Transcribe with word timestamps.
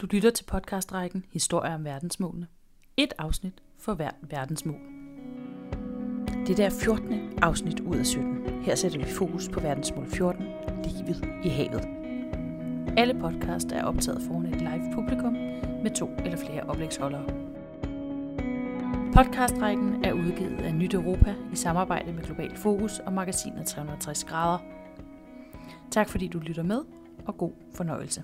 Du 0.00 0.06
lytter 0.06 0.30
til 0.30 0.44
podcastrækken 0.44 1.24
Historier 1.32 1.74
om 1.74 1.84
verdensmålene. 1.84 2.46
Et 2.96 3.12
afsnit 3.18 3.52
for 3.78 3.94
hver 3.94 4.10
verdensmål. 4.22 4.80
Det 6.46 6.58
er 6.58 6.70
14. 6.70 7.38
afsnit 7.42 7.80
ud 7.80 7.96
af 7.96 8.06
17. 8.06 8.62
Her 8.62 8.74
sætter 8.74 8.98
vi 8.98 9.04
fokus 9.04 9.48
på 9.48 9.60
verdensmål 9.60 10.06
14, 10.06 10.42
livet 10.84 11.24
i 11.44 11.48
havet. 11.48 11.84
Alle 12.96 13.20
podcast 13.20 13.72
er 13.72 13.84
optaget 13.84 14.22
foran 14.22 14.46
et 14.46 14.60
live 14.60 14.94
publikum 14.94 15.32
med 15.82 15.94
to 15.94 16.10
eller 16.24 16.38
flere 16.38 16.62
oplægsholdere. 16.62 17.24
Podcastrækken 19.14 20.04
er 20.04 20.12
udgivet 20.12 20.58
af 20.58 20.74
Nyt 20.74 20.94
Europa 20.94 21.34
i 21.52 21.56
samarbejde 21.56 22.12
med 22.12 22.22
Global 22.22 22.56
Fokus 22.56 22.98
og 22.98 23.12
magasinet 23.12 23.66
360 23.66 24.24
grader. 24.24 24.58
Tak 25.90 26.08
fordi 26.08 26.28
du 26.28 26.38
lytter 26.38 26.62
med, 26.62 26.80
og 27.26 27.36
god 27.38 27.52
fornøjelse. 27.74 28.22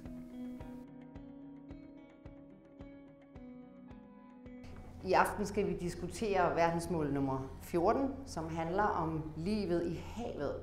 I 5.05 5.12
aften 5.12 5.47
skal 5.47 5.66
vi 5.66 5.73
diskutere 5.73 6.56
verdensmål 6.56 7.12
nummer 7.12 7.38
14, 7.62 8.11
som 8.27 8.48
handler 8.56 8.83
om 8.83 9.23
livet 9.37 9.87
i 9.87 10.01
havet 10.15 10.55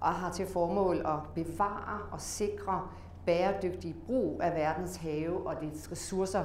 og 0.00 0.08
har 0.08 0.32
til 0.32 0.46
formål 0.46 0.96
at 0.96 1.18
bevare 1.34 1.98
og 2.10 2.20
sikre 2.20 2.82
bæredygtig 3.26 3.94
brug 4.06 4.40
af 4.42 4.54
verdens 4.54 4.96
have 4.96 5.46
og 5.46 5.54
dets 5.60 5.92
ressourcer. 5.92 6.44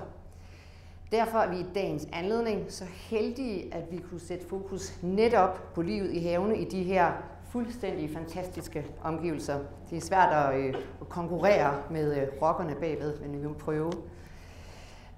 Derfor 1.12 1.38
er 1.38 1.50
vi 1.50 1.60
i 1.60 1.66
dagens 1.76 2.08
anledning 2.14 2.72
så 2.72 2.86
heldige, 2.86 3.74
at 3.74 3.92
vi 3.92 3.98
kunne 3.98 4.20
sætte 4.20 4.48
fokus 4.48 5.04
netop 5.04 5.74
på 5.74 5.82
livet 5.82 6.12
i 6.14 6.20
havene 6.20 6.58
i 6.58 6.66
de 6.66 6.84
her 6.84 7.12
fuldstændig 7.50 8.10
fantastiske 8.14 8.86
omgivelser. 9.04 9.60
Det 9.90 9.98
er 9.98 10.02
svært 10.02 10.34
at, 10.34 10.60
øh, 10.60 10.74
at 11.02 11.10
konkurrere 11.10 11.82
med 11.92 12.22
øh, 12.22 12.28
rockerne 12.42 12.76
bagved, 12.76 13.20
men 13.20 13.34
vi 13.34 13.48
vil 13.48 13.54
prøve. 13.54 13.92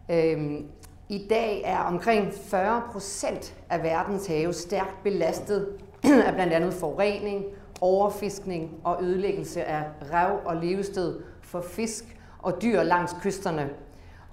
Øhm, 0.09 0.67
i 1.11 1.27
dag 1.29 1.61
er 1.65 1.79
omkring 1.79 2.33
40 2.33 2.81
procent 2.91 3.55
af 3.69 3.83
verdens 3.83 4.27
have 4.27 4.53
stærkt 4.53 5.03
belastet 5.03 5.67
af 6.03 6.33
blandt 6.33 6.53
andet 6.53 6.73
forurening, 6.73 7.45
overfiskning 7.81 8.71
og 8.83 9.03
ødelæggelse 9.03 9.63
af 9.63 9.83
rev 10.13 10.39
og 10.45 10.55
levested 10.55 11.19
for 11.41 11.61
fisk 11.61 12.19
og 12.39 12.61
dyr 12.61 12.83
langs 12.83 13.15
kysterne. 13.21 13.69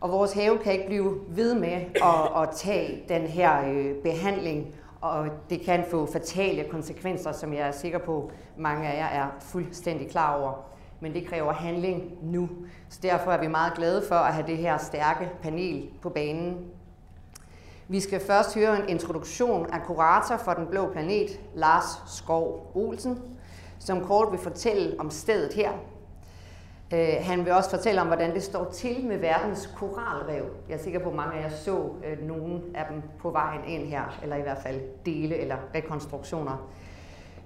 Og 0.00 0.10
vores 0.10 0.32
have 0.32 0.58
kan 0.58 0.72
ikke 0.72 0.86
blive 0.86 1.20
ved 1.28 1.54
med 1.54 1.72
at, 1.94 2.42
at 2.42 2.48
tage 2.56 3.02
den 3.08 3.22
her 3.22 3.68
øh, 3.68 3.94
behandling, 3.94 4.74
og 5.00 5.26
det 5.50 5.60
kan 5.60 5.84
få 5.90 6.06
fatale 6.12 6.64
konsekvenser, 6.70 7.32
som 7.32 7.52
jeg 7.52 7.68
er 7.68 7.72
sikker 7.72 7.98
på, 7.98 8.30
mange 8.56 8.88
af 8.88 8.98
jer 8.98 9.22
er 9.22 9.26
fuldstændig 9.40 10.10
klar 10.10 10.40
over. 10.40 10.75
Men 11.00 11.14
det 11.14 11.26
kræver 11.26 11.52
handling 11.52 12.12
nu. 12.22 12.48
Så 12.88 12.98
derfor 13.02 13.30
er 13.30 13.40
vi 13.40 13.46
meget 13.46 13.74
glade 13.74 14.02
for 14.08 14.14
at 14.14 14.34
have 14.34 14.46
det 14.46 14.56
her 14.56 14.78
stærke 14.78 15.30
panel 15.42 15.88
på 16.02 16.08
banen. 16.08 16.58
Vi 17.88 18.00
skal 18.00 18.20
først 18.20 18.54
høre 18.54 18.82
en 18.82 18.88
introduktion 18.88 19.66
af 19.72 19.82
kurator 19.82 20.36
for 20.36 20.52
Den 20.52 20.66
Blå 20.66 20.92
Planet, 20.92 21.40
Lars 21.54 22.02
Skov 22.06 22.70
Olsen, 22.74 23.22
som 23.78 24.04
kort 24.04 24.32
vil 24.32 24.40
fortælle 24.40 25.00
om 25.00 25.10
stedet 25.10 25.52
her. 25.52 25.70
Øh, 26.94 27.14
han 27.20 27.44
vil 27.44 27.52
også 27.52 27.70
fortælle 27.70 28.00
om, 28.00 28.06
hvordan 28.06 28.34
det 28.34 28.42
står 28.42 28.64
til 28.64 29.04
med 29.04 29.18
verdens 29.18 29.70
koralrev. 29.76 30.44
Jeg 30.68 30.74
er 30.74 30.78
sikker 30.78 30.98
på, 30.98 31.08
at 31.08 31.14
mange 31.14 31.38
af 31.38 31.42
jer 31.42 31.50
så 31.50 31.88
øh, 32.04 32.28
nogle 32.28 32.60
af 32.74 32.84
dem 32.90 33.02
på 33.18 33.30
vejen 33.30 33.64
ind 33.66 33.86
her, 33.88 34.18
eller 34.22 34.36
i 34.36 34.42
hvert 34.42 34.62
fald 34.62 34.80
dele 35.06 35.36
eller 35.36 35.56
rekonstruktioner. 35.74 36.68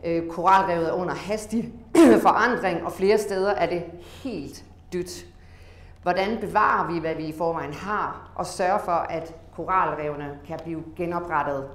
Øh, 0.04 0.28
koralrevet 0.28 0.88
er 0.88 0.92
under 0.92 1.14
hastig 1.14 1.72
forandring, 2.26 2.84
og 2.84 2.92
flere 2.92 3.18
steder 3.18 3.50
er 3.50 3.66
det 3.66 3.82
helt 4.02 4.64
dødt. 4.92 5.26
Hvordan 6.02 6.38
bevarer 6.40 6.92
vi, 6.92 6.98
hvad 6.98 7.14
vi 7.14 7.26
i 7.26 7.34
forvejen 7.38 7.72
har, 7.72 8.32
og 8.34 8.46
sørger 8.46 8.78
for, 8.78 8.92
at 8.92 9.34
koralrevene 9.56 10.38
kan 10.46 10.58
blive 10.64 10.82
genoprettet? 10.96 11.68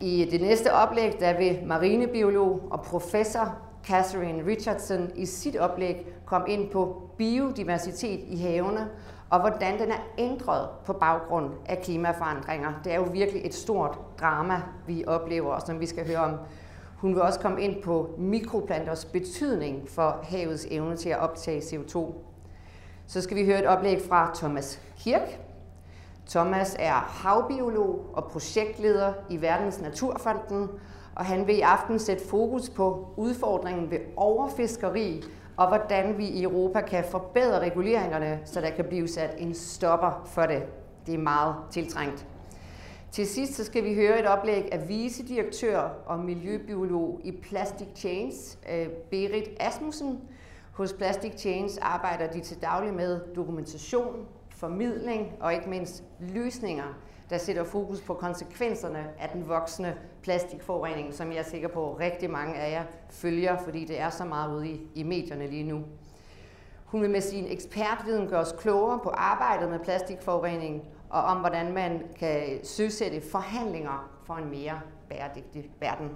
I 0.00 0.28
det 0.30 0.40
næste 0.40 0.72
oplæg, 0.72 1.16
der 1.20 1.38
vil 1.38 1.58
marinebiolog 1.66 2.62
og 2.70 2.82
professor 2.82 3.58
Catherine 3.86 4.46
Richardson 4.46 5.10
i 5.14 5.26
sit 5.26 5.56
oplæg 5.56 6.06
kom 6.24 6.44
ind 6.48 6.70
på 6.70 7.10
biodiversitet 7.18 8.20
i 8.26 8.36
havene, 8.36 8.88
og 9.30 9.40
hvordan 9.40 9.78
den 9.78 9.90
er 9.90 10.06
ændret 10.18 10.68
på 10.84 10.92
baggrund 10.92 11.50
af 11.66 11.82
klimaforandringer. 11.82 12.72
Det 12.84 12.92
er 12.92 12.96
jo 12.96 13.06
virkelig 13.12 13.42
et 13.44 13.54
stort 13.54 13.98
drama, 14.20 14.62
vi 14.86 15.04
oplever, 15.06 15.52
og 15.52 15.62
som 15.62 15.80
vi 15.80 15.86
skal 15.86 16.06
høre 16.06 16.18
om. 16.18 16.38
Hun 17.06 17.14
vil 17.14 17.22
også 17.22 17.40
komme 17.40 17.62
ind 17.62 17.82
på 17.82 18.10
mikroplanters 18.18 19.04
betydning 19.04 19.88
for 19.88 20.20
havets 20.22 20.66
evne 20.70 20.96
til 20.96 21.08
at 21.08 21.18
optage 21.18 21.60
CO2. 21.60 22.14
Så 23.06 23.20
skal 23.20 23.36
vi 23.36 23.44
høre 23.44 23.58
et 23.58 23.66
oplæg 23.66 24.00
fra 24.08 24.30
Thomas 24.34 24.80
Kirk. 24.98 25.40
Thomas 26.28 26.76
er 26.78 26.92
havbiolog 26.92 28.10
og 28.12 28.24
projektleder 28.24 29.12
i 29.30 29.40
Verdens 29.40 29.80
Naturfonden, 29.80 30.68
og 31.14 31.24
han 31.24 31.46
vil 31.46 31.58
i 31.58 31.60
aften 31.60 31.98
sætte 31.98 32.28
fokus 32.28 32.70
på 32.70 33.08
udfordringen 33.16 33.90
ved 33.90 33.98
overfiskeri 34.16 35.24
og 35.56 35.68
hvordan 35.68 36.18
vi 36.18 36.26
i 36.26 36.42
Europa 36.42 36.80
kan 36.80 37.04
forbedre 37.10 37.60
reguleringerne, 37.60 38.40
så 38.44 38.60
der 38.60 38.70
kan 38.70 38.84
blive 38.84 39.08
sat 39.08 39.34
en 39.38 39.54
stopper 39.54 40.22
for 40.26 40.42
det. 40.42 40.62
Det 41.06 41.14
er 41.14 41.18
meget 41.18 41.54
tiltrængt. 41.70 42.26
Til 43.16 43.26
sidst 43.26 43.54
så 43.54 43.64
skal 43.64 43.84
vi 43.84 43.94
høre 43.94 44.20
et 44.20 44.26
oplæg 44.26 44.68
af 44.72 44.88
vicedirektør 44.88 45.78
og 46.06 46.18
miljøbiolog 46.18 47.20
i 47.24 47.32
Plastic 47.32 47.88
Chains, 47.94 48.58
øh, 48.72 48.88
Berit 48.88 49.48
Asmussen. 49.60 50.20
Hos 50.72 50.92
Plastic 50.92 51.32
Chains 51.38 51.78
arbejder 51.78 52.32
de 52.32 52.40
til 52.40 52.62
daglig 52.62 52.94
med 52.94 53.20
dokumentation, 53.36 54.26
formidling 54.50 55.32
og 55.40 55.54
ikke 55.54 55.68
mindst 55.68 56.04
løsninger 56.20 56.98
der 57.30 57.38
sætter 57.38 57.64
fokus 57.64 58.00
på 58.00 58.14
konsekvenserne 58.14 59.06
af 59.18 59.28
den 59.28 59.48
voksende 59.48 59.94
plastikforurening, 60.22 61.14
som 61.14 61.30
jeg 61.32 61.38
er 61.38 61.42
sikker 61.42 61.68
på, 61.68 61.92
at 61.92 62.00
rigtig 62.00 62.30
mange 62.30 62.54
af 62.54 62.70
jer 62.70 62.84
følger, 63.10 63.56
fordi 63.64 63.84
det 63.84 64.00
er 64.00 64.10
så 64.10 64.24
meget 64.24 64.56
ude 64.56 64.68
i, 64.68 64.80
i 64.94 65.02
medierne 65.02 65.46
lige 65.46 65.64
nu. 65.64 65.82
Hun 66.84 67.02
vil 67.02 67.10
med 67.10 67.20
sin 67.20 67.46
ekspertviden 67.48 68.28
gøre 68.28 68.40
os 68.40 68.54
klogere 68.58 69.00
på 69.02 69.08
arbejdet 69.08 69.70
med 69.70 69.78
plastikforurening, 69.78 70.82
og 71.10 71.22
om 71.22 71.36
hvordan 71.36 71.72
man 71.72 72.02
kan 72.18 72.64
søsætte 72.64 73.20
forhandlinger 73.30 74.10
for 74.24 74.34
en 74.34 74.50
mere 74.50 74.80
bæredygtig 75.08 75.70
verden. 75.80 76.10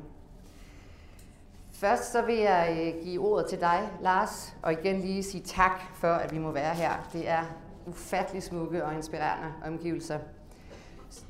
Først 1.72 2.12
så 2.12 2.22
vil 2.22 2.36
jeg 2.36 2.94
øh, 2.96 3.04
give 3.04 3.20
ordet 3.20 3.46
til 3.46 3.60
dig, 3.60 3.88
Lars, 4.02 4.56
og 4.62 4.72
igen 4.72 5.00
lige 5.00 5.22
sige 5.22 5.42
tak 5.42 5.80
for, 5.94 6.08
at 6.08 6.32
vi 6.32 6.38
må 6.38 6.50
være 6.50 6.74
her. 6.74 7.08
Det 7.12 7.28
er 7.28 7.42
ufattelig 7.86 8.42
smukke 8.42 8.84
og 8.84 8.94
inspirerende 8.94 9.52
omgivelser. 9.66 10.18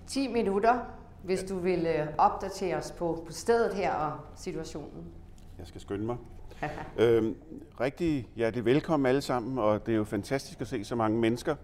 10 0.07 0.29
minutter, 0.29 0.79
hvis 1.23 1.43
du 1.43 1.59
vil 1.59 1.87
øh, 1.87 2.07
opdatere 2.19 2.77
os 2.77 2.93
på, 2.93 3.23
på 3.27 3.33
stedet 3.33 3.75
her 3.75 3.93
og 3.93 4.13
situationen. 4.37 5.05
Jeg 5.59 5.67
skal 5.67 5.81
skynde 5.81 6.05
mig. 6.05 6.17
øhm, 6.99 7.37
rigtig 7.81 8.29
hjertelig 8.37 8.65
velkommen 8.65 9.07
alle 9.07 9.21
sammen, 9.21 9.59
og 9.59 9.87
det 9.87 9.93
er 9.93 9.97
jo 9.97 10.05
fantastisk 10.05 10.61
at 10.61 10.67
se 10.67 10.85
så 10.85 10.97
mange 10.97 11.19
mennesker, 11.19 11.57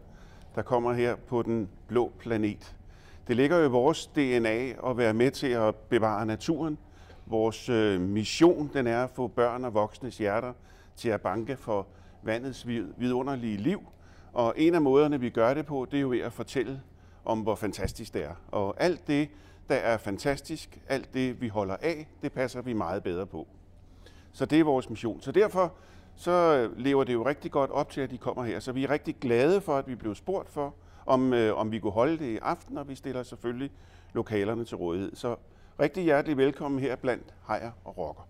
der 0.56 0.62
kommer 0.62 0.92
her 0.92 1.16
på 1.16 1.42
den 1.42 1.68
blå 1.88 2.12
planet. 2.18 2.76
Det 3.28 3.36
ligger 3.36 3.58
jo 3.58 3.64
i 3.64 3.68
vores 3.68 4.06
DNA 4.06 4.90
at 4.90 4.96
være 4.96 5.14
med 5.14 5.30
til 5.30 5.46
at 5.46 5.74
bevare 5.74 6.26
naturen. 6.26 6.78
Vores 7.26 7.68
øh, 7.68 8.00
mission 8.00 8.70
den 8.74 8.86
er 8.86 9.04
at 9.04 9.10
få 9.10 9.28
børn 9.28 9.64
og 9.64 9.74
voksnes 9.74 10.18
hjerter 10.18 10.52
til 10.96 11.08
at 11.08 11.20
banke 11.20 11.56
for 11.56 11.86
vandets 12.22 12.66
vidunderlige 12.96 13.56
liv. 13.56 13.80
Og 14.32 14.54
en 14.56 14.74
af 14.74 14.82
måderne, 14.82 15.20
vi 15.20 15.30
gør 15.30 15.54
det 15.54 15.66
på, 15.66 15.86
det 15.90 15.96
er 15.96 16.00
jo 16.00 16.08
ved 16.08 16.20
at 16.20 16.32
fortælle 16.32 16.80
om, 17.24 17.40
hvor 17.40 17.54
fantastisk 17.54 18.14
det 18.14 18.24
er. 18.24 18.34
Og 18.48 18.74
alt 18.78 19.06
det, 19.06 19.28
der 19.68 19.74
er 19.74 19.96
fantastisk, 19.96 20.78
alt 20.88 21.14
det, 21.14 21.40
vi 21.40 21.48
holder 21.48 21.76
af, 21.82 22.08
det 22.22 22.32
passer 22.32 22.62
vi 22.62 22.72
meget 22.72 23.02
bedre 23.02 23.26
på. 23.26 23.46
Så 24.32 24.46
det 24.46 24.60
er 24.60 24.64
vores 24.64 24.90
mission. 24.90 25.20
Så 25.20 25.32
derfor 25.32 25.72
så 26.16 26.68
lever 26.76 27.04
det 27.04 27.12
jo 27.12 27.26
rigtig 27.26 27.50
godt 27.50 27.70
op 27.70 27.90
til, 27.90 28.00
at 28.00 28.10
de 28.10 28.18
kommer 28.18 28.44
her. 28.44 28.60
Så 28.60 28.72
vi 28.72 28.84
er 28.84 28.90
rigtig 28.90 29.16
glade 29.20 29.60
for, 29.60 29.76
at 29.76 29.88
vi 29.88 29.94
blev 29.94 30.14
spurgt 30.14 30.50
for, 30.50 30.74
om, 31.06 31.32
øh, 31.32 31.58
om 31.58 31.72
vi 31.72 31.78
kunne 31.78 31.92
holde 31.92 32.18
det 32.18 32.26
i 32.26 32.38
aften, 32.42 32.78
og 32.78 32.88
vi 32.88 32.94
stiller 32.94 33.22
selvfølgelig 33.22 33.70
lokalerne 34.14 34.64
til 34.64 34.76
rådighed. 34.76 35.16
Så 35.16 35.36
rigtig 35.80 36.04
hjertelig 36.04 36.36
velkommen 36.36 36.80
her 36.80 36.96
blandt 36.96 37.34
Hejer 37.48 37.70
og 37.84 37.98
Rocker. 37.98 38.28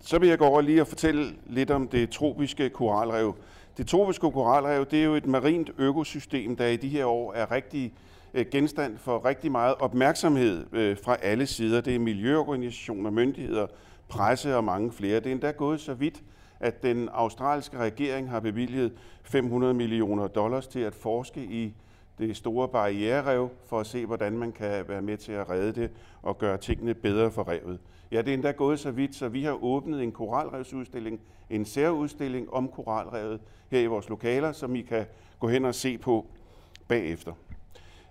Så 0.00 0.18
vil 0.18 0.28
jeg 0.28 0.38
gå 0.38 0.44
over 0.44 0.60
lige 0.60 0.80
og 0.80 0.86
fortælle 0.86 1.34
lidt 1.46 1.70
om 1.70 1.88
det 1.88 2.10
tropiske 2.10 2.70
koralrev. 2.70 3.34
Det 3.76 3.86
tropiske 3.86 4.30
koralrev 4.30 4.86
det 4.86 5.00
er 5.00 5.04
jo 5.04 5.14
et 5.14 5.26
marint 5.26 5.70
økosystem, 5.78 6.56
der 6.56 6.66
i 6.66 6.76
de 6.76 6.88
her 6.88 7.04
år 7.04 7.32
er 7.32 7.50
rigtig 7.50 7.94
Øh, 8.34 8.46
genstand 8.50 8.98
for 8.98 9.24
rigtig 9.24 9.52
meget 9.52 9.74
opmærksomhed 9.74 10.66
øh, 10.72 10.96
fra 11.04 11.16
alle 11.22 11.46
sider. 11.46 11.80
Det 11.80 11.94
er 11.94 11.98
miljøorganisationer, 11.98 13.10
myndigheder, 13.10 13.66
presse 14.08 14.56
og 14.56 14.64
mange 14.64 14.92
flere. 14.92 15.16
Det 15.16 15.26
er 15.26 15.32
endda 15.32 15.50
gået 15.50 15.80
så 15.80 15.94
vidt, 15.94 16.22
at 16.60 16.82
den 16.82 17.08
australske 17.12 17.78
regering 17.78 18.30
har 18.30 18.40
bevilget 18.40 18.92
500 19.22 19.74
millioner 19.74 20.26
dollars 20.26 20.66
til 20.66 20.80
at 20.80 20.94
forske 20.94 21.40
i 21.40 21.74
det 22.18 22.36
store 22.36 22.68
barriererev, 22.68 23.50
for 23.66 23.80
at 23.80 23.86
se, 23.86 24.06
hvordan 24.06 24.38
man 24.38 24.52
kan 24.52 24.88
være 24.88 25.02
med 25.02 25.16
til 25.16 25.32
at 25.32 25.50
redde 25.50 25.80
det 25.80 25.90
og 26.22 26.38
gøre 26.38 26.56
tingene 26.56 26.94
bedre 26.94 27.30
for 27.30 27.48
revet. 27.48 27.78
Ja, 28.12 28.22
det 28.22 28.28
er 28.28 28.34
endda 28.34 28.50
gået 28.50 28.78
så 28.78 28.90
vidt, 28.90 29.14
så 29.14 29.28
vi 29.28 29.42
har 29.42 29.64
åbnet 29.64 30.02
en 30.02 30.12
koralrevsudstilling, 30.12 31.20
en 31.50 31.64
særudstilling 31.64 32.52
om 32.52 32.68
koralrevet 32.68 33.40
her 33.70 33.80
i 33.80 33.86
vores 33.86 34.08
lokaler, 34.08 34.52
som 34.52 34.76
I 34.76 34.80
kan 34.80 35.06
gå 35.38 35.48
hen 35.48 35.64
og 35.64 35.74
se 35.74 35.98
på 35.98 36.26
bagefter. 36.88 37.32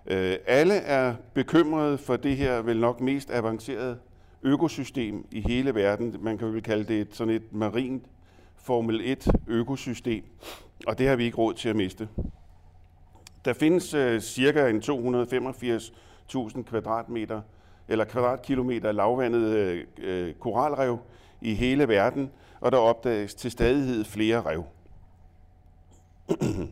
Øh, 0.06 0.36
alle 0.46 0.74
er 0.74 1.14
bekymrede 1.34 1.98
for 1.98 2.16
det 2.16 2.36
her 2.36 2.62
vel 2.62 2.80
nok 2.80 3.00
mest 3.00 3.30
avancerede 3.30 3.98
økosystem 4.42 5.26
i 5.30 5.40
hele 5.40 5.74
verden. 5.74 6.16
Man 6.20 6.38
kan 6.38 6.52
vel 6.52 6.62
kalde 6.62 6.84
det 6.84 7.00
et, 7.00 7.14
sådan 7.14 7.34
et 7.34 7.52
marint 7.52 8.04
Formel 8.68 9.00
1 9.04 9.28
økosystem, 9.46 10.24
og 10.86 10.98
det 10.98 11.08
har 11.08 11.16
vi 11.16 11.24
ikke 11.24 11.36
råd 11.36 11.54
til 11.54 11.68
at 11.68 11.76
miste. 11.76 12.08
Der 13.44 13.52
findes 13.52 13.94
øh, 13.94 14.20
cirka 14.20 14.68
en 14.68 14.78
285.000 14.78 16.62
kvadratmeter 16.62 17.40
eller 17.88 18.04
kvadratkilometer 18.04 18.92
lavvandet 18.92 19.40
øh, 19.40 19.84
øh, 19.98 20.34
koralrev 20.34 20.98
i 21.40 21.54
hele 21.54 21.88
verden, 21.88 22.30
og 22.60 22.72
der 22.72 22.78
opdages 22.78 23.34
til 23.34 23.50
stadighed 23.50 24.04
flere 24.04 24.42
rev. 24.42 24.64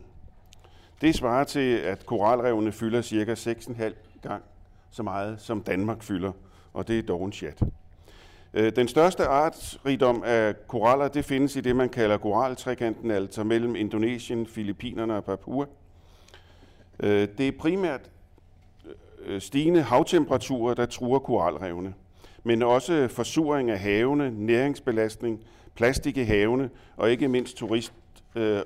Det 1.01 1.15
svarer 1.15 1.43
til, 1.43 1.77
at 1.77 2.05
koralrevene 2.05 2.71
fylder 2.71 3.01
cirka 3.01 3.33
6,5 3.33 3.93
gang 4.21 4.43
så 4.91 5.03
meget, 5.03 5.41
som 5.41 5.61
Danmark 5.61 6.03
fylder, 6.03 6.31
og 6.73 6.87
det 6.87 6.99
er 6.99 7.03
dog 7.03 7.25
en 7.25 7.31
chat. 7.31 7.63
Øh, 8.57 8.75
den 8.75 8.87
største 8.87 9.25
artsrigdom 9.25 10.23
af 10.25 10.67
koraller, 10.67 11.07
det 11.07 11.25
findes 11.25 11.55
i 11.55 11.61
det, 11.61 11.75
man 11.75 11.89
kalder 11.89 12.17
koraltrekanten, 12.17 13.11
altså 13.11 13.43
mellem 13.43 13.75
Indonesien, 13.75 14.47
Filippinerne 14.47 15.15
og 15.15 15.23
Papua. 15.23 15.65
Øh, 16.99 17.27
det 17.37 17.47
er 17.47 17.51
primært 17.59 18.01
øh, 19.25 19.41
stigende 19.41 19.81
havtemperaturer, 19.81 20.73
der 20.73 20.85
truer 20.85 21.19
koralrevene, 21.19 21.93
men 22.43 22.63
også 22.63 23.07
forsuring 23.07 23.71
af 23.71 23.79
havene, 23.79 24.31
næringsbelastning, 24.31 25.43
plastik 25.75 26.17
i 26.17 26.23
havene 26.23 26.69
og 26.95 27.11
ikke 27.11 27.27
mindst 27.27 27.57
turist 27.57 27.93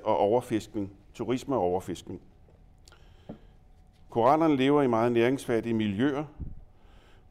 og 0.04 0.16
overfiskning, 0.18 0.90
turisme 1.14 1.54
og 1.54 1.62
overfiskning. 1.62 2.20
Korallerne 4.10 4.56
lever 4.56 4.82
i 4.82 4.86
meget 4.86 5.12
næringsfattige 5.12 5.74
miljøer, 5.74 6.24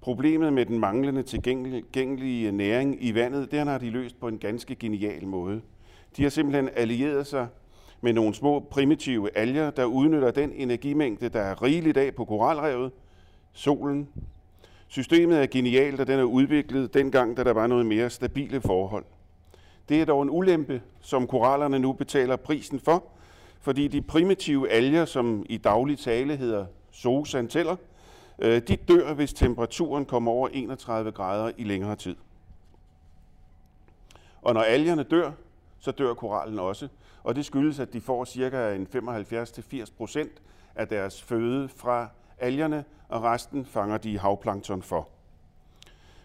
Problemet 0.01 0.53
med 0.53 0.65
den 0.65 0.80
manglende 0.80 1.24
tilgængelige 1.24 2.51
næring 2.51 3.03
i 3.03 3.15
vandet, 3.15 3.51
den 3.51 3.68
har 3.68 3.77
de 3.77 3.89
løst 3.89 4.19
på 4.19 4.27
en 4.27 4.38
ganske 4.38 4.75
genial 4.75 5.27
måde. 5.27 5.62
De 6.18 6.24
har 6.24 6.30
simpelthen 6.30 6.69
allieret 6.75 7.27
sig 7.27 7.48
med 8.01 8.13
nogle 8.13 8.33
små 8.33 8.59
primitive 8.59 9.38
alger, 9.38 9.69
der 9.69 9.86
udnytter 9.86 10.31
den 10.31 10.51
energimængde, 10.56 11.30
der 11.30 11.39
er 11.39 11.63
rigeligt 11.63 11.98
af 11.98 12.15
på 12.15 12.25
koralrevet, 12.25 12.92
solen. 13.53 14.09
Systemet 14.88 15.42
er 15.42 15.45
genialt, 15.45 16.00
og 16.00 16.07
den 16.07 16.19
er 16.19 16.24
udviklet 16.24 16.94
dengang, 16.94 17.38
da 17.38 17.44
der 17.44 17.53
var 17.53 17.68
noget 17.68 17.86
mere 17.86 18.09
stabile 18.09 18.62
forhold. 18.62 19.06
Det 19.89 20.01
er 20.01 20.06
dog 20.06 20.24
en 20.24 20.30
ulempe, 20.30 20.81
som 21.01 21.27
korallerne 21.27 21.80
nu 21.80 21.94
betaler 21.94 22.36
prisen 22.36 22.80
for, 22.80 23.03
fordi 23.62 23.88
de 23.88 24.01
primitive 24.01 24.69
alger, 24.69 25.06
som 25.06 25.45
i 25.50 25.57
daglig 25.57 26.00
tale 26.00 26.36
hedder 26.36 26.65
zooxanteller, 26.94 27.75
Øh, 28.42 28.62
de 28.68 28.76
dør, 28.76 29.14
hvis 29.14 29.34
temperaturen 29.34 30.06
kommer 30.06 30.32
over 30.32 30.48
31 30.48 31.12
grader 31.12 31.52
i 31.58 31.64
længere 31.64 31.96
tid. 31.96 32.16
Og 34.42 34.54
når 34.54 34.62
algerne 34.62 35.04
dør, 35.04 35.32
så 35.80 35.92
dør 35.92 36.14
korallen 36.14 36.60
også. 36.60 36.88
Og 37.24 37.36
det 37.36 37.46
skyldes, 37.46 37.80
at 37.80 37.94
de 37.94 38.02
får 38.02 38.26
ca. 38.26 38.78
75-80 39.84 39.94
procent 39.98 40.32
af 40.76 40.88
deres 40.88 41.22
føde 41.22 41.70
fra 41.70 42.08
algerne, 42.40 42.84
og 43.10 43.24
resten 43.24 43.66
fanger 43.66 43.98
de 43.98 44.20
havplankton 44.20 44.82
for. 44.82 45.10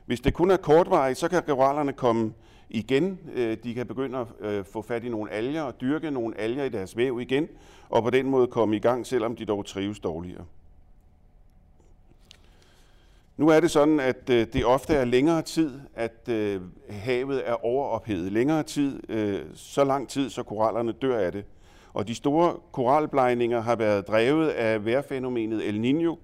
Hvis 0.07 0.21
det 0.21 0.35
kun 0.35 0.51
er 0.51 0.57
kortvarigt, 0.57 1.19
så 1.19 1.29
kan 1.29 1.43
korallerne 1.43 1.93
komme 1.93 2.33
igen. 2.71 3.19
Øh, 3.35 3.57
de 3.65 3.75
kan 3.75 3.87
begynde 3.87 4.19
at 4.19 4.27
øh, 4.41 4.65
få 4.65 4.83
fat 4.83 5.05
i 5.05 5.09
nogle 5.09 5.31
alger 5.31 5.62
og 5.62 5.81
dyrke 5.81 6.11
nogle 6.11 6.41
alger 6.41 6.65
i 6.65 6.69
deres 6.69 6.97
væv 6.97 7.21
igen, 7.21 7.49
og 7.89 8.03
på 8.03 8.11
den 8.11 8.27
måde 8.27 8.47
komme 8.47 8.77
i 8.77 8.79
gang, 8.79 9.07
selvom 9.07 9.37
de 9.37 9.45
dog 9.45 9.67
trives 9.67 10.01
dårligere. 10.01 10.45
Nu 13.37 13.49
er 13.49 13.61
det 13.61 13.71
sådan, 13.71 14.00
at 14.00 14.31
øh, 14.31 14.47
det 14.53 14.65
ofte 14.65 14.94
er 14.94 15.05
længere 15.05 15.43
tid, 15.43 15.81
at 15.94 16.29
øh, 16.29 16.61
havet 16.91 17.49
er 17.49 17.65
overophedet. 17.65 18.33
Længere 18.33 18.62
tid, 18.62 19.11
øh, 19.11 19.41
så 19.55 19.85
lang 19.85 20.09
tid, 20.09 20.31
så 20.31 20.43
korallerne 20.43 20.93
dør 20.93 21.19
af 21.19 21.33
det. 21.33 21.44
Og 21.94 22.09
de 22.09 22.15
store 22.15 22.56
koralblejninger 22.73 23.61
har 23.61 23.77
været 23.77 24.09
drevet 24.09 24.49
af 24.49 24.85
vejrfænomenet 24.85 25.69
El 25.69 25.81
Niño, 25.85 26.19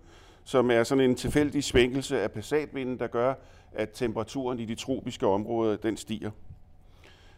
som 0.45 0.71
er 0.71 0.83
sådan 0.85 1.05
en 1.05 1.17
tilfældig 1.17 1.65
svænkelse 1.65 2.21
af 2.21 2.31
passatvinden, 2.31 2.99
der 2.99 3.07
gør, 3.07 3.35
at 3.73 3.91
temperaturen 3.95 4.61
i 4.61 4.65
de 4.65 4.75
tropiske 4.75 5.27
områder 5.27 5.77
den 5.77 5.97
stiger. 5.97 6.31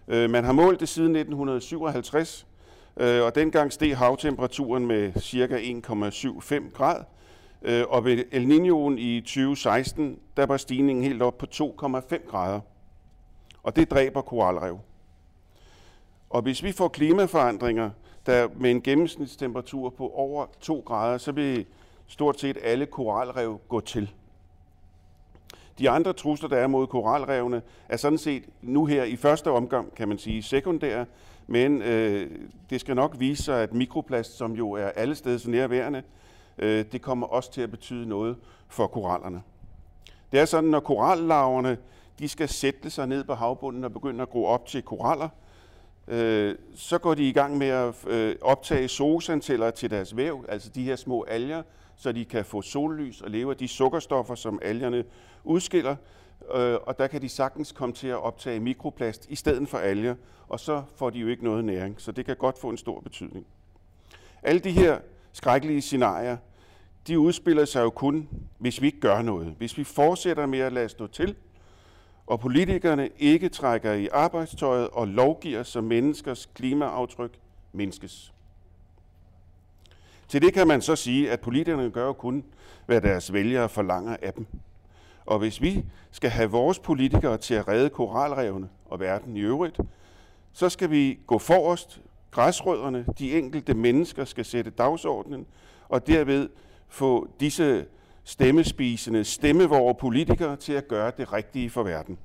Øh, 0.09 0.31
man 0.31 0.45
har 0.45 0.53
målt 0.53 0.81
det 0.81 0.89
siden 0.89 1.17
1957, 1.17 2.47
øh, 2.97 3.23
og 3.23 3.35
dengang 3.35 3.73
steg 3.73 3.97
havtemperaturen 3.97 4.87
med 4.87 5.13
ca. 5.21 5.59
1,75 5.59 6.71
grad, 6.73 7.05
Øh, 7.65 7.85
og 7.89 8.05
ved 8.05 8.25
El 8.31 8.47
Niñoen 8.47 8.99
i 8.99 9.21
2016, 9.21 10.19
der 10.37 10.47
var 10.47 10.57
stigningen 10.57 11.05
helt 11.05 11.23
op 11.23 11.39
på 11.39 11.47
2,5 11.55 12.31
grader. 12.31 12.61
Og 13.63 13.77
det 13.77 13.91
dræber 13.91 14.21
koralrev. 14.21 14.79
Og 16.31 16.43
hvis 16.43 16.63
vi 16.63 16.73
får 16.73 16.89
klimaforandringer, 16.89 17.91
der 18.27 18.49
med 18.57 18.71
en 18.71 18.83
gennemsnitstemperatur 18.83 19.91
på 19.91 20.09
over 20.09 20.47
2 20.61 20.83
grader, 20.87 21.19
så 21.19 21.33
vil 21.33 21.67
stort 22.07 22.41
set 22.41 22.59
alle 22.63 22.87
koralrev 22.87 23.61
gå 23.69 23.81
til. 23.81 24.11
De 25.79 25.91
andre 25.91 26.13
trusler, 26.13 26.49
der 26.49 26.57
er 26.57 26.67
mod 26.67 26.87
koralrevene, 26.87 27.63
er 27.89 27.97
sådan 27.97 28.19
set 28.19 28.45
nu 28.63 28.87
her 28.87 29.05
i 29.05 29.17
første 29.17 29.51
omgang, 29.51 29.95
kan 29.95 30.09
man 30.09 30.19
sige, 30.19 30.43
sekundære, 30.43 31.07
men 31.47 31.83
øh, 31.83 32.31
det 32.71 32.81
skal 32.81 32.97
nok 32.97 33.17
vise 33.19 33.43
sig, 33.43 33.63
at 33.63 33.73
mikroplast, 33.73 34.37
som 34.37 34.53
jo 34.53 34.73
er 34.73 34.87
alle 34.87 35.15
steder 35.15 35.51
nærværende, 35.51 36.03
øh, 36.59 36.85
det 36.93 37.03
kommer 37.03 37.27
også 37.27 37.53
til 37.53 37.61
at 37.61 37.71
betyde 37.71 38.09
noget 38.09 38.37
for 38.69 38.87
korallerne. 38.87 39.43
Det 40.33 40.41
er 40.41 40.45
sådan, 40.45 40.71
når 40.71 40.81
korallarverne 40.81 41.79
de 42.19 42.29
skal 42.29 42.49
sætte 42.49 42.91
sig 42.91 43.07
ned 43.07 43.25
på 43.25 43.35
havbunden 43.35 43.85
og 43.85 43.93
begynde 43.93 44.23
at 44.23 44.31
gro 44.31 44.45
op 44.45 44.67
til 44.67 44.83
koraller, 44.83 45.29
øh, 46.09 46.55
så 46.75 46.99
går 46.99 47.15
de 47.15 47.29
i 47.29 47.33
gang 47.33 47.59
med 47.59 47.67
at 47.67 47.95
øh, 48.07 48.37
optage 48.41 48.89
zooxanteller 48.89 49.71
til 49.71 49.91
deres 49.91 50.17
væv, 50.17 50.45
altså 50.49 50.69
de 50.69 50.83
her 50.83 50.97
små 50.97 51.25
alger, 51.29 51.63
så 51.97 52.13
de 52.13 52.25
kan 52.25 52.45
få 52.45 52.63
sollys 52.63 53.21
og 53.21 53.31
leve 53.31 53.51
af 53.51 53.57
de 53.57 53.69
sukkerstoffer, 53.69 54.35
som 54.35 54.59
algerne 54.63 55.05
udskiller, 55.45 55.97
øh, 56.55 56.75
og 56.83 56.99
der 56.99 57.07
kan 57.07 57.23
de 57.23 57.29
sagtens 57.29 57.73
komme 57.73 57.95
til 57.95 58.09
at 58.09 58.23
optage 58.23 58.61
mikroplast 58.61 59.27
i 59.29 59.37
stedet 59.37 59.69
for 59.69 59.79
alger, 59.79 60.15
og 60.49 60.61
så 60.61 60.83
får 60.97 61.11
de 61.11 61.19
jo 61.19 61.29
ikke 61.29 61.45
noget 61.45 61.65
næring, 61.65 62.01
så 62.01 62.13
det 62.13 62.27
kan 62.27 62.37
godt 62.37 62.59
få 62.59 62.69
en 62.69 62.77
stor 62.77 63.01
betydning. 63.01 63.47
Alle 64.43 64.61
de 64.61 64.71
her 64.71 64.99
skrækkelige 65.35 65.83
scenarier, 65.83 66.37
de 67.07 67.19
udspiller 67.19 67.65
sig 67.65 67.81
jo 67.81 67.91
kun, 67.91 68.29
hvis 68.59 68.81
vi 68.81 68.87
ikke 68.87 69.01
gør 69.01 69.23
noget. 69.23 69.55
Hvis 69.59 69.79
vi 69.79 69.85
fortsætter 69.85 70.47
med 70.47 70.59
at 70.59 70.73
lade 70.73 70.89
stå 70.89 71.07
til, 71.07 71.37
og 72.27 72.41
politikerne 72.41 73.09
ikke 73.19 73.49
trækker 73.49 73.93
i 73.93 74.09
arbejdstøjet 74.13 74.89
og 74.89 75.09
lovgiver, 75.09 75.63
så 75.63 75.81
menneskers 75.81 76.51
klimaaftryk 76.55 77.39
mindskes. 77.73 78.33
Til 80.29 80.43
det 80.43 80.55
kan 80.55 80.69
man 80.69 80.83
så 80.83 80.97
sige, 80.97 81.31
at 81.31 81.41
politikerne 81.41 81.91
gør 81.91 82.07
jo 82.07 82.13
kun, 82.13 82.45
hvad 82.87 83.01
deres 83.01 83.33
vælgere 83.33 83.69
forlanger 83.69 84.17
af 84.23 84.33
dem. 84.33 84.47
Og 85.27 85.39
hvis 85.39 85.63
vi 85.63 85.85
skal 86.11 86.31
have 86.31 86.51
vores 86.51 86.79
politikere 86.79 87.39
til 87.39 87.55
at 87.55 87.69
redde 87.69 87.91
koralrevene 87.91 88.69
og 88.87 89.01
verden 89.01 89.37
i 89.37 89.41
øvrigt, 89.41 89.81
så 90.53 90.69
skal 90.69 90.91
vi 90.91 91.19
gå 91.27 91.39
forrest 91.39 92.01
Græsrødderne, 92.35 93.07
de 93.19 93.39
enkelte 93.39 93.75
mennesker, 93.75 94.25
skal 94.25 94.45
sætte 94.45 94.71
dagsordenen, 94.71 95.47
og 95.89 96.07
derved 96.07 96.49
få 96.89 97.29
disse 97.41 97.87
stemmespisende, 98.25 99.25
stemmevåre 99.25 99.95
politikere 99.95 100.57
til 100.57 100.73
at 100.73 100.89
gøre 100.89 101.13
det 101.17 101.33
rigtige 101.33 101.71
for 101.71 101.83
verden. 101.83 102.19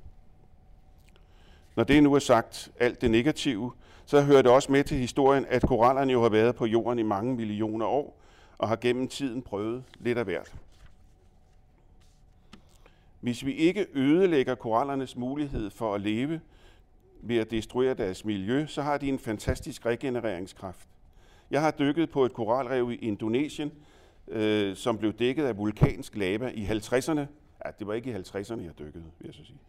Når 1.75 1.84
det 1.84 2.04
nu 2.04 2.13
er 2.13 2.20
sagt 2.20 2.72
alt 2.80 3.01
det 3.01 3.12
negative, 3.12 3.72
så 4.06 4.22
hører 4.22 4.42
det 4.42 4.51
også 4.51 4.72
med 4.72 4.84
til 4.84 4.98
historien, 4.98 5.46
at 5.50 5.62
korallerne 5.62 6.13
jo 6.13 6.22
har 6.22 6.30
været 6.30 6.56
på 6.56 6.66
jorden 6.66 7.00
i 7.00 7.04
mange 7.04 7.36
millioner 7.36 7.86
år, 7.86 8.20
og 8.58 8.68
har 8.68 8.75
gennem 8.75 9.08
tiden 9.08 9.42
prøvet 9.42 9.84
lidt 10.00 10.18
af 10.18 10.25
hvert. 10.25 10.54
Hvis 13.20 13.46
vi 13.46 13.54
ikke 13.54 13.86
ødelægger 13.94 14.56
korallernes 14.56 15.16
mulighed 15.16 15.70
for 15.70 15.96
at 15.96 16.01
leve, 16.01 16.42
ved 17.22 17.38
at 17.38 17.52
destruere 17.52 17.94
deres 17.94 18.26
miljø, 18.26 18.66
så 18.66 18.82
har 18.82 18.98
de 18.98 19.10
en 19.10 19.20
fantastisk 19.20 19.86
regenereringskraft. 19.86 20.88
Jeg 21.52 21.62
har 21.62 21.72
dykket 21.72 22.10
på 22.10 22.26
et 22.26 22.34
koralrev 22.34 22.92
i 22.92 22.96
Indonesien, 22.96 23.72
øh, 24.28 24.76
som 24.76 24.98
blev 24.98 25.14
dækket 25.14 25.46
af 25.46 25.58
vulkansk 25.58 26.16
lava 26.16 26.52
i 26.54 26.66
50'erne. 26.66 27.20
Ja, 27.66 27.72
det 27.80 27.88
var 27.88 27.94
ikke 27.94 28.12
i 28.12 28.14
50'erne, 28.14 28.64
jeg 28.64 28.80
dykkede, 28.80 29.04
vil 29.20 29.26
jeg 29.26 29.34
så 29.34 29.46
sige. 29.46 29.60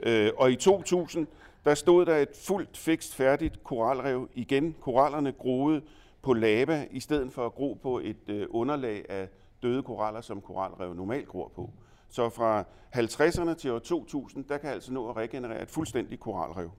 Øh, 0.00 0.32
og 0.36 0.52
i 0.52 0.56
2000, 0.56 1.26
der 1.64 1.74
stod 1.74 2.06
der 2.06 2.16
et 2.16 2.28
fuldt 2.34 2.76
fikst 2.76 3.14
færdigt 3.14 3.64
koralrev 3.64 4.28
igen. 4.34 4.74
Korallerne 4.80 5.32
groede 5.32 5.82
på 6.22 6.32
lava, 6.32 6.86
i 6.90 7.00
stedet 7.00 7.32
for 7.32 7.46
at 7.46 7.52
gro 7.52 7.78
på 7.82 7.98
et 7.98 8.28
øh, 8.28 8.46
underlag 8.50 9.04
af 9.08 9.28
døde 9.62 9.82
koraller, 9.82 10.20
som 10.20 10.40
koralrev 10.40 10.94
normalt 10.94 11.28
gror 11.28 11.52
på. 11.54 11.70
Så 12.08 12.28
fra 12.28 12.64
50'erne 12.94 13.54
til 13.54 13.70
år 13.70 13.78
2000, 13.78 14.44
der 14.44 14.58
kan 14.58 14.70
altså 14.70 14.92
nå 14.92 15.08
at 15.08 15.16
regenerere 15.16 15.62
et 15.62 15.70
fuldstændigt 15.70 16.20
koralrev. 16.20 16.70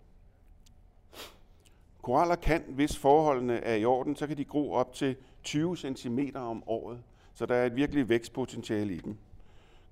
Koraller 2.08 2.36
kan, 2.36 2.64
hvis 2.70 2.98
forholdene 2.98 3.58
er 3.58 3.76
i 3.76 3.86
orden, 3.86 4.16
så 4.16 4.28
kan 4.28 4.38
de 4.38 4.46
gro 4.46 4.72
op 4.72 4.94
til 4.94 5.16
20 5.44 5.78
cm 5.78 6.20
om 6.36 6.64
året. 6.68 7.00
Så 7.34 7.46
der 7.46 7.56
er 7.56 7.66
et 7.66 7.76
virkelig 7.76 8.10
vækstpotentiale 8.10 8.94
i 8.94 8.98
dem. 8.98 9.18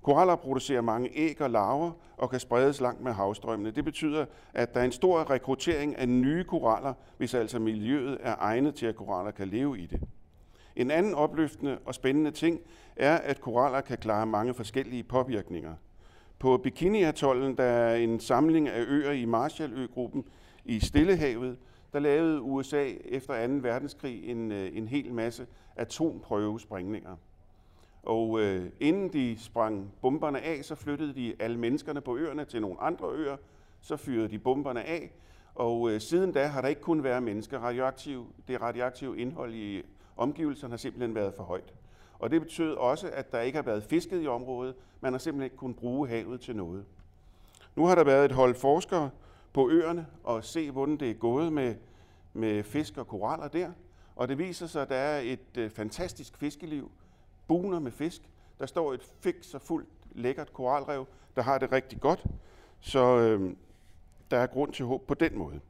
Koraller 0.02 0.36
producerer 0.36 0.80
mange 0.80 1.10
æg 1.14 1.40
og 1.40 1.50
larver 1.50 1.90
og 2.16 2.30
kan 2.30 2.40
spredes 2.40 2.80
langt 2.80 3.00
med 3.00 3.12
havstrømmene. 3.12 3.70
Det 3.70 3.84
betyder, 3.84 4.26
at 4.54 4.74
der 4.74 4.80
er 4.80 4.84
en 4.84 4.92
stor 4.92 5.30
rekruttering 5.30 5.96
af 5.96 6.08
nye 6.08 6.44
koraller, 6.44 6.94
hvis 7.16 7.34
altså 7.34 7.58
miljøet 7.58 8.18
er 8.20 8.34
egnet 8.38 8.74
til, 8.74 8.86
at 8.86 8.96
koraller 8.96 9.30
kan 9.30 9.48
leve 9.48 9.78
i 9.78 9.86
det. 9.86 10.00
En 10.76 10.90
anden 10.90 11.14
opløftende 11.14 11.78
og 11.84 11.94
spændende 11.94 12.30
ting 12.30 12.60
er, 12.96 13.16
at 13.16 13.40
koraller 13.40 13.80
kan 13.80 13.98
klare 13.98 14.26
mange 14.26 14.54
forskellige 14.54 15.02
påvirkninger. 15.02 15.74
På 16.38 16.56
Bikini-atollen, 16.56 17.56
der 17.56 17.64
er 17.64 17.96
en 17.96 18.20
samling 18.20 18.68
af 18.68 18.84
øer 18.88 19.12
i 19.12 19.24
Marshalløgruppen 19.24 20.24
i 20.64 20.80
Stillehavet, 20.80 21.56
der 21.92 21.98
lavede 21.98 22.40
USA 22.40 22.92
efter 23.04 23.46
2. 23.46 23.52
verdenskrig 23.52 24.30
en, 24.30 24.52
øh, 24.52 24.76
en 24.76 24.88
hel 24.88 25.12
masse 25.12 25.46
atomprøvesprængninger. 25.76 27.16
Og 28.02 28.40
øh, 28.40 28.70
inden 28.80 29.12
de 29.12 29.36
sprang 29.38 29.92
bomberne 30.02 30.40
af, 30.40 30.64
så 30.64 30.74
flyttede 30.74 31.14
de 31.14 31.34
alle 31.40 31.58
menneskerne 31.58 32.00
på 32.00 32.16
øerne 32.16 32.44
til 32.44 32.60
nogle 32.60 32.80
andre 32.80 33.08
øer. 33.12 33.36
Så 33.80 33.96
fyrede 33.96 34.28
de 34.28 34.38
bomberne 34.38 34.84
af, 34.84 35.12
og 35.54 35.90
øh, 35.90 36.00
siden 36.00 36.32
da 36.32 36.46
har 36.46 36.60
der 36.60 36.68
ikke 36.68 36.80
kun 36.80 37.04
været 37.04 37.22
mennesker. 37.22 37.58
Radioaktiv, 37.58 38.26
det 38.48 38.60
radioaktive 38.60 39.18
indhold 39.18 39.54
i 39.54 39.82
omgivelserne 40.16 40.72
har 40.72 40.76
simpelthen 40.76 41.14
været 41.14 41.34
for 41.34 41.42
højt. 41.42 41.74
Og 42.18 42.30
det 42.30 42.42
betød 42.42 42.74
også, 42.74 43.10
at 43.12 43.32
der 43.32 43.40
ikke 43.40 43.56
har 43.56 43.62
været 43.62 43.82
fisket 43.82 44.22
i 44.22 44.26
området. 44.26 44.74
Man 45.00 45.12
har 45.12 45.18
simpelthen 45.18 45.44
ikke 45.44 45.56
kunnet 45.56 45.76
bruge 45.76 46.08
havet 46.08 46.40
til 46.40 46.56
noget. 46.56 46.84
Nu 47.76 47.86
har 47.86 47.94
der 47.94 48.04
været 48.04 48.24
et 48.24 48.32
hold 48.32 48.54
forskere 48.54 49.10
på 49.56 49.70
øerne 49.70 50.06
og 50.24 50.44
se, 50.44 50.70
hvordan 50.70 50.96
det 50.96 51.10
er 51.10 51.14
gået 51.14 51.52
med, 51.52 51.74
med 52.32 52.62
fisk 52.62 52.96
og 52.96 53.08
koraller 53.08 53.48
der. 53.48 53.72
Og 54.16 54.28
det 54.28 54.38
viser 54.38 54.66
sig, 54.66 54.82
at 54.82 54.88
der 54.88 54.96
er 54.96 55.20
et 55.20 55.56
øh, 55.58 55.70
fantastisk 55.70 56.36
fiskeliv, 56.36 56.90
buner 57.48 57.78
med 57.78 57.92
fisk. 57.92 58.22
Der 58.58 58.66
står 58.66 58.94
et 58.94 59.02
fix 59.20 59.54
og 59.54 59.60
fuldt 59.60 59.88
lækkert 60.12 60.52
koralrev, 60.52 61.06
der 61.36 61.42
har 61.42 61.58
det 61.58 61.72
rigtig 61.72 62.00
godt. 62.00 62.26
Så 62.80 63.18
øh, 63.18 63.56
der 64.30 64.38
er 64.38 64.46
grund 64.46 64.72
til 64.72 64.84
håb 64.84 65.06
på 65.06 65.14
den 65.14 65.38
måde. 65.38 65.60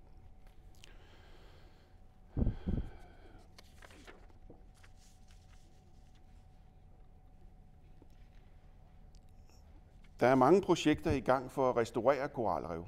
Der 10.21 10.27
er 10.27 10.35
mange 10.35 10.63
projekter 10.63 11.11
i 11.11 11.21
gang 11.21 11.51
for 11.51 11.71
at 11.71 11.77
restaurere 11.77 12.29
koralrev. 12.29 12.85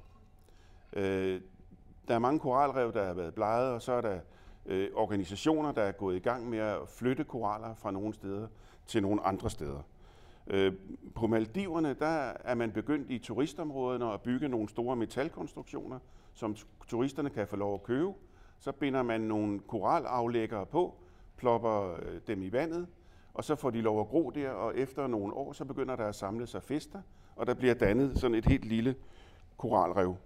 Øh, 0.92 1.40
der 2.09 2.14
er 2.14 2.18
mange 2.18 2.40
koralrev, 2.40 2.92
der 2.92 3.07
har 3.07 3.14
været 3.14 3.35
bleget, 3.35 3.73
og 3.73 3.83
så 3.83 3.92
er 3.92 4.00
der 4.00 4.18
øh, 4.66 4.88
organisationer, 4.95 5.73
der 5.73 5.83
er 5.83 5.92
gået 5.92 6.16
i 6.16 6.18
gang 6.18 6.50
med 6.50 6.59
at 6.59 6.78
flytte 6.88 7.25
koraller 7.25 7.75
fra 7.75 7.90
nogle 7.90 8.14
steder 8.14 8.47
til 8.87 9.02
nogle 9.02 9.26
andre 9.26 9.50
steder. 9.50 9.83
Øh, 10.47 10.73
på 11.14 11.26
Maldiverne 11.26 11.95
der 11.95 12.33
er 12.45 12.54
man 12.54 12.73
begyndt 12.73 13.11
i 13.11 13.18
turistområderne 13.18 14.12
at 14.12 14.21
bygge 14.21 14.49
nogle 14.49 14.68
store 14.68 14.97
metalkonstruktioner, 14.97 15.99
som 16.35 16.57
turisterne 16.88 17.30
kan 17.30 17.47
få 17.47 17.57
lov 17.57 17.75
at 17.75 17.83
købe. 17.83 18.12
Så 18.59 18.73
binder 18.73 19.02
man 19.02 19.21
nogle 19.21 19.59
koralaflæggere 19.59 20.66
på, 20.66 20.95
plopper 21.37 21.97
øh, 22.02 22.21
dem 22.26 22.42
i 22.42 22.52
vandet, 22.52 22.87
og 23.35 23.45
så 23.45 23.54
får 23.54 23.71
de 23.71 23.80
lov 23.80 24.00
at 24.00 24.07
gro 24.09 24.30
der, 24.30 24.50
og 24.50 24.76
efter 24.76 25.07
nogle 25.07 25.35
år, 25.35 25.52
så 25.52 25.64
begynder 25.64 25.97
der 25.97 26.07
at 26.07 26.14
samle 26.14 26.47
sig 26.47 26.62
fester, 26.62 27.00
og 27.37 27.47
der 27.47 27.54
bliver 27.54 27.75
dannet 27.75 28.18
sådan 28.18 28.35
et 28.35 28.45
helt 28.47 28.64
lille 28.64 28.95
koralrev. 29.57 30.16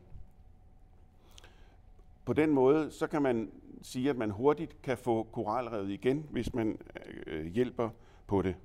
På 2.25 2.33
den 2.33 2.51
måde, 2.51 2.91
så 2.91 3.07
kan 3.07 3.23
man 3.23 3.51
sige, 3.83 4.11
at 4.11 4.17
man 4.17 4.31
hurtigt 4.31 4.83
kan 4.83 4.99
få 4.99 5.27
koralrevet 5.33 5.91
igen, 5.91 6.27
hvis 6.31 6.55
man 6.55 6.79
øh, 7.27 7.47
hjælper 7.47 7.91
på 8.27 8.43
det. 8.43 8.57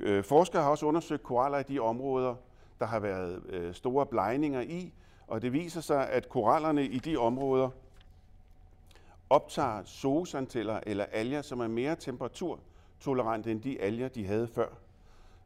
Øh, 0.00 0.24
forskere 0.24 0.62
har 0.62 0.70
også 0.70 0.86
undersøgt 0.86 1.22
koraller 1.22 1.58
i 1.58 1.62
de 1.62 1.78
områder, 1.78 2.34
der 2.78 2.86
har 2.86 3.00
været 3.00 3.42
øh, 3.48 3.74
store 3.74 4.06
blegninger 4.06 4.60
i, 4.60 4.92
og 5.26 5.42
det 5.42 5.52
viser 5.52 5.80
sig, 5.80 6.10
at 6.10 6.28
korallerne 6.28 6.84
i 6.84 6.98
de 6.98 7.16
områder 7.16 7.70
optager 9.30 9.84
zoosanteller 9.84 10.80
eller 10.86 11.04
alger, 11.04 11.42
som 11.42 11.60
er 11.60 11.68
mere 11.68 11.96
temperaturtolerante 11.96 13.50
end 13.50 13.62
de 13.62 13.80
alger, 13.80 14.08
de 14.08 14.26
havde 14.26 14.48
før. 14.48 14.68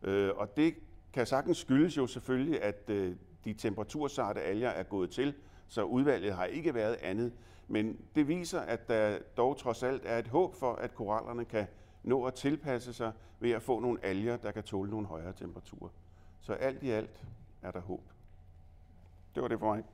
Øh, 0.02 0.30
og 0.36 0.56
det 0.56 0.74
kan 1.12 1.26
sagtens 1.26 1.58
skyldes 1.58 1.96
jo 1.96 2.06
selvfølgelig, 2.06 2.62
at 2.62 2.90
øh, 2.90 3.16
de 3.44 3.52
temperatursarte 3.52 4.40
alger 4.40 4.68
er 4.68 4.82
gået 4.82 5.10
til, 5.10 5.34
så 5.68 5.82
udvalget 5.82 6.34
har 6.34 6.44
ikke 6.44 6.74
været 6.74 6.96
andet. 7.02 7.32
Men 7.68 7.98
det 8.14 8.28
viser, 8.28 8.60
at 8.60 8.88
der 8.88 9.18
dog 9.36 9.56
trods 9.58 9.82
alt 9.82 10.02
er 10.04 10.18
et 10.18 10.28
håb 10.28 10.54
for, 10.54 10.74
at 10.74 10.94
korallerne 10.94 11.44
kan 11.44 11.66
nå 12.02 12.24
at 12.24 12.34
tilpasse 12.34 12.92
sig 12.92 13.12
ved 13.40 13.50
at 13.50 13.62
få 13.62 13.80
nogle 13.80 14.04
alger, 14.04 14.36
der 14.36 14.52
kan 14.52 14.62
tåle 14.62 14.90
nogle 14.90 15.06
højere 15.06 15.32
temperaturer. 15.32 15.90
Så 16.40 16.52
alt 16.52 16.82
i 16.82 16.90
alt 16.90 17.24
er 17.62 17.70
der 17.70 17.80
håb. 17.80 18.02
Det 19.34 19.42
var 19.42 19.48
det 19.48 19.58
for 19.58 19.74
mig. 19.74 19.84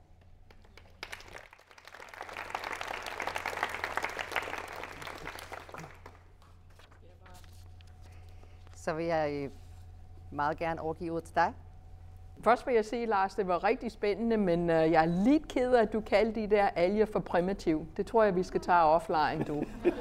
Så 8.75 8.93
vil 8.93 9.05
jeg 9.05 9.31
øh, 9.33 9.51
meget 10.31 10.57
gerne 10.57 10.81
overgive 10.81 11.11
ordet 11.11 11.23
til 11.23 11.35
dig. 11.35 11.53
Først 12.43 12.67
vil 12.67 12.75
jeg 12.75 12.85
sige, 12.85 13.05
Lars, 13.05 13.35
det 13.35 13.47
var 13.47 13.63
rigtig 13.63 13.91
spændende, 13.91 14.37
men 14.37 14.69
øh, 14.69 14.91
jeg 14.91 15.03
er 15.03 15.23
lidt 15.23 15.47
ked 15.47 15.73
af, 15.73 15.81
at 15.81 15.93
du 15.93 16.01
kaldte 16.01 16.41
de 16.41 16.47
der 16.47 16.69
alger 16.75 17.05
for 17.05 17.19
primitiv. 17.19 17.87
Det 17.97 18.05
tror 18.05 18.23
jeg, 18.23 18.35
vi 18.35 18.43
skal 18.43 18.61
tage 18.61 18.79
offline, 18.79 19.43
du. 19.47 19.63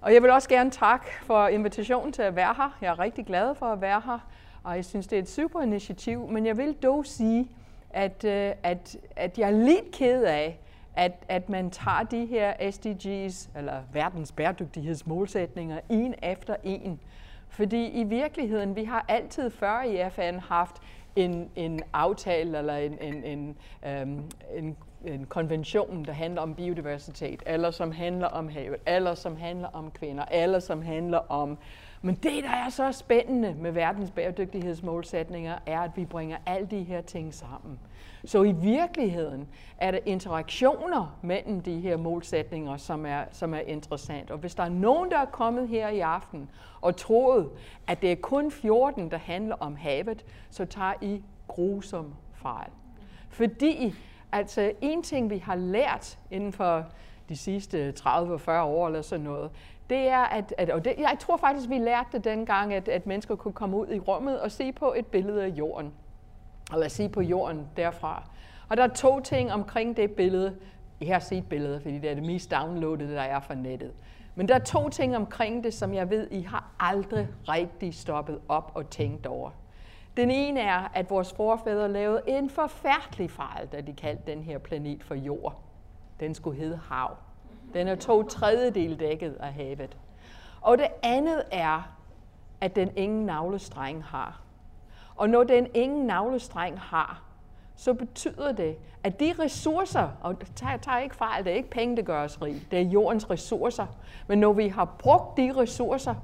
Og 0.00 0.14
jeg 0.14 0.22
vil 0.22 0.30
også 0.30 0.48
gerne 0.48 0.70
takke 0.70 1.06
for 1.22 1.48
invitationen 1.48 2.12
til 2.12 2.22
at 2.22 2.36
være 2.36 2.54
her. 2.56 2.78
Jeg 2.80 2.88
er 2.88 2.98
rigtig 2.98 3.26
glad 3.26 3.54
for 3.54 3.66
at 3.66 3.80
være 3.80 4.02
her, 4.04 4.18
og 4.62 4.76
jeg 4.76 4.84
synes, 4.84 5.06
det 5.06 5.18
er 5.18 5.22
et 5.22 5.28
super 5.28 5.60
initiativ. 5.60 6.28
Men 6.28 6.46
jeg 6.46 6.56
vil 6.56 6.72
dog 6.72 7.06
sige, 7.06 7.50
at, 7.90 8.24
øh, 8.24 8.52
at, 8.62 8.96
at 9.16 9.38
jeg 9.38 9.46
er 9.46 9.64
lidt 9.64 9.90
ked 9.92 10.22
af, 10.22 10.60
at, 10.94 11.12
at 11.28 11.48
man 11.48 11.70
tager 11.70 12.02
de 12.02 12.26
her 12.26 12.52
SDG's, 12.52 13.58
eller 13.58 13.80
verdens 13.92 14.32
bæredygtighedsmålsætninger, 14.32 15.80
en 15.88 16.14
efter 16.22 16.56
en. 16.64 17.00
Fordi 17.48 17.88
i 17.88 18.04
virkeligheden, 18.04 18.76
vi 18.76 18.84
har 18.84 19.04
altid 19.08 19.50
før 19.50 19.82
i 19.82 20.10
FN 20.10 20.38
haft 20.38 20.76
en, 21.16 21.50
en 21.56 21.82
aftale 21.92 22.58
eller 22.58 22.76
en, 22.76 22.98
en, 23.00 23.24
en, 23.24 23.56
øhm, 23.86 24.22
en 24.54 24.76
en 25.04 25.26
konvention, 25.26 26.04
der 26.04 26.12
handler 26.12 26.42
om 26.42 26.54
biodiversitet, 26.54 27.42
eller 27.46 27.70
som 27.70 27.92
handler 27.92 28.26
om 28.26 28.48
havet, 28.48 28.76
eller 28.86 29.14
som 29.14 29.36
handler 29.36 29.68
om 29.68 29.90
kvinder, 29.90 30.24
eller 30.30 30.58
som 30.58 30.82
handler 30.82 31.18
om... 31.18 31.58
Men 32.02 32.14
det, 32.14 32.44
der 32.44 32.50
er 32.50 32.68
så 32.68 32.92
spændende 32.92 33.54
med 33.54 33.72
verdens 33.72 34.10
bæredygtighedsmålsætninger, 34.10 35.58
er, 35.66 35.80
at 35.80 35.90
vi 35.96 36.04
bringer 36.04 36.36
alle 36.46 36.66
de 36.66 36.82
her 36.82 37.00
ting 37.00 37.34
sammen. 37.34 37.78
Så 38.28 38.42
i 38.42 38.52
virkeligheden 38.52 39.48
er 39.78 39.90
der 39.90 39.98
interaktioner 40.06 41.18
mellem 41.22 41.60
de 41.60 41.80
her 41.80 41.96
målsætninger, 41.96 42.76
som 42.76 43.06
er, 43.06 43.24
som 43.32 43.54
er 43.54 43.60
interessant. 43.60 44.30
Og 44.30 44.38
hvis 44.38 44.54
der 44.54 44.62
er 44.62 44.68
nogen, 44.68 45.10
der 45.10 45.18
er 45.18 45.24
kommet 45.24 45.68
her 45.68 45.88
i 45.88 46.00
aften 46.00 46.50
og 46.80 46.96
troet, 46.96 47.50
at 47.86 48.02
det 48.02 48.12
er 48.12 48.16
kun 48.16 48.50
14, 48.50 49.10
der 49.10 49.18
handler 49.18 49.56
om 49.60 49.76
havet, 49.76 50.24
så 50.50 50.64
tager 50.64 50.92
I 51.00 51.22
grusom 51.48 52.14
fejl. 52.34 52.70
Fordi 53.28 53.94
Altså 54.32 54.72
en 54.80 55.02
ting, 55.02 55.30
vi 55.30 55.38
har 55.38 55.54
lært 55.54 56.18
inden 56.30 56.52
for 56.52 56.84
de 57.28 57.36
sidste 57.36 57.94
30-40 58.00 58.50
år 58.50 58.86
eller 58.86 59.02
sådan 59.02 59.24
noget, 59.24 59.50
det 59.90 60.08
er, 60.08 60.18
at, 60.18 60.54
at 60.58 60.70
og 60.70 60.84
det, 60.84 60.94
jeg 60.98 61.16
tror 61.20 61.36
faktisk, 61.36 61.68
vi 61.68 61.78
lærte 61.78 62.08
det 62.12 62.24
dengang, 62.24 62.74
at, 62.74 62.88
at 62.88 63.06
mennesker 63.06 63.36
kunne 63.36 63.52
komme 63.52 63.76
ud 63.76 63.88
i 63.88 63.98
rummet 63.98 64.40
og 64.40 64.52
se 64.52 64.72
på 64.72 64.94
et 64.96 65.06
billede 65.06 65.44
af 65.44 65.48
jorden. 65.48 65.92
Eller 66.72 66.88
se 66.88 67.08
på 67.08 67.20
jorden 67.20 67.66
derfra. 67.76 68.22
Og 68.68 68.76
der 68.76 68.82
er 68.82 68.88
to 68.94 69.20
ting 69.20 69.52
omkring 69.52 69.96
det 69.96 70.10
billede. 70.10 70.56
Jeg 71.00 71.14
har 71.14 71.20
set 71.20 71.48
billeder, 71.48 71.80
fordi 71.80 71.98
det 71.98 72.10
er 72.10 72.14
det 72.14 72.24
mest 72.24 72.50
downloadede, 72.50 73.14
der 73.14 73.22
er 73.22 73.40
fra 73.40 73.54
nettet. 73.54 73.92
Men 74.34 74.48
der 74.48 74.54
er 74.54 74.58
to 74.58 74.88
ting 74.88 75.16
omkring 75.16 75.64
det, 75.64 75.74
som 75.74 75.94
jeg 75.94 76.10
ved, 76.10 76.30
I 76.30 76.42
har 76.42 76.70
aldrig 76.80 77.28
rigtig 77.48 77.94
stoppet 77.94 78.40
op 78.48 78.72
og 78.74 78.90
tænkt 78.90 79.26
over. 79.26 79.50
Den 80.16 80.30
ene 80.30 80.60
er, 80.60 80.90
at 80.94 81.10
vores 81.10 81.32
forfædre 81.32 81.92
lavede 81.92 82.22
en 82.26 82.50
forfærdelig 82.50 83.30
fejl, 83.30 83.66
da 83.66 83.80
de 83.80 83.92
kaldte 83.92 84.22
den 84.30 84.42
her 84.42 84.58
planet 84.58 85.04
for 85.04 85.14
jord. 85.14 85.60
Den 86.20 86.34
skulle 86.34 86.58
hedde 86.58 86.80
hav. 86.90 87.16
Den 87.74 87.88
er 87.88 87.94
to 87.94 88.22
tredjedel 88.22 89.00
dækket 89.00 89.36
af 89.40 89.52
havet. 89.52 89.96
Og 90.60 90.78
det 90.78 90.86
andet 91.02 91.42
er, 91.52 91.92
at 92.60 92.76
den 92.76 92.90
ingen 92.96 93.26
navlestreng 93.26 94.04
har. 94.04 94.40
Og 95.18 95.28
når 95.30 95.44
den 95.44 95.66
ingen 95.74 96.06
navlestreng 96.06 96.80
har, 96.80 97.22
så 97.76 97.94
betyder 97.94 98.52
det, 98.52 98.76
at 99.04 99.20
de 99.20 99.34
ressourcer, 99.38 100.08
og 100.20 100.36
tager, 100.54 100.76
tager 100.76 100.98
ikke 100.98 101.16
fejl, 101.16 101.44
det 101.44 101.52
er 101.52 101.56
ikke 101.56 101.70
penge, 101.70 101.96
der 101.96 102.02
gør 102.02 102.24
os 102.24 102.42
rige, 102.42 102.66
det 102.70 102.78
er 102.78 102.82
jordens 102.82 103.30
ressourcer. 103.30 103.86
Men 104.26 104.38
når 104.38 104.52
vi 104.52 104.68
har 104.68 104.84
brugt 104.84 105.36
de 105.36 105.52
ressourcer, 105.56 106.14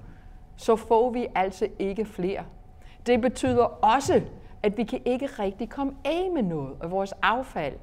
så 0.56 0.76
får 0.76 1.10
vi 1.10 1.26
altså 1.34 1.68
ikke 1.78 2.04
flere. 2.04 2.44
Det 3.06 3.20
betyder 3.20 3.64
også, 3.64 4.22
at 4.62 4.76
vi 4.76 4.84
kan 4.84 5.00
ikke 5.04 5.26
rigtig 5.26 5.68
komme 5.68 5.92
af 6.04 6.30
med 6.34 6.42
noget 6.42 6.76
af 6.82 6.90
vores 6.90 7.12
affald. 7.22 7.74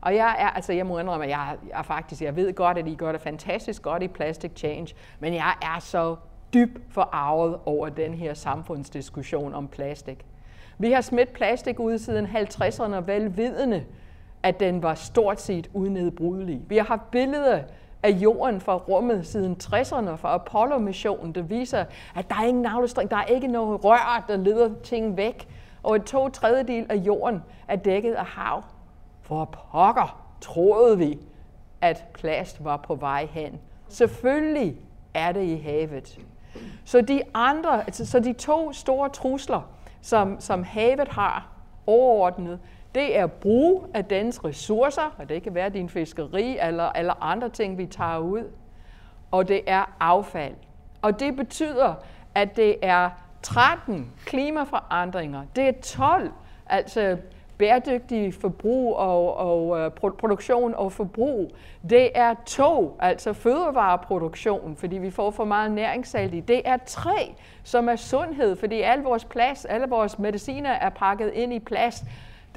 Og 0.00 0.14
jeg 0.14 0.36
er, 0.38 0.48
altså 0.48 0.72
jeg 0.72 0.86
må 0.86 0.98
indrømme, 0.98 1.24
at 1.24 1.30
jeg, 1.30 1.56
jeg 1.68 1.84
faktisk, 1.84 2.22
jeg 2.22 2.36
ved 2.36 2.54
godt, 2.54 2.78
at 2.78 2.88
I 2.88 2.94
gør 2.94 3.12
det 3.12 3.20
fantastisk 3.20 3.82
godt 3.82 4.02
i 4.02 4.08
Plastic 4.08 4.52
Change, 4.56 4.94
men 5.20 5.34
jeg 5.34 5.54
er 5.62 5.78
så 5.80 6.16
dybt 6.54 6.92
forarvet 6.94 7.58
over 7.66 7.88
den 7.88 8.14
her 8.14 8.34
samfundsdiskussion 8.34 9.54
om 9.54 9.68
plastik. 9.68 10.26
Vi 10.78 10.92
har 10.92 11.00
smidt 11.00 11.32
plastik 11.32 11.80
ud 11.80 11.98
siden 11.98 12.26
50'erne, 12.26 12.96
velvidende, 12.96 13.84
at 14.42 14.60
den 14.60 14.82
var 14.82 14.94
stort 14.94 15.40
set 15.40 15.70
unedbrydelig. 15.74 16.60
Vi 16.68 16.76
har 16.76 16.84
haft 16.84 17.10
billeder 17.10 17.62
af 18.02 18.10
jorden 18.10 18.60
fra 18.60 18.76
rummet 18.76 19.26
siden 19.26 19.56
60'erne 19.64 20.14
fra 20.14 20.34
Apollo-missionen, 20.34 21.34
der 21.34 21.42
viser, 21.42 21.84
at 22.16 22.28
der 22.28 22.34
er 22.34 22.44
ingen 22.44 22.62
navlestring, 22.62 23.10
der 23.10 23.16
er 23.16 23.24
ikke 23.24 23.46
noget 23.46 23.84
rør, 23.84 24.24
der 24.28 24.36
leder 24.36 24.70
ting 24.82 25.16
væk, 25.16 25.48
og 25.82 25.96
et 25.96 26.04
to 26.04 26.28
tredjedel 26.28 26.86
af 26.88 26.96
jorden 26.96 27.42
er 27.68 27.76
dækket 27.76 28.12
af 28.14 28.26
hav. 28.26 28.62
For 29.22 29.44
pokker 29.44 30.24
troede 30.40 30.98
vi, 30.98 31.18
at 31.80 32.04
plast 32.14 32.64
var 32.64 32.76
på 32.76 32.94
vej 32.94 33.28
hen. 33.30 33.60
Selvfølgelig 33.88 34.76
er 35.14 35.32
det 35.32 35.42
i 35.42 35.56
havet. 35.56 36.18
Så 36.84 37.00
de 37.00 37.22
andre, 37.34 37.80
altså, 37.80 38.06
så 38.06 38.20
de 38.20 38.32
to 38.32 38.72
store 38.72 39.08
trusler, 39.08 39.70
som, 40.00 40.40
som 40.40 40.62
havet 40.62 41.08
har 41.08 41.48
overordnet, 41.86 42.60
det 42.94 43.18
er 43.18 43.26
brug 43.26 43.86
af 43.94 44.04
dens 44.04 44.44
ressourcer, 44.44 45.14
og 45.18 45.28
det 45.28 45.42
kan 45.42 45.54
være 45.54 45.68
din 45.68 45.88
fiskeri 45.88 46.58
eller, 46.62 46.92
eller 46.96 47.22
andre 47.22 47.48
ting, 47.48 47.78
vi 47.78 47.86
tager 47.86 48.18
ud, 48.18 48.44
og 49.30 49.48
det 49.48 49.60
er 49.66 49.96
affald. 50.00 50.54
Og 51.02 51.20
det 51.20 51.36
betyder, 51.36 51.94
at 52.34 52.56
det 52.56 52.76
er 52.82 53.10
13 53.42 54.12
klimaforandringer, 54.26 55.42
det 55.56 55.68
er 55.68 55.72
12, 55.82 56.32
altså 56.66 57.16
bæredygtig 57.58 58.34
forbrug 58.34 58.96
og, 58.96 59.36
og 59.36 59.78
øh, 59.78 59.90
produktion 59.90 60.74
og 60.74 60.92
forbrug. 60.92 61.50
Det 61.90 62.10
er 62.14 62.34
to, 62.46 62.96
altså 63.00 63.32
fødevareproduktion, 63.32 64.76
fordi 64.76 64.98
vi 64.98 65.10
får 65.10 65.30
for 65.30 65.44
meget 65.44 65.72
næringssalt 65.72 66.34
i. 66.34 66.40
Det 66.40 66.62
er 66.64 66.76
tre, 66.86 67.34
som 67.62 67.88
er 67.88 67.96
sundhed, 67.96 68.56
fordi 68.56 68.80
al 68.80 68.98
vores 69.02 69.24
plast, 69.24 69.66
alle 69.68 69.86
vores 69.88 70.18
mediciner 70.18 70.70
er 70.70 70.90
pakket 70.90 71.32
ind 71.34 71.52
i 71.52 71.58
plast. 71.58 72.04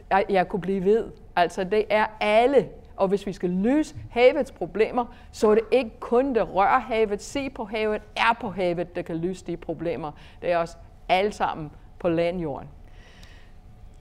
Jeg, 0.10 0.26
jeg 0.30 0.48
kunne 0.48 0.62
blive 0.62 0.86
ved. 0.86 1.06
Altså 1.36 1.64
det 1.64 1.86
er 1.90 2.06
alle. 2.20 2.70
Og 2.98 3.08
hvis 3.08 3.28
vi 3.28 3.34
skal 3.34 3.50
løse 3.50 3.96
havets 4.12 4.52
problemer, 4.52 5.06
så 5.32 5.50
er 5.52 5.56
det 5.56 5.64
ikke 5.72 6.00
kun 6.00 6.36
det 6.36 6.54
rører 6.54 6.80
havet, 6.80 7.22
se 7.22 7.50
på 7.50 7.64
havet, 7.64 8.02
er 8.16 8.38
på 8.42 8.50
havet, 8.50 8.96
der 8.96 9.02
kan 9.02 9.16
løse 9.16 9.46
de 9.48 9.58
problemer. 9.58 10.12
Det 10.42 10.52
er 10.52 10.58
også 10.58 10.78
alle 11.10 11.32
sammen 11.32 11.72
på 12.00 12.10
landjorden. 12.10 12.68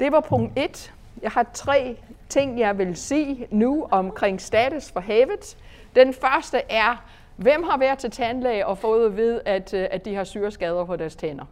Det 0.00 0.12
var 0.12 0.20
punkt 0.20 0.52
1. 0.56 0.94
Jeg 1.22 1.30
har 1.30 1.46
tre 1.52 1.96
ting, 2.28 2.58
jeg 2.58 2.78
vil 2.78 2.96
sige 2.96 3.46
nu 3.50 3.86
omkring 3.90 4.40
status 4.40 4.92
for 4.92 5.00
havet. 5.00 5.56
Den 5.94 6.14
første 6.14 6.62
er, 6.70 7.04
hvem 7.36 7.62
har 7.62 7.78
været 7.78 7.98
til 7.98 8.10
tandlæge 8.10 8.66
og 8.66 8.78
fået 8.78 9.06
at 9.06 9.16
vide, 9.16 9.40
at, 9.44 9.74
øh, 9.74 9.88
at 9.90 10.04
de 10.04 10.14
har 10.14 10.24
syreskader 10.24 10.84
på 10.84 10.96
deres 10.96 11.16
tænder? 11.16 11.44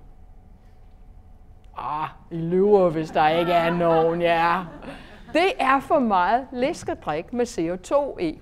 Ah, 1.79 2.09
I 2.31 2.37
lyver, 2.37 2.91
hvis 2.91 3.11
der 3.11 3.29
ikke 3.29 3.53
er 3.53 3.71
nogen, 3.71 4.23
ja. 4.23 4.61
Det 5.33 5.53
er 5.59 5.81
for 5.81 5.99
meget 5.99 6.47
læskedrik 6.53 7.33
med 7.33 7.47
CO2 7.47 8.19
i. 8.21 8.41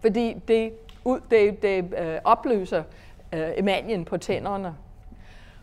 Fordi 0.00 0.34
det, 0.48 0.72
det, 1.30 1.62
det 1.62 1.94
øh, 1.98 2.18
opløser 2.24 2.82
øh, 3.32 3.48
emaljen 3.56 4.04
på 4.04 4.16
tænderne. 4.16 4.74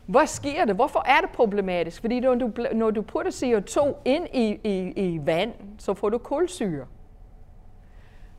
Hvad 0.06 0.28
sker 0.28 0.66
det? 0.66 0.76
Hvorfor 0.76 1.04
er 1.06 1.22
det 1.22 1.30
problematisk? 1.30 2.02
Fordi 2.02 2.20
når 2.20 2.36
du, 2.36 2.52
når 2.74 2.92
du 2.92 3.02
putter 3.02 3.32
CO2 3.32 3.94
ind 4.06 4.28
i, 4.34 4.60
i, 4.64 4.94
i 4.96 5.20
vand, 5.26 5.54
så 5.80 5.94
får 5.94 6.10
du 6.10 6.18
kulsyre. 6.18 6.86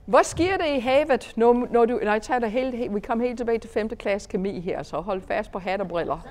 Hvad 0.06 0.24
sker 0.24 0.56
det 0.56 0.66
i 0.76 0.78
havet, 0.78 1.32
når, 1.36 1.66
når 1.70 1.84
du... 1.84 2.00
Nej, 2.02 2.18
tager 2.18 2.46
helt, 2.46 2.94
vi 2.94 3.00
kommer 3.00 3.24
helt 3.24 3.38
tilbage 3.38 3.58
til 3.58 3.70
5. 3.70 3.88
klasse 3.88 4.28
kemi 4.28 4.60
her, 4.60 4.82
så 4.82 5.00
hold 5.00 5.20
fast 5.20 5.52
på 5.52 5.58
hat 5.58 5.80
og 5.80 5.88
briller. 5.88 6.26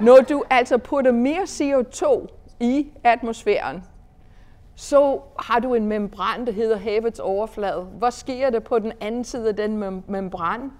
Når 0.00 0.16
du 0.28 0.44
altså 0.50 0.78
putter 0.78 1.12
mere 1.12 1.42
CO2 1.42 2.26
i 2.60 2.88
atmosfæren, 3.04 3.84
så 4.74 5.20
har 5.38 5.60
du 5.60 5.74
en 5.74 5.86
membran, 5.86 6.46
der 6.46 6.52
hedder 6.52 6.76
havets 6.76 7.20
overflade. 7.20 7.82
Hvad 7.82 8.10
sker 8.10 8.50
der 8.50 8.60
på 8.60 8.78
den 8.78 8.92
anden 9.00 9.24
side 9.24 9.48
af 9.48 9.56
den 9.56 9.76
mem- 9.76 10.02
membran? 10.08 10.72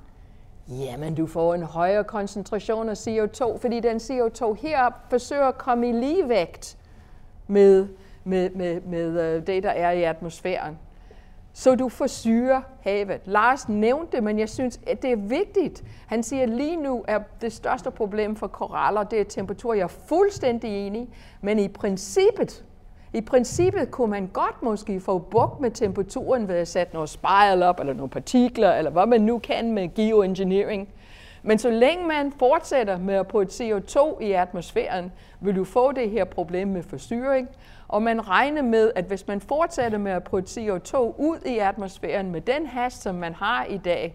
Jamen, 0.71 1.15
du 1.15 1.27
får 1.27 1.55
en 1.55 1.63
højere 1.63 2.05
koncentration 2.05 2.89
af 2.89 2.95
CO2, 2.95 3.59
fordi 3.59 3.81
den 3.81 3.97
CO2 3.97 4.53
her 4.53 4.91
forsøger 5.09 5.47
at 5.47 5.59
komme 5.59 5.89
i 5.89 5.93
ligevægt 5.93 6.77
med, 7.47 7.89
med, 8.25 8.51
med, 8.51 8.81
med 8.81 9.21
øh, 9.21 9.47
det, 9.47 9.63
der 9.63 9.71
er 9.71 9.91
i 9.91 10.03
atmosfæren. 10.03 10.79
Så 11.53 11.75
du 11.75 11.89
forsyrer 11.89 12.63
havet. 12.81 13.21
Lars 13.25 13.69
nævnte 13.69 14.17
det, 14.17 14.25
men 14.25 14.39
jeg 14.39 14.49
synes, 14.49 14.81
at 14.87 15.03
det 15.03 15.13
er 15.13 15.17
vigtigt. 15.17 15.85
Han 16.07 16.23
siger, 16.23 16.43
at 16.43 16.49
lige 16.49 16.77
nu 16.77 17.05
er 17.09 17.19
det 17.41 17.53
største 17.53 17.91
problem 17.91 18.37
for 18.37 18.47
koraller, 18.47 19.03
det 19.03 19.21
er 19.21 19.25
temperatur. 19.25 19.75
Jeg 19.75 19.83
er 19.83 19.89
fuldstændig 20.09 20.87
enig, 20.87 21.09
men 21.41 21.59
i 21.59 21.69
princippet, 21.69 22.65
i 23.13 23.21
princippet 23.21 23.91
kunne 23.91 24.11
man 24.11 24.27
godt 24.27 24.63
måske 24.63 25.01
få 25.01 25.19
bugt 25.19 25.61
med 25.61 25.71
temperaturen 25.71 26.49
ved 26.49 26.55
at 26.55 26.69
sætte 26.69 26.95
noget 26.95 27.09
spejl 27.09 27.63
op, 27.63 27.81
eller 27.81 27.93
nogle 27.93 28.11
partikler, 28.11 28.73
eller 28.73 28.91
hvad 28.91 29.07
man 29.07 29.21
nu 29.21 29.39
kan 29.39 29.73
med 29.73 29.95
geoengineering. 29.95 30.89
Men 31.43 31.59
så 31.59 31.71
længe 31.71 32.07
man 32.07 32.33
fortsætter 32.39 32.99
med 32.99 33.15
at 33.15 33.27
putte 33.27 33.53
CO2 33.65 34.21
i 34.21 34.33
atmosfæren, 34.33 35.13
vil 35.41 35.57
du 35.57 35.65
få 35.65 35.93
det 35.93 36.11
her 36.11 36.25
problem 36.25 36.69
med 36.69 36.83
forsyring. 36.83 37.49
Og 37.89 38.03
man 38.03 38.29
regner 38.29 38.63
med, 38.63 38.93
at 38.95 39.05
hvis 39.05 39.27
man 39.27 39.41
fortsætter 39.41 39.99
med 39.99 40.13
at 40.13 40.25
putte 40.25 40.61
CO2 40.61 40.97
ud 40.99 41.39
i 41.47 41.59
atmosfæren 41.59 42.33
med 42.33 42.41
den 42.41 42.67
hast, 42.67 43.03
som 43.03 43.15
man 43.15 43.35
har 43.35 43.65
i 43.65 43.77
dag, 43.77 44.15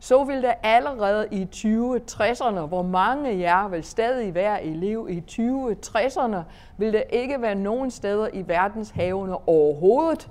så 0.00 0.24
vil 0.24 0.42
der 0.42 0.52
allerede 0.62 1.28
i 1.30 1.48
2060'erne, 1.54 2.60
hvor 2.60 2.82
mange 2.82 3.30
af 3.30 3.38
jer 3.38 3.68
vil 3.68 3.84
stadig 3.84 4.34
være 4.34 4.64
i 4.64 4.70
i 5.08 5.22
2060'erne, 5.30 6.36
vil 6.76 6.92
der 6.92 7.02
ikke 7.10 7.42
være 7.42 7.54
nogen 7.54 7.90
steder 7.90 8.28
i 8.32 8.48
verdenshavene 8.48 9.48
overhovedet, 9.48 10.30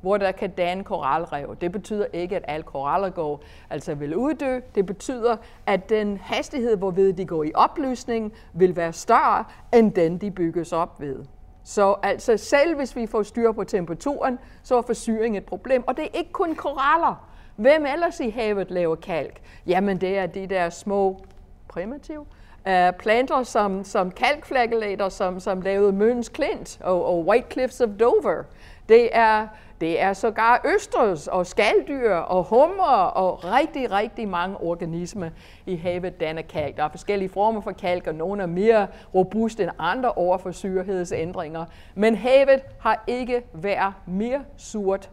hvor 0.00 0.16
der 0.16 0.32
kan 0.32 0.50
danne 0.50 0.84
koralrev. 0.84 1.56
Det 1.60 1.72
betyder 1.72 2.06
ikke, 2.12 2.36
at 2.36 2.44
alle 2.48 2.62
koraller 2.62 3.10
går, 3.10 3.42
altså 3.70 3.94
vil 3.94 4.16
uddø. 4.16 4.60
Det 4.74 4.86
betyder, 4.86 5.36
at 5.66 5.88
den 5.88 6.16
hastighed, 6.16 6.76
hvorved 6.76 7.12
de 7.12 7.24
går 7.26 7.44
i 7.44 7.52
opløsning, 7.54 8.32
vil 8.52 8.76
være 8.76 8.92
større, 8.92 9.44
end 9.74 9.92
den, 9.92 10.18
de 10.18 10.30
bygges 10.30 10.72
op 10.72 11.00
ved. 11.00 11.24
Så 11.64 11.96
altså 12.02 12.36
selv 12.36 12.76
hvis 12.76 12.96
vi 12.96 13.06
får 13.06 13.22
styr 13.22 13.52
på 13.52 13.64
temperaturen, 13.64 14.38
så 14.62 14.76
er 14.76 14.82
forsyring 14.82 15.36
et 15.36 15.44
problem. 15.44 15.84
Og 15.86 15.96
det 15.96 16.04
er 16.04 16.18
ikke 16.18 16.32
kun 16.32 16.54
koraller. 16.54 17.33
Hvem 17.56 17.86
ellers 17.86 18.20
i 18.20 18.30
havet 18.30 18.70
laver 18.70 18.96
kalk? 18.96 19.40
Jamen 19.66 20.00
det 20.00 20.18
er 20.18 20.26
de 20.26 20.46
der 20.46 20.70
små 20.70 21.20
primitive 21.68 22.26
uh, 22.66 22.96
planter 22.98 23.42
som, 23.42 23.84
som 23.84 24.10
kalkflagellater, 24.10 25.08
som, 25.08 25.40
som 25.40 25.60
lavede 25.60 25.92
Møns 25.92 26.28
Klint 26.28 26.78
og, 26.80 27.04
og 27.04 27.26
White 27.26 27.46
Cliffs 27.52 27.80
of 27.80 27.88
Dover. 28.00 28.42
Det 28.88 29.08
er, 29.12 29.46
det 29.80 30.00
er 30.00 30.12
sågar 30.12 30.60
østers 30.74 31.28
og 31.28 31.46
skalddyr 31.46 32.14
og 32.14 32.44
hummer 32.44 33.04
og 33.14 33.44
rigtig, 33.44 33.90
rigtig 33.90 34.28
mange 34.28 34.56
organismer 34.56 35.30
i 35.66 35.76
havet 35.76 36.20
danner 36.20 36.42
kalk. 36.42 36.76
Der 36.76 36.84
er 36.84 36.88
forskellige 36.88 37.28
former 37.28 37.60
for 37.60 37.72
kalk, 37.72 38.06
og 38.06 38.14
nogle 38.14 38.42
er 38.42 38.46
mere 38.46 38.86
robuste 39.14 39.62
end 39.62 39.72
andre 39.78 40.12
over 40.12 40.38
for 40.38 40.50
syrehedsændringer. 40.50 41.64
Men 41.94 42.14
havet 42.14 42.62
har 42.80 43.04
ikke 43.06 43.42
været 43.52 43.92
mere 44.06 44.44
surt 44.56 45.10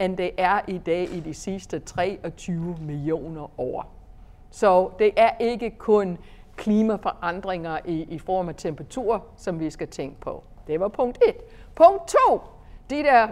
end 0.00 0.16
det 0.16 0.30
er 0.38 0.60
i 0.66 0.78
dag 0.78 1.08
i 1.12 1.20
de 1.20 1.34
sidste 1.34 1.78
23 1.78 2.76
millioner 2.80 3.60
år. 3.60 3.92
Så 4.50 4.90
det 4.98 5.10
er 5.16 5.30
ikke 5.40 5.70
kun 5.78 6.18
klimaforandringer 6.56 7.78
i, 7.84 8.02
i 8.02 8.18
form 8.18 8.48
af 8.48 8.54
temperatur, 8.54 9.24
som 9.36 9.60
vi 9.60 9.70
skal 9.70 9.88
tænke 9.88 10.20
på. 10.20 10.44
Det 10.66 10.80
var 10.80 10.88
punkt 10.88 11.18
1. 11.28 11.34
Punkt 11.74 12.14
2. 12.28 12.40
De 12.90 12.96
der 12.96 13.28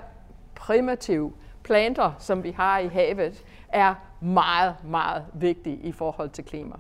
primitive 0.54 1.32
planter, 1.62 2.12
som 2.18 2.44
vi 2.44 2.50
har 2.50 2.78
i 2.78 2.88
havet, 2.88 3.44
er 3.68 3.94
meget, 4.20 4.74
meget 4.84 5.24
vigtige 5.32 5.76
i 5.76 5.92
forhold 5.92 6.30
til 6.30 6.44
klima. 6.44 6.76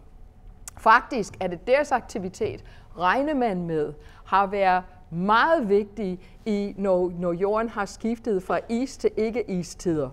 Faktisk 0.76 1.36
er 1.40 1.46
det 1.46 1.66
deres 1.66 1.92
aktivitet, 1.92 2.64
regner 2.98 3.34
man 3.34 3.66
med, 3.66 3.92
har 4.24 4.46
været 4.46 4.82
meget 5.14 5.68
vigtig, 5.68 6.20
i, 6.46 6.74
når, 6.76 7.12
når 7.18 7.32
jorden 7.32 7.68
har 7.68 7.84
skiftet 7.84 8.42
fra 8.42 8.58
is 8.68 8.96
til 8.96 9.10
ikke-istider. 9.16 10.10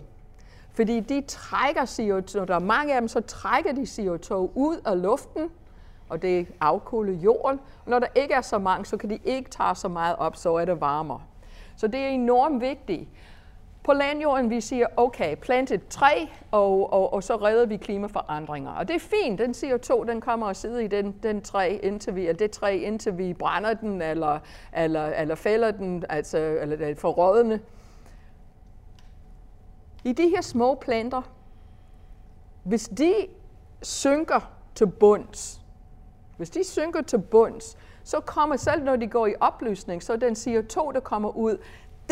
Fordi 0.74 1.00
de 1.00 1.22
trækker 1.28 1.82
CO2, 1.82 2.38
når 2.38 2.46
der 2.46 2.56
er 2.56 2.60
mange 2.60 2.96
af 2.96 3.02
dem, 3.02 3.08
så 3.08 3.22
trækker 3.22 3.74
de 3.74 3.82
CO2 3.82 4.34
ud 4.56 4.82
af 4.86 5.02
luften, 5.02 5.50
og 6.10 6.22
det 6.22 6.48
afkulde 6.60 7.14
jorden. 7.14 7.60
Og 7.86 7.92
når 7.92 8.00
der 8.00 8.08
ikke 8.16 8.34
er 8.34 8.42
så 8.42 8.58
mange, 8.58 8.86
så 8.86 8.98
kan 8.98 9.10
de 9.10 9.20
ikke 9.24 9.50
tage 9.50 9.76
så 9.76 9.88
meget 9.88 10.16
op, 10.16 10.36
så 10.36 10.56
er 10.56 10.66
det 10.66 10.82
varmere. 10.82 11.22
Så 11.76 11.88
det 11.88 12.00
er 12.00 12.08
enormt 12.08 12.62
vigtigt. 12.62 13.10
På 13.84 13.94
landjorden, 13.94 14.50
vi 14.50 14.62
siger, 14.62 14.88
okay, 14.98 15.36
plant 15.36 15.72
et 15.72 15.88
træ, 15.88 16.26
og, 16.52 16.94
og, 16.94 17.14
og 17.14 17.24
så 17.24 17.36
redder 17.36 17.66
vi 17.66 17.78
klimaforandringer. 17.78 18.72
Og 18.72 18.88
det 18.88 18.96
er 18.96 19.00
fint, 19.00 19.40
den 19.40 19.52
CO2, 19.52 20.08
den 20.08 20.22
kommer 20.22 20.48
og 20.48 20.56
sidder 20.56 20.80
i 20.80 20.88
den, 20.88 21.16
den 21.24 21.42
træ, 21.42 21.80
indtil 21.84 22.16
vi, 22.16 22.22
eller 22.22 22.38
det 22.38 22.52
træ, 22.52 22.78
indtil 22.78 23.18
vi 23.18 23.34
brænder 23.34 23.74
den, 23.74 24.02
eller, 24.02 24.40
eller, 24.74 25.06
eller 25.06 25.36
fælder 25.36 25.72
den, 25.72 26.04
altså, 26.10 26.38
eller 26.38 26.96
forrådende. 26.96 27.60
I 30.04 30.14
de 30.14 30.30
her 30.30 30.42
små 30.42 30.76
planter, 30.76 31.22
hvis 32.64 32.88
de 32.88 33.14
synker 33.82 34.52
til 34.76 34.88
bunds, 34.88 35.62
hvis 36.38 36.50
de 36.50 36.64
synker 36.64 37.02
til 37.02 37.20
bunds, 37.20 37.78
så 38.04 38.20
kommer 38.20 38.56
selv 38.56 38.84
når 38.84 38.96
de 38.96 39.08
går 39.08 39.28
i 39.28 39.34
opløsning, 39.40 40.04
så 40.04 40.16
den 40.16 40.34
CO2, 40.34 40.92
der 40.92 41.00
kommer 41.00 41.38
ud, 41.38 41.58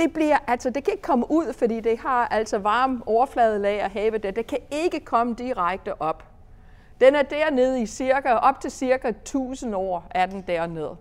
det 0.04 0.14
bliver, 0.14 0.38
altså 0.48 0.70
det 0.70 0.84
kan 0.84 0.92
ikke 0.92 1.04
komme 1.04 1.32
ud, 1.32 1.54
fordi 1.54 1.80
det 1.80 2.00
har 2.00 2.28
altså 2.28 2.58
varm 2.58 3.04
overfladelag 3.06 3.82
at 3.82 3.92
have 3.92 4.18
der. 4.18 4.32
Det 4.32 4.48
kan 4.48 4.60
ikke 4.72 5.00
komme 5.00 5.34
direkte 5.34 6.02
op. 6.02 6.24
Den 7.02 7.16
er 7.16 7.22
dernede 7.22 7.82
i 7.82 7.86
cirka, 7.86 8.34
op 8.34 8.62
til 8.62 8.72
cirka 8.72 9.08
1000 9.08 9.76
år 9.76 10.08
er 10.12 10.26
den 10.26 10.44
dernede. 10.48 10.98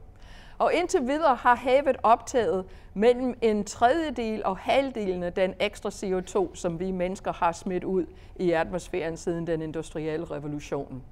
Og 0.58 0.74
indtil 0.74 1.06
videre 1.06 1.34
har 1.34 1.54
havet 1.54 1.96
optaget 2.02 2.64
mellem 2.94 3.34
en 3.42 3.64
tredjedel 3.64 4.44
og 4.44 4.56
halvdelen 4.56 5.22
af 5.22 5.32
den 5.32 5.54
ekstra 5.60 5.88
CO2, 5.88 6.54
som 6.54 6.80
vi 6.80 6.90
mennesker 6.90 7.32
har 7.32 7.52
smidt 7.52 7.84
ud 7.84 8.06
i 8.36 8.52
atmosfæren 8.52 9.16
siden 9.16 9.46
den 9.46 9.62
industrielle 9.62 10.26
revolution. 10.30 11.02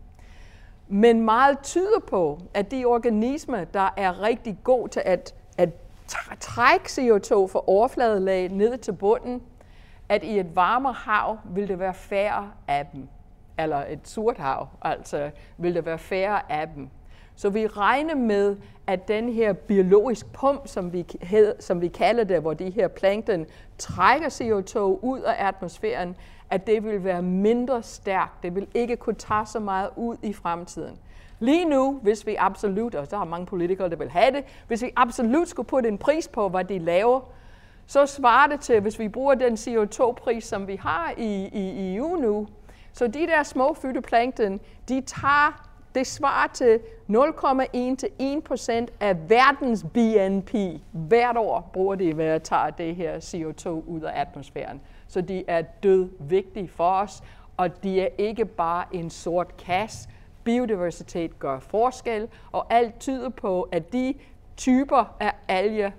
Men 0.89 1.21
meget 1.21 1.59
tyder 1.63 2.01
på, 2.09 2.39
at 2.55 2.71
de 2.71 2.85
organismer, 2.85 3.65
der 3.65 3.95
er 3.97 4.23
rigtig 4.23 4.59
gode 4.65 4.91
til 4.91 5.03
at, 5.05 5.35
at 5.59 5.86
trække 6.41 6.85
CO2 6.87 7.35
fra 7.47 7.69
overfladelag 7.69 8.49
ned 8.49 8.79
til 8.79 8.93
bunden, 8.93 9.43
at 10.09 10.25
i 10.25 10.39
et 10.39 10.57
varmere 10.57 10.93
hav 10.93 11.39
vil 11.45 11.69
det 11.69 11.79
være 11.79 11.95
færre 11.95 12.53
af 12.69 12.87
dem. 12.93 13.09
Eller 13.59 13.85
et 13.89 14.01
surt 14.05 14.39
hav, 14.39 14.69
altså 14.83 15.31
vil 15.59 15.75
det 15.75 15.87
være 15.87 15.99
færre 15.99 16.53
af 16.53 16.69
dem. 16.69 16.89
Så 17.37 17.51
vi 17.51 17.67
regner 17.67 18.15
med, 18.15 18.57
at 18.87 19.09
den 19.09 19.33
her 19.33 19.53
biologisk 19.53 20.33
pump, 20.33 20.67
som 20.67 20.93
vi, 20.93 21.07
som 21.61 21.81
vi 21.81 21.89
kalder 21.89 22.25
det, 22.25 22.41
hvor 22.41 22.55
de 22.55 22.71
her 22.71 22.89
plankton 22.89 23.47
trækker 23.79 24.29
CO2 24.29 24.79
ud 24.81 25.21
af 25.21 25.47
atmosfæren, 25.47 26.17
at 26.51 26.67
det 26.67 26.85
vil 26.85 27.05
være 27.05 27.23
mindre 27.23 27.83
stærkt. 27.83 28.43
Det 28.43 28.55
vil 28.55 28.67
ikke 28.75 28.97
kunne 28.97 29.15
tage 29.15 29.47
så 29.47 29.61
meget 29.61 29.91
ud 29.97 30.17
i 30.23 30.33
fremtiden. 30.33 30.99
Lige 31.39 31.65
nu, 31.65 31.99
hvis 32.03 32.27
vi 32.27 32.35
absolut, 32.39 32.95
og 32.95 33.11
der 33.11 33.21
er 33.21 33.25
mange 33.25 33.47
politikere, 33.47 33.89
der 33.89 33.97
vil 33.97 34.11
have 34.11 34.33
det, 34.33 34.45
hvis 34.67 34.83
vi 34.83 34.91
absolut 34.97 35.49
skulle 35.49 35.67
putte 35.67 35.89
en 35.89 35.99
pris 35.99 36.29
på, 36.29 36.49
hvad 36.49 36.65
de 36.65 36.79
laver, 36.79 37.21
så 37.87 38.07
svarer 38.07 38.47
det 38.47 38.61
til, 38.61 38.81
hvis 38.81 38.99
vi 38.99 39.09
bruger 39.09 39.35
den 39.35 39.55
CO2-pris, 39.55 40.45
som 40.45 40.67
vi 40.69 40.77
har 40.77 41.13
i, 41.19 41.49
i, 41.53 41.71
i 41.71 41.97
EU 41.97 42.17
nu, 42.17 42.47
så 42.93 43.07
de 43.07 43.27
der 43.27 43.43
små 43.43 43.75
fytoplankton, 43.75 44.61
de 44.89 45.01
tager 45.01 45.67
det 45.97 46.07
svarer 46.07 46.49
til 46.53 46.81
0,1 47.11 47.97
til 47.97 48.09
1 48.19 48.45
procent 48.45 48.91
af 49.01 49.31
verdens 49.31 49.87
BNP. 49.95 50.55
Hvert 50.93 51.37
år 51.37 51.71
bruger 51.73 51.95
de 51.95 52.17
ved 52.17 52.25
at 52.25 52.43
tage 52.43 52.73
det 52.79 52.97
her 52.97 53.19
CO2 53.19 53.69
ud 53.69 54.01
af 54.01 54.21
atmosfæren. 54.21 54.81
Så 55.09 55.21
de 55.21 55.45
er 55.49 55.63
død 55.63 56.09
vigtige 56.21 56.69
for 56.69 56.91
os, 56.91 57.23
og 57.57 57.83
de 57.83 58.01
er 58.01 58.09
ikke 58.19 58.45
bare 58.45 58.85
en 58.93 59.11
sort 59.11 59.57
kasse. 59.57 60.09
Biodiversitet 60.47 61.39
gør 61.39 61.59
forskel, 61.59 62.29
og 62.53 62.67
alt 62.75 62.99
tyder 62.99 63.29
på, 63.29 63.63
at 63.63 63.93
de 63.93 64.15
typer 64.57 65.17
af 65.21 65.33
alge, 65.49 65.95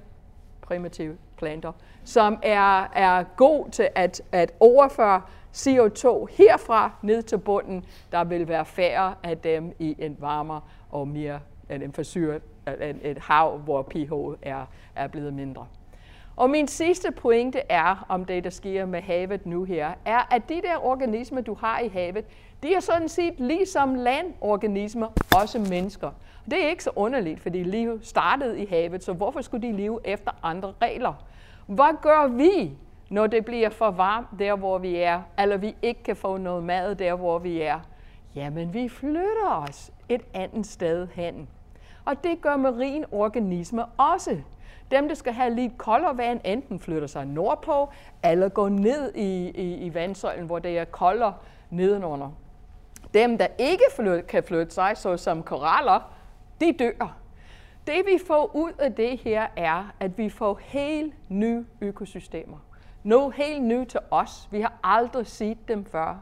primitive 0.62 1.18
planter, 1.38 1.72
som 2.04 2.40
er, 2.44 2.84
er 2.94 3.24
god 3.24 3.70
til 3.70 3.90
at, 3.96 4.22
at 4.32 4.54
overføre 4.60 5.22
CO2 5.54 6.26
herfra 6.38 6.92
ned 7.02 7.24
til 7.24 7.38
bunden, 7.38 7.86
der 8.12 8.24
vil 8.24 8.48
være 8.48 8.66
færre 8.66 9.16
af 9.24 9.38
dem 9.38 9.76
i 9.80 9.96
en 10.00 10.18
varmere 10.20 10.62
og 10.90 11.08
mere 11.08 11.40
en 11.70 11.94
forsyret, 11.94 12.42
et 13.02 13.18
hav, 13.18 13.58
hvor 13.58 13.82
pH 13.82 14.14
er, 14.42 14.66
er 14.96 15.08
blevet 15.08 15.34
mindre. 15.34 15.68
Og 16.36 16.50
min 16.50 16.68
sidste 16.68 17.12
pointe 17.12 17.62
er, 17.70 18.06
om 18.10 18.26
det, 18.26 18.44
der 18.44 18.50
sker 18.50 18.86
med 18.86 19.02
havet 19.02 19.46
nu 19.46 19.64
her, 19.64 19.94
er, 20.06 20.36
at 20.36 20.50
de 20.50 20.62
der 20.62 20.86
organismer, 20.86 21.42
du 21.42 21.54
har 21.54 21.80
i 21.80 21.88
havet, 21.88 22.26
de 22.64 22.74
er 22.74 22.80
sådan 22.80 23.10
set 23.10 23.40
ligesom 23.40 23.96
landorganismer, 23.96 25.08
også 25.36 25.60
mennesker. 25.60 26.12
Det 26.46 26.64
er 26.64 26.70
ikke 26.70 26.84
så 26.84 26.92
underligt, 26.96 27.40
fordi 27.40 27.64
livet 27.64 28.08
startede 28.08 28.62
i 28.62 28.66
havet, 28.66 29.04
så 29.04 29.14
hvorfor 29.14 29.42
skulle 29.42 29.68
de 29.68 29.74
leve 29.74 30.00
efter 30.04 30.32
andre 30.44 30.74
regler? 30.82 31.14
Hvad 31.68 32.02
gør 32.02 32.28
vi 32.28 32.78
når 33.10 33.28
det 33.28 33.46
bliver 33.46 33.70
for 33.70 33.92
varmt 33.92 34.28
der, 34.40 34.56
hvor 34.56 34.78
vi 34.78 34.96
er, 34.96 35.22
eller 35.40 35.58
vi 35.58 35.76
ikke 35.82 36.04
kan 36.04 36.16
få 36.16 36.38
noget 36.38 36.64
mad 36.64 36.96
der, 36.96 37.14
hvor 37.14 37.40
vi 37.40 37.62
er, 37.62 37.80
jamen 38.36 38.74
vi 38.74 38.90
flytter 38.90 39.66
os 39.70 39.92
et 40.10 40.22
andet 40.34 40.68
sted 40.68 41.08
hen. 41.14 41.48
Og 42.06 42.24
det 42.24 42.42
gør 42.42 42.56
marine 42.56 43.06
organismer 43.12 43.84
også. 43.98 44.38
Dem, 44.92 45.08
der 45.08 45.16
skal 45.16 45.34
have 45.34 45.56
lidt 45.56 45.78
koldere 45.78 46.18
vand, 46.18 46.40
enten 46.46 46.80
flytter 46.80 47.08
sig 47.08 47.26
nordpå, 47.26 47.90
eller 48.24 48.50
går 48.50 48.70
ned 48.70 49.16
i, 49.16 49.50
i, 49.50 49.76
i 49.86 49.94
vandsøjlen, 49.94 50.46
hvor 50.46 50.60
det 50.60 50.78
er 50.78 50.86
koldere 50.86 51.34
nedenunder. 51.70 52.32
Dem, 53.14 53.38
der 53.38 53.48
ikke 53.58 53.84
flyt, 53.96 54.28
kan 54.28 54.44
flytte 54.44 54.74
sig, 54.74 54.98
såsom 54.98 55.44
koraller, 55.44 56.14
de 56.62 56.76
dør. 56.80 57.16
Det 57.88 58.06
vi 58.06 58.20
får 58.28 58.56
ud 58.56 58.72
af 58.80 58.94
det 58.94 59.20
her 59.20 59.48
er, 59.56 59.94
at 60.00 60.18
vi 60.18 60.30
får 60.30 60.60
helt 60.62 61.14
nye 61.30 61.66
økosystemer. 61.82 62.58
Noget 63.04 63.34
helt 63.34 63.64
nyt 63.64 63.88
til 63.88 64.00
os. 64.12 64.48
Vi 64.52 64.62
har 64.62 64.74
aldrig 64.84 65.28
set 65.28 65.68
dem 65.68 65.86
før. 65.86 66.22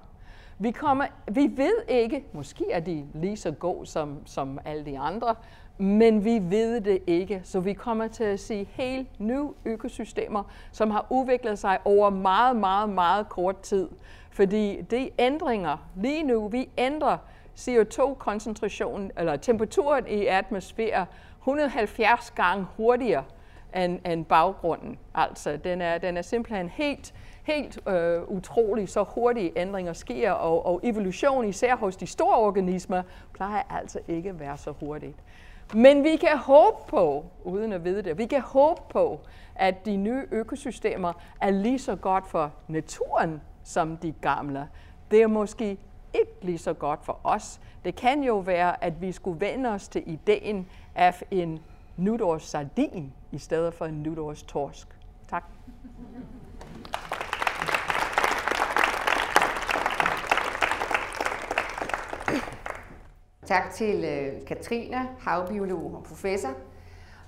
Vi, 0.60 0.71
kommer, 0.71 1.06
vi 1.32 1.52
ved 1.56 1.76
ikke, 1.88 2.26
måske 2.34 2.71
er 2.71 2.80
de 2.80 3.06
lige 3.13 3.38
så 3.38 3.52
gode 3.52 3.86
som, 3.86 4.17
som 4.26 4.60
alle 4.65 4.86
de 4.86 5.00
andre, 5.00 5.36
men 5.78 6.26
vi 6.26 6.39
ved 6.41 6.82
det 6.82 7.00
ikke. 7.08 7.41
Så 7.43 7.60
vi 7.60 7.74
kommer 7.74 8.08
til 8.08 8.24
at 8.24 8.39
se 8.39 8.67
helt 8.71 9.19
nye 9.19 9.48
økosystemer, 9.65 10.43
som 10.71 10.91
har 10.91 11.06
udviklet 11.10 11.60
sig 11.60 11.80
over 11.86 12.10
meget, 12.10 12.56
meget, 12.56 12.89
meget 12.89 13.30
kort 13.30 13.60
tid. 13.60 13.89
Fordi 14.36 14.82
de 14.82 15.10
ændringer 15.19 15.78
lige 15.95 16.24
nu, 16.24 16.48
vi 16.48 16.69
ændrer 16.78 17.17
CO2-koncentrationen, 17.58 19.12
eller 19.17 19.36
temperaturen 19.36 20.08
i 20.08 20.26
atmosfæren 20.26 21.08
170 21.39 22.32
gange 22.32 22.65
hurtigere 22.78 23.24
end, 23.76 24.00
end 24.06 24.26
baggrunden. 24.26 24.98
Altså, 25.13 25.58
den 25.58 25.82
er, 25.82 25.98
den 25.98 26.17
er 26.17 26.21
simpelthen 26.21 26.69
helt, 26.69 27.13
helt 27.43 27.88
øh, 27.88 28.21
utrolig, 28.24 28.89
så 28.89 29.04
hurtige 29.04 29.52
ændringer 29.56 29.93
sker, 29.93 30.32
og, 30.32 30.65
og 30.65 30.80
evolution, 30.84 31.48
især 31.48 31.76
hos 31.76 31.95
de 31.95 32.08
store 32.08 32.38
organismer, 32.38 33.02
plejer 33.34 33.62
altså 33.69 34.00
ikke 34.08 34.30
at 34.30 34.39
være 34.39 34.58
så 34.58 34.71
hurtigt. 34.71 35.17
Men 35.74 36.04
vi 36.04 36.15
kan 36.15 36.38
håbe 36.38 36.78
på, 36.88 37.26
uden 37.43 37.74
at 37.74 37.84
vide 37.84 38.02
det, 38.02 38.17
vi 38.17 38.26
kan 38.26 38.41
håbe 38.41 38.82
på, 38.89 39.19
at 39.56 39.86
de 39.86 39.98
nye 39.98 40.24
økosystemer 40.32 41.13
er 41.41 41.50
lige 41.50 41.80
så 41.80 41.95
godt 41.95 42.28
for 42.28 42.52
naturen 42.67 43.41
som 43.65 43.97
de 43.97 44.12
gamle. 44.12 44.69
Det 45.12 45.21
er 45.21 45.28
måske 45.28 45.78
ikke 46.13 46.32
lige 46.41 46.58
så 46.58 46.73
godt 46.73 47.06
for 47.06 47.19
os. 47.23 47.62
Det 47.86 47.95
kan 47.95 48.23
jo 48.23 48.38
være, 48.38 48.84
at 48.84 49.01
vi 49.01 49.12
skulle 49.12 49.39
vende 49.39 49.69
os 49.69 49.88
til 49.88 50.04
ideen 50.06 50.67
af 50.95 51.23
en 51.32 51.60
nytårssardin 51.97 53.13
i 53.32 53.38
stedet 53.38 53.73
for 53.73 53.86
en 53.86 54.04
nytårstorsk. 54.04 54.88
Tak. 55.28 55.43
Tak 63.45 63.71
til 63.71 64.06
øh, 64.06 64.45
Katrine, 64.45 65.08
havbiolog 65.19 65.95
og 65.95 66.04
professor, 66.04 66.49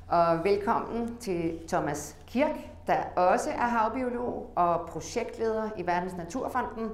og 0.08 0.44
velkommen 0.44 1.18
til 1.18 1.60
Thomas 1.68 2.18
Kirk, 2.28 2.56
der 2.88 3.04
også 3.16 3.50
er 3.50 3.68
havbiolog 3.68 4.54
og 4.56 4.90
projektleder 4.90 5.70
i 5.78 5.86
Verdens 5.86 6.16
Naturfonden, 6.18 6.92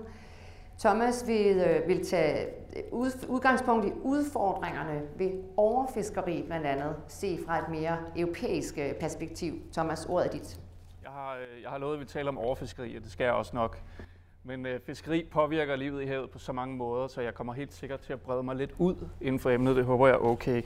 Thomas 0.80 1.28
vil, 1.28 1.58
øh, 1.58 1.88
vil 1.88 2.06
tage 2.06 2.48
ud, 2.92 3.26
udgangspunkt 3.30 3.86
i 3.86 3.92
udfordringerne 4.02 5.02
ved 5.18 5.32
overfiskeri 5.58 6.44
blandt 6.46 6.66
andet, 6.66 6.96
se 7.08 7.40
fra 7.46 7.60
et 7.60 7.70
mere 7.70 7.98
europæisk 8.16 8.78
øh, 8.78 8.94
perspektiv. 8.94 9.54
Thomas, 9.74 10.06
ordet 10.06 10.28
er 10.28 10.32
dit. 10.32 10.60
Jeg 11.04 11.12
har, 11.12 11.36
øh, 11.36 11.62
jeg 11.64 11.70
har 11.70 11.78
lovet, 11.78 11.94
at 11.94 12.00
vi 12.00 12.06
taler 12.06 12.30
om 12.30 12.38
overfiskeri, 12.38 12.96
og 12.96 13.04
det 13.04 13.12
skal 13.12 13.24
jeg 13.24 13.34
også 13.34 13.56
nok. 13.56 13.82
Men 14.44 14.66
øh, 14.66 14.80
fiskeri 14.86 15.28
påvirker 15.32 15.76
livet 15.76 16.04
i 16.04 16.06
havet 16.06 16.30
på 16.30 16.40
så 16.40 16.54
mange 16.54 16.76
måder, 16.76 17.08
så 17.08 17.22
jeg 17.22 17.34
kommer 17.34 17.54
helt 17.54 17.74
sikkert 17.74 18.00
til 18.00 18.14
at 18.14 18.22
brede 18.22 18.44
mig 18.44 18.56
lidt 18.56 18.72
ud 18.78 18.96
inden 19.22 19.40
for 19.40 19.50
emnet. 19.50 19.76
Det 19.76 19.86
håber 19.86 20.08
jeg 20.08 20.14
er 20.14 20.20
okay. 20.20 20.62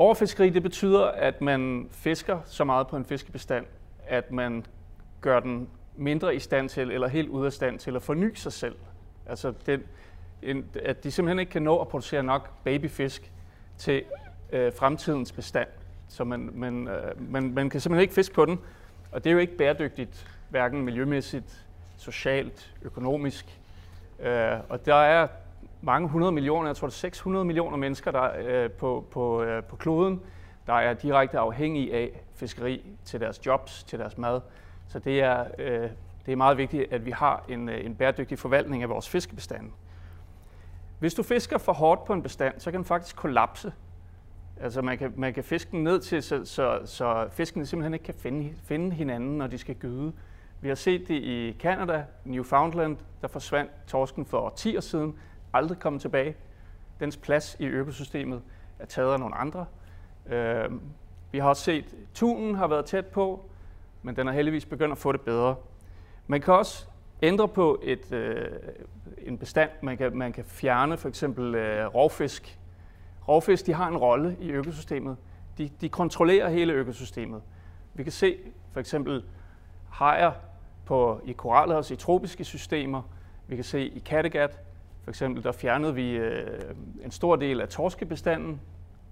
Overfiskeri 0.00 0.50
det 0.50 0.62
betyder, 0.62 1.04
at 1.04 1.40
man 1.40 1.88
fisker 1.92 2.40
så 2.44 2.64
meget 2.64 2.86
på 2.86 2.96
en 2.96 3.04
fiskebestand, 3.04 3.66
at 4.06 4.32
man 4.32 4.66
gør 5.20 5.40
den 5.40 5.68
mindre 5.96 6.34
i 6.34 6.38
stand 6.38 6.68
til, 6.68 6.90
eller 6.90 7.08
helt 7.08 7.28
ude 7.28 7.46
af 7.46 7.52
stand 7.52 7.78
til 7.78 7.96
at 7.96 8.02
forny 8.02 8.34
sig 8.34 8.52
selv. 8.52 8.76
Altså, 9.26 9.52
den, 9.66 9.82
en, 10.42 10.64
at 10.84 11.04
de 11.04 11.10
simpelthen 11.10 11.38
ikke 11.38 11.52
kan 11.52 11.62
nå 11.62 11.78
at 11.78 11.88
producere 11.88 12.22
nok 12.22 12.50
babyfisk 12.64 13.32
til 13.78 14.02
øh, 14.52 14.72
fremtidens 14.72 15.32
bestand. 15.32 15.68
så 16.08 16.24
man, 16.24 16.50
man, 16.54 16.88
øh, 16.88 17.32
man, 17.32 17.54
man 17.54 17.70
kan 17.70 17.80
simpelthen 17.80 18.02
ikke 18.02 18.14
fiske 18.14 18.34
på 18.34 18.44
den. 18.44 18.60
Og 19.12 19.24
det 19.24 19.30
er 19.30 19.34
jo 19.34 19.38
ikke 19.38 19.56
bæredygtigt, 19.56 20.26
hverken 20.48 20.82
miljømæssigt, 20.82 21.66
socialt, 21.96 22.74
økonomisk. 22.82 23.60
Øh, 24.20 24.52
og 24.68 24.86
der 24.86 24.94
er 24.94 25.28
mange 25.82 26.08
hundrede 26.08 26.32
millioner, 26.32 26.68
jeg 26.68 26.76
tror 26.76 26.86
det 26.86 26.94
er 26.94 26.98
600 26.98 27.44
millioner 27.44 27.76
mennesker 27.76 28.10
der 28.10 28.30
øh, 28.38 28.70
på, 28.70 29.04
på, 29.10 29.42
øh, 29.42 29.62
på 29.64 29.76
kloden, 29.76 30.20
der 30.66 30.72
er 30.74 30.94
direkte 30.94 31.38
afhængige 31.38 31.94
af 31.94 32.22
fiskeri 32.34 32.82
til 33.04 33.20
deres 33.20 33.46
jobs, 33.46 33.84
til 33.84 33.98
deres 33.98 34.18
mad. 34.18 34.40
Så 34.88 34.98
det 34.98 35.20
er, 35.20 35.44
øh, 35.58 35.90
det 36.26 36.32
er 36.32 36.36
meget 36.36 36.58
vigtigt, 36.58 36.92
at 36.92 37.06
vi 37.06 37.10
har 37.10 37.44
en, 37.48 37.68
øh, 37.68 37.84
en 37.84 37.94
bæredygtig 37.94 38.38
forvaltning 38.38 38.82
af 38.82 38.88
vores 38.88 39.08
fiskebestand. 39.08 39.70
Hvis 40.98 41.14
du 41.14 41.22
fisker 41.22 41.58
for 41.58 41.72
hårdt 41.72 42.04
på 42.04 42.12
en 42.12 42.22
bestand, 42.22 42.54
så 42.58 42.70
kan 42.70 42.78
den 42.78 42.84
faktisk 42.84 43.16
kollapse. 43.16 43.72
Altså 44.60 44.82
man 44.82 44.98
kan, 44.98 45.12
man 45.16 45.34
kan 45.34 45.44
fiske 45.44 45.70
den 45.70 45.84
ned 45.84 46.00
til, 46.00 46.22
så, 46.22 46.44
så, 46.44 46.80
så 46.84 47.28
fiskene 47.30 47.66
simpelthen 47.66 47.94
ikke 47.94 48.04
kan 48.04 48.14
finde, 48.14 48.52
finde 48.64 48.96
hinanden, 48.96 49.38
når 49.38 49.46
de 49.46 49.58
skal 49.58 49.74
gyde. 49.74 50.12
Vi 50.60 50.68
har 50.68 50.74
set 50.74 51.08
det 51.08 51.14
i 51.14 51.56
Canada, 51.58 52.04
Newfoundland, 52.24 52.96
der 53.22 53.28
forsvandt 53.28 53.70
torsken 53.86 54.26
for 54.26 54.38
årtier 54.38 54.80
siden, 54.80 55.18
aldrig 55.52 55.78
komme 55.78 55.98
tilbage. 55.98 56.36
Dens 57.00 57.16
plads 57.16 57.56
i 57.60 57.66
økosystemet 57.66 58.42
er 58.78 58.86
taget 58.86 59.12
af 59.12 59.20
nogle 59.20 59.34
andre. 59.34 59.66
Øh, 60.26 60.70
vi 61.32 61.38
har 61.38 61.48
også 61.48 61.62
set, 61.62 61.84
at 61.84 61.92
tunen 62.14 62.54
har 62.54 62.66
været 62.66 62.84
tæt 62.84 63.06
på, 63.06 63.44
men 64.02 64.16
den 64.16 64.26
har 64.26 64.34
heldigvis 64.34 64.66
begyndt 64.66 64.92
at 64.92 64.98
få 64.98 65.12
det 65.12 65.20
bedre. 65.20 65.56
Man 66.26 66.40
kan 66.40 66.54
også 66.54 66.86
ændre 67.22 67.48
på 67.48 67.80
et, 67.82 68.12
øh, 68.12 68.50
en 69.18 69.38
bestand. 69.38 69.70
Man 69.82 69.96
kan, 69.96 70.16
man 70.16 70.32
kan 70.32 70.44
fjerne 70.44 70.96
for 70.96 71.08
eksempel 71.08 71.54
øh, 71.54 71.86
rovfisk. 71.86 72.58
Rovfisk 73.28 73.66
de 73.66 73.72
har 73.72 73.88
en 73.88 73.96
rolle 73.96 74.36
i 74.40 74.50
økosystemet. 74.50 75.16
De, 75.58 75.70
de 75.80 75.88
kontrollerer 75.88 76.48
hele 76.48 76.72
økosystemet. 76.72 77.42
Vi 77.94 78.02
kan 78.02 78.12
se 78.12 78.38
for 78.72 78.80
eksempel 78.80 79.24
hajer 79.90 80.32
på, 80.84 81.20
i 81.24 81.32
koralhavs, 81.32 81.90
i 81.90 81.96
tropiske 81.96 82.44
systemer. 82.44 83.02
Vi 83.46 83.54
kan 83.54 83.64
se 83.64 83.80
i 83.80 83.98
Kattegat, 83.98 84.60
for 85.08 85.10
eksempel, 85.10 85.44
der 85.44 85.52
fjernede 85.52 85.94
vi 85.94 86.10
øh, 86.10 86.74
en 87.04 87.10
stor 87.10 87.36
del 87.36 87.60
af 87.60 87.68
torskebestanden, 87.68 88.60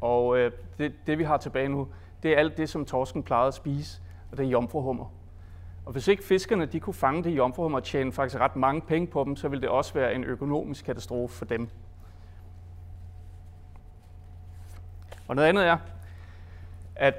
og 0.00 0.38
øh, 0.38 0.52
det, 0.78 0.92
det 1.06 1.18
vi 1.18 1.24
har 1.24 1.36
tilbage 1.36 1.68
nu, 1.68 1.88
det 2.22 2.32
er 2.32 2.38
alt 2.38 2.56
det, 2.56 2.68
som 2.68 2.84
torsken 2.84 3.22
plejede 3.22 3.48
at 3.48 3.54
spise, 3.54 4.00
og 4.30 4.36
det 4.36 4.46
er 4.46 4.50
jomfruhummer. 4.50 5.12
Og 5.86 5.92
hvis 5.92 6.08
ikke 6.08 6.24
fiskerne 6.24 6.66
de 6.66 6.80
kunne 6.80 6.94
fange 6.94 7.24
de 7.24 7.30
jomfruhummer 7.30 7.78
og 7.78 7.84
tjene 7.84 8.12
faktisk 8.12 8.40
ret 8.40 8.56
mange 8.56 8.80
penge 8.80 9.06
på 9.06 9.24
dem, 9.24 9.36
så 9.36 9.48
ville 9.48 9.62
det 9.62 9.68
også 9.68 9.94
være 9.94 10.14
en 10.14 10.24
økonomisk 10.24 10.84
katastrofe 10.84 11.34
for 11.34 11.44
dem. 11.44 11.68
Og 15.28 15.36
noget 15.36 15.48
andet 15.48 15.66
er, 15.66 15.78
at 16.96 17.14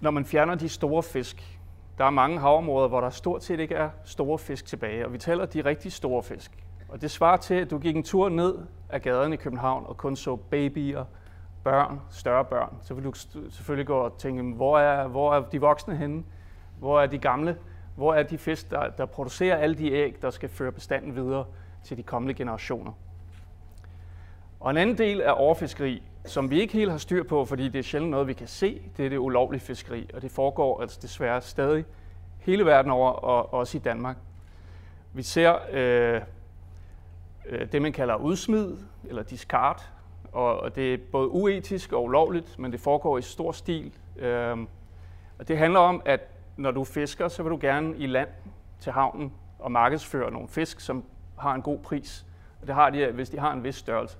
når 0.00 0.10
man 0.10 0.24
fjerner 0.24 0.54
de 0.54 0.68
store 0.68 1.02
fisk, 1.02 1.58
der 1.98 2.04
er 2.04 2.10
mange 2.10 2.40
havområder, 2.40 2.88
hvor 2.88 3.00
der 3.00 3.10
stort 3.10 3.44
set 3.44 3.60
ikke 3.60 3.74
er 3.74 3.90
store 4.04 4.38
fisk 4.38 4.66
tilbage, 4.66 5.06
og 5.06 5.12
vi 5.12 5.18
taler 5.18 5.46
de 5.46 5.64
rigtig 5.64 5.92
store 5.92 6.22
fisk. 6.22 6.61
Og 6.92 7.00
det 7.00 7.10
svarer 7.10 7.36
til, 7.36 7.54
at 7.54 7.70
du 7.70 7.78
gik 7.78 7.96
en 7.96 8.02
tur 8.02 8.28
ned 8.28 8.58
ad 8.88 9.00
gaden 9.00 9.32
i 9.32 9.36
København 9.36 9.84
og 9.86 9.96
kun 9.96 10.16
så 10.16 10.36
babyer, 10.36 11.04
børn, 11.64 12.00
større 12.10 12.44
børn. 12.44 12.76
Så 12.82 12.94
vil 12.94 13.04
du 13.04 13.12
selvfølgelig 13.50 13.86
gå 13.86 13.96
og 13.96 14.18
tænke, 14.18 14.42
hvor 14.42 14.78
er, 14.78 15.08
hvor 15.08 15.34
er 15.34 15.42
de 15.42 15.60
voksne 15.60 15.96
henne? 15.96 16.22
Hvor 16.78 17.00
er 17.00 17.06
de 17.06 17.18
gamle? 17.18 17.56
Hvor 17.96 18.14
er 18.14 18.22
de 18.22 18.38
fisk, 18.38 18.70
der, 18.70 18.90
der 18.90 19.06
producerer 19.06 19.56
alle 19.56 19.74
de 19.74 19.92
æg, 19.92 20.22
der 20.22 20.30
skal 20.30 20.48
føre 20.48 20.72
bestanden 20.72 21.16
videre 21.16 21.44
til 21.84 21.96
de 21.96 22.02
kommende 22.02 22.34
generationer? 22.34 22.92
Og 24.60 24.70
en 24.70 24.76
anden 24.76 24.98
del 24.98 25.20
af 25.20 25.32
overfiskeri, 25.36 26.02
som 26.24 26.50
vi 26.50 26.60
ikke 26.60 26.72
helt 26.72 26.90
har 26.90 26.98
styr 26.98 27.22
på, 27.22 27.44
fordi 27.44 27.68
det 27.68 27.78
er 27.78 27.82
sjældent 27.82 28.10
noget, 28.10 28.26
vi 28.26 28.32
kan 28.32 28.46
se, 28.46 28.82
det 28.96 29.06
er 29.06 29.08
det 29.08 29.18
ulovlige 29.18 29.60
fiskeri, 29.60 30.10
og 30.14 30.22
det 30.22 30.30
foregår 30.30 30.80
altså 30.80 30.98
desværre 31.02 31.40
stadig 31.40 31.84
hele 32.38 32.66
verden 32.66 32.90
over, 32.90 33.10
og 33.10 33.54
også 33.54 33.78
i 33.78 33.80
Danmark. 33.80 34.16
Vi 35.12 35.22
ser 35.22 35.56
øh, 35.72 36.20
Øh, 37.48 37.72
det, 37.72 37.82
man 37.82 37.92
kalder 37.92 38.16
udsmid 38.16 38.76
eller 39.04 39.22
discard, 39.22 39.88
og, 40.32 40.76
det 40.76 40.94
er 40.94 40.98
både 41.12 41.28
uetisk 41.28 41.92
og 41.92 42.04
ulovligt, 42.04 42.58
men 42.58 42.72
det 42.72 42.80
foregår 42.80 43.18
i 43.18 43.22
stor 43.22 43.52
stil. 43.52 43.92
Øhm, 44.16 44.68
og 45.38 45.48
det 45.48 45.58
handler 45.58 45.80
om, 45.80 46.02
at 46.04 46.20
når 46.56 46.70
du 46.70 46.84
fisker, 46.84 47.28
så 47.28 47.42
vil 47.42 47.50
du 47.50 47.58
gerne 47.60 47.96
i 47.96 48.06
land 48.06 48.28
til 48.80 48.92
havnen 48.92 49.32
og 49.58 49.72
markedsføre 49.72 50.30
nogle 50.30 50.48
fisk, 50.48 50.80
som 50.80 51.04
har 51.38 51.54
en 51.54 51.62
god 51.62 51.78
pris. 51.78 52.26
Og 52.60 52.66
det 52.66 52.74
har 52.74 52.90
de, 52.90 53.06
hvis 53.06 53.30
de 53.30 53.38
har 53.38 53.52
en 53.52 53.64
vis 53.64 53.74
størrelse. 53.74 54.18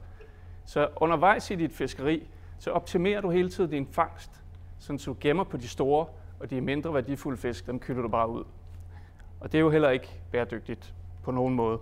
Så 0.64 0.88
undervejs 0.96 1.50
i 1.50 1.54
dit 1.54 1.72
fiskeri, 1.72 2.28
så 2.58 2.70
optimerer 2.70 3.20
du 3.20 3.30
hele 3.30 3.50
tiden 3.50 3.70
din 3.70 3.86
fangst, 3.86 4.42
så 4.78 5.02
du 5.06 5.16
gemmer 5.20 5.44
på 5.44 5.56
de 5.56 5.68
store, 5.68 6.06
og 6.40 6.50
de 6.50 6.60
mindre 6.60 6.94
værdifulde 6.94 7.38
fisk, 7.38 7.66
dem 7.66 7.78
kylder 7.78 8.02
du 8.02 8.08
bare 8.08 8.28
ud. 8.28 8.44
Og 9.40 9.52
det 9.52 9.58
er 9.58 9.62
jo 9.62 9.70
heller 9.70 9.90
ikke 9.90 10.20
bæredygtigt 10.30 10.94
på 11.22 11.30
nogen 11.30 11.54
måde. 11.54 11.78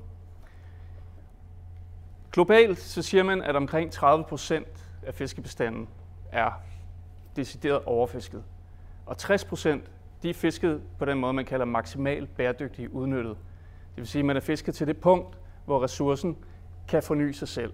Globalt 2.32 2.78
så 2.78 3.02
siger 3.02 3.22
man, 3.22 3.42
at 3.42 3.56
omkring 3.56 3.92
30 3.92 4.24
procent 4.24 4.88
af 5.06 5.14
fiskebestanden 5.14 5.88
er 6.32 6.50
decideret 7.36 7.82
overfisket. 7.84 8.44
Og 9.06 9.18
60 9.18 9.44
procent 9.44 9.90
de 10.22 10.30
er 10.30 10.34
fisket 10.34 10.82
på 10.98 11.04
den 11.04 11.18
måde, 11.18 11.32
man 11.32 11.44
kalder 11.44 11.64
maksimalt 11.64 12.36
bæredygtigt 12.36 12.92
udnyttet. 12.92 13.36
Det 13.90 13.96
vil 13.96 14.06
sige, 14.06 14.20
at 14.20 14.26
man 14.26 14.36
er 14.36 14.40
fisket 14.40 14.74
til 14.74 14.86
det 14.86 14.96
punkt, 14.96 15.38
hvor 15.64 15.82
ressourcen 15.82 16.36
kan 16.88 17.02
forny 17.02 17.30
sig 17.30 17.48
selv. 17.48 17.72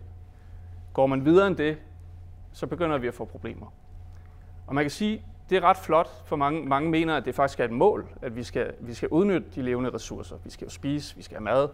Går 0.92 1.06
man 1.06 1.24
videre 1.24 1.46
end 1.46 1.56
det, 1.56 1.78
så 2.52 2.66
begynder 2.66 2.98
vi 2.98 3.06
at 3.06 3.14
få 3.14 3.24
problemer. 3.24 3.66
Og 4.66 4.74
man 4.74 4.84
kan 4.84 4.90
sige, 4.90 5.24
det 5.50 5.56
er 5.56 5.60
ret 5.60 5.76
flot, 5.76 6.08
for 6.26 6.36
mange, 6.36 6.66
mange 6.66 6.90
mener, 6.90 7.16
at 7.16 7.24
det 7.24 7.34
faktisk 7.34 7.60
er 7.60 7.64
et 7.64 7.70
mål, 7.70 8.08
at 8.22 8.36
vi 8.36 8.42
skal, 8.42 8.74
vi 8.80 8.94
skal 8.94 9.08
udnytte 9.08 9.46
de 9.54 9.62
levende 9.62 9.90
ressourcer. 9.90 10.36
Vi 10.44 10.50
skal 10.50 10.64
jo 10.64 10.70
spise, 10.70 11.16
vi 11.16 11.22
skal 11.22 11.36
have 11.36 11.44
mad, 11.44 11.68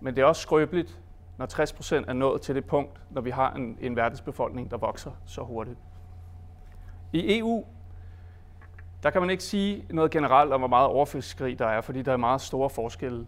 men 0.00 0.16
det 0.16 0.22
er 0.22 0.26
også 0.26 0.42
skrøbeligt, 0.42 0.98
når 1.38 1.46
60 1.46 1.72
procent 1.72 2.08
er 2.08 2.12
nået 2.12 2.42
til 2.42 2.54
det 2.54 2.64
punkt, 2.64 3.00
når 3.10 3.20
vi 3.20 3.30
har 3.30 3.52
en, 3.52 3.78
en 3.80 3.96
verdensbefolkning, 3.96 4.70
der 4.70 4.76
vokser 4.76 5.10
så 5.24 5.42
hurtigt. 5.42 5.78
I 7.12 7.38
EU, 7.38 7.64
der 9.02 9.10
kan 9.10 9.20
man 9.20 9.30
ikke 9.30 9.44
sige 9.44 9.84
noget 9.90 10.10
generelt 10.10 10.52
om, 10.52 10.60
hvor 10.60 10.68
meget 10.68 10.88
overfiskeri 10.88 11.54
der 11.54 11.66
er, 11.66 11.80
fordi 11.80 12.02
der 12.02 12.12
er 12.12 12.16
meget 12.16 12.40
store 12.40 12.70
forskelle. 12.70 13.26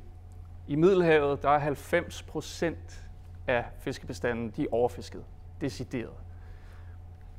I 0.67 0.75
Middelhavet, 0.75 1.43
der 1.43 1.51
er 1.51 1.59
90 1.59 2.23
procent 2.23 3.09
af 3.47 3.65
fiskebestanden, 3.79 4.51
de 4.57 4.63
er 4.63 4.67
overfisket, 4.73 5.25
decideret. 5.61 6.15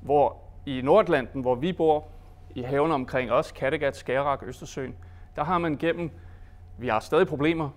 Hvor 0.02 0.38
i 0.66 0.82
Nordlanden, 0.82 1.42
hvor 1.42 1.56
vi 1.56 1.74
bor, 1.74 2.08
i 2.56 2.62
havene 2.62 2.94
omkring 2.94 3.32
os, 3.32 3.52
Kattegat, 3.52 3.96
Skagerrak, 3.96 4.44
Østersøen, 4.44 4.96
der 5.36 5.44
har 5.44 5.58
man 5.58 5.78
gennem, 5.78 6.12
vi 6.78 6.88
har 6.88 7.00
stadig 7.00 7.28
problemer, 7.28 7.70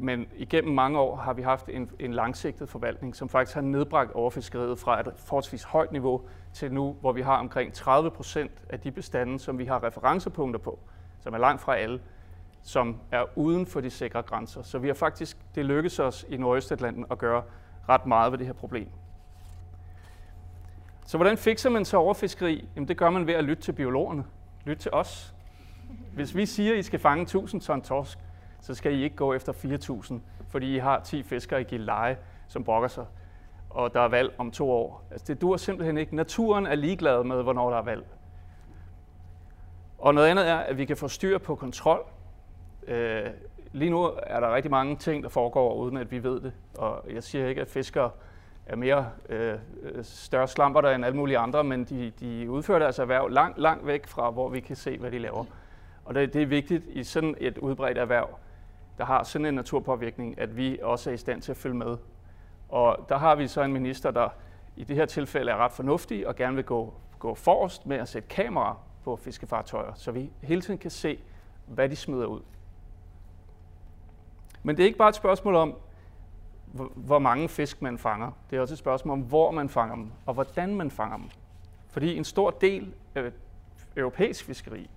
men 0.00 0.26
igennem 0.36 0.74
mange 0.74 0.98
år 0.98 1.16
har 1.16 1.32
vi 1.32 1.42
haft 1.42 1.68
en, 1.68 1.90
en 1.98 2.12
langsigtet 2.12 2.68
forvaltning, 2.68 3.16
som 3.16 3.28
faktisk 3.28 3.54
har 3.54 3.62
nedbragt 3.62 4.12
overfiskeriet 4.12 4.78
fra 4.78 5.00
et 5.00 5.12
forholdsvis 5.16 5.62
højt 5.62 5.92
niveau 5.92 6.22
til 6.52 6.72
nu, 6.72 6.96
hvor 7.00 7.12
vi 7.12 7.20
har 7.20 7.36
omkring 7.36 7.72
30 7.72 8.10
procent 8.10 8.52
af 8.68 8.80
de 8.80 8.90
bestande, 8.90 9.38
som 9.38 9.58
vi 9.58 9.64
har 9.64 9.84
referencepunkter 9.84 10.60
på, 10.60 10.78
som 11.20 11.34
er 11.34 11.38
langt 11.38 11.62
fra 11.62 11.76
alle, 11.76 12.00
som 12.62 12.96
er 13.10 13.24
uden 13.38 13.66
for 13.66 13.80
de 13.80 13.90
sikre 13.90 14.22
grænser. 14.22 14.62
Så 14.62 14.78
vi 14.78 14.86
har 14.86 14.94
faktisk, 14.94 15.36
det 15.54 15.64
lykkedes 15.64 15.98
os 15.98 16.26
i 16.28 16.36
Nordøstatlanten 16.36 17.04
at 17.10 17.18
gøre 17.18 17.42
ret 17.88 18.06
meget 18.06 18.32
ved 18.32 18.38
det 18.38 18.46
her 18.46 18.54
problem. 18.54 18.88
Så 21.06 21.16
hvordan 21.18 21.38
fikser 21.38 21.70
man 21.70 21.84
så 21.84 21.96
overfiskeri? 21.96 22.68
Jamen 22.76 22.88
det 22.88 22.96
gør 22.96 23.10
man 23.10 23.26
ved 23.26 23.34
at 23.34 23.44
lytte 23.44 23.62
til 23.62 23.72
biologerne. 23.72 24.24
Lytte 24.64 24.82
til 24.82 24.90
os. 24.94 25.34
Hvis 26.14 26.36
vi 26.36 26.46
siger, 26.46 26.72
at 26.72 26.78
I 26.78 26.82
skal 26.82 26.98
fange 26.98 27.22
1000 27.22 27.60
ton 27.60 27.82
torsk, 27.82 28.18
så 28.60 28.74
skal 28.74 28.92
I 28.94 29.02
ikke 29.02 29.16
gå 29.16 29.34
efter 29.34 29.52
4.000, 29.52 30.14
fordi 30.48 30.74
I 30.74 30.78
har 30.78 31.00
10 31.00 31.22
fiskere 31.22 31.60
i 31.60 31.64
Gilleleje, 31.64 32.16
som 32.48 32.64
brokker 32.64 32.88
sig, 32.88 33.06
og 33.70 33.94
der 33.94 34.00
er 34.00 34.08
valg 34.08 34.34
om 34.38 34.50
to 34.50 34.70
år. 34.70 35.04
Altså, 35.10 35.24
det 35.28 35.40
dur 35.40 35.56
simpelthen 35.56 35.98
ikke. 35.98 36.16
Naturen 36.16 36.66
er 36.66 36.74
ligeglad 36.74 37.24
med, 37.24 37.42
hvornår 37.42 37.70
der 37.70 37.76
er 37.76 37.82
valg. 37.82 38.06
Og 39.98 40.14
noget 40.14 40.28
andet 40.28 40.48
er, 40.48 40.56
at 40.56 40.78
vi 40.78 40.84
kan 40.84 40.96
få 40.96 41.08
styr 41.08 41.38
på 41.38 41.54
kontrol. 41.54 42.04
Øh, 42.86 43.26
lige 43.72 43.90
nu 43.90 44.10
er 44.22 44.40
der 44.40 44.54
rigtig 44.54 44.70
mange 44.70 44.96
ting, 44.96 45.22
der 45.22 45.28
foregår, 45.28 45.74
uden 45.74 45.96
at 45.96 46.10
vi 46.10 46.22
ved 46.22 46.40
det. 46.40 46.52
Og 46.78 47.04
jeg 47.14 47.22
siger 47.22 47.46
ikke, 47.46 47.60
at 47.60 47.68
fiskere 47.68 48.10
er 48.66 48.76
mere 48.76 49.10
øh, 49.28 49.54
øh 49.82 50.04
større 50.04 50.48
slamper 50.48 50.80
der 50.80 50.90
end 50.90 51.04
alle 51.04 51.16
mulige 51.16 51.38
andre, 51.38 51.64
men 51.64 51.84
de, 51.84 52.12
de 52.20 52.50
udfører 52.50 52.78
deres 52.78 52.98
erhverv 52.98 53.28
langt, 53.28 53.58
langt 53.58 53.86
væk 53.86 54.06
fra, 54.06 54.30
hvor 54.30 54.48
vi 54.48 54.60
kan 54.60 54.76
se, 54.76 54.98
hvad 54.98 55.10
de 55.10 55.18
laver. 55.18 55.44
Og 56.04 56.14
det, 56.14 56.34
det 56.34 56.42
er 56.42 56.46
vigtigt 56.46 56.84
i 56.88 57.04
sådan 57.04 57.34
et 57.38 57.58
udbredt 57.58 57.98
erhverv, 57.98 58.28
der 59.00 59.06
har 59.06 59.22
sådan 59.22 59.46
en 59.46 59.54
naturpåvirkning, 59.54 60.38
at 60.38 60.56
vi 60.56 60.78
også 60.82 61.10
er 61.10 61.14
i 61.14 61.16
stand 61.16 61.42
til 61.42 61.52
at 61.52 61.56
følge 61.56 61.76
med. 61.76 61.96
Og 62.68 63.06
der 63.08 63.18
har 63.18 63.34
vi 63.34 63.46
så 63.46 63.62
en 63.62 63.72
minister, 63.72 64.10
der 64.10 64.28
i 64.76 64.84
det 64.84 64.96
her 64.96 65.06
tilfælde 65.06 65.52
er 65.52 65.56
ret 65.56 65.72
fornuftig 65.72 66.28
og 66.28 66.36
gerne 66.36 66.56
vil 66.56 66.64
gå, 66.64 66.94
gå 67.18 67.34
forrest 67.34 67.86
med 67.86 67.96
at 67.96 68.08
sætte 68.08 68.28
kameraer 68.28 68.74
på 69.04 69.16
fiskefartøjer, 69.16 69.92
så 69.94 70.10
vi 70.10 70.30
hele 70.42 70.60
tiden 70.60 70.78
kan 70.78 70.90
se, 70.90 71.18
hvad 71.66 71.88
de 71.88 71.96
smider 71.96 72.26
ud. 72.26 72.40
Men 74.62 74.76
det 74.76 74.82
er 74.82 74.86
ikke 74.86 74.98
bare 74.98 75.08
et 75.08 75.14
spørgsmål 75.14 75.54
om, 75.54 75.74
hvor 76.94 77.18
mange 77.18 77.48
fisk 77.48 77.82
man 77.82 77.98
fanger. 77.98 78.30
Det 78.50 78.56
er 78.56 78.60
også 78.60 78.74
et 78.74 78.78
spørgsmål 78.78 79.12
om, 79.12 79.20
hvor 79.20 79.50
man 79.50 79.68
fanger 79.68 79.94
dem, 79.94 80.10
og 80.26 80.34
hvordan 80.34 80.74
man 80.74 80.90
fanger 80.90 81.16
dem. 81.16 81.30
Fordi 81.88 82.16
en 82.16 82.24
stor 82.24 82.50
del 82.50 82.94
af 83.14 83.30
europæisk 83.96 84.44
fiskeri 84.44 84.90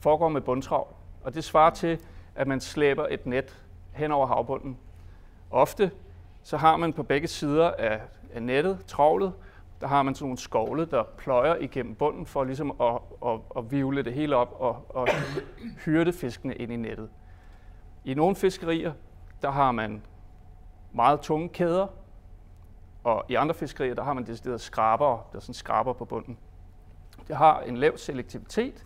foregår 0.00 0.28
med 0.28 0.40
bundtrav, 0.40 0.94
og 1.22 1.34
det 1.34 1.44
svarer 1.44 1.70
til, 1.70 2.00
at 2.34 2.46
man 2.46 2.60
slæber 2.60 3.06
et 3.10 3.26
net 3.26 3.64
hen 3.92 4.12
over 4.12 4.26
havbunden. 4.26 4.78
Ofte 5.50 5.90
så 6.42 6.56
har 6.56 6.76
man 6.76 6.92
på 6.92 7.02
begge 7.02 7.28
sider 7.28 7.70
af, 7.70 8.00
af 8.34 8.42
nettet, 8.42 8.84
travlet, 8.86 9.32
der 9.80 9.86
har 9.86 10.02
man 10.02 10.14
sådan 10.14 10.24
nogle 10.24 10.38
skovle, 10.38 10.86
der 10.86 11.02
pløjer 11.02 11.56
igennem 11.56 11.94
bunden 11.94 12.26
for 12.26 12.44
ligesom 12.44 12.80
at, 12.80 12.98
at, 13.26 13.40
at 13.56 13.70
vivle 13.70 14.02
det 14.02 14.12
hele 14.12 14.36
op 14.36 14.56
og, 14.58 14.86
og 14.88 15.08
hyrde 15.84 16.12
fiskene 16.12 16.54
ind 16.54 16.72
i 16.72 16.76
nettet. 16.76 17.10
I 18.04 18.14
nogle 18.14 18.36
fiskerier, 18.36 18.92
der 19.42 19.50
har 19.50 19.72
man 19.72 20.02
meget 20.92 21.20
tunge 21.20 21.48
kæder, 21.48 21.86
og 23.04 23.24
i 23.28 23.34
andre 23.34 23.54
fiskerier, 23.54 23.94
der 23.94 24.02
har 24.02 24.12
man 24.12 24.26
decideret 24.26 24.60
skraber, 24.60 25.28
der 25.32 25.40
sådan 25.40 25.54
skraber 25.54 25.92
på 25.92 26.04
bunden. 26.04 26.38
Det 27.28 27.36
har 27.36 27.60
en 27.60 27.76
lav 27.76 27.98
selektivitet. 27.98 28.84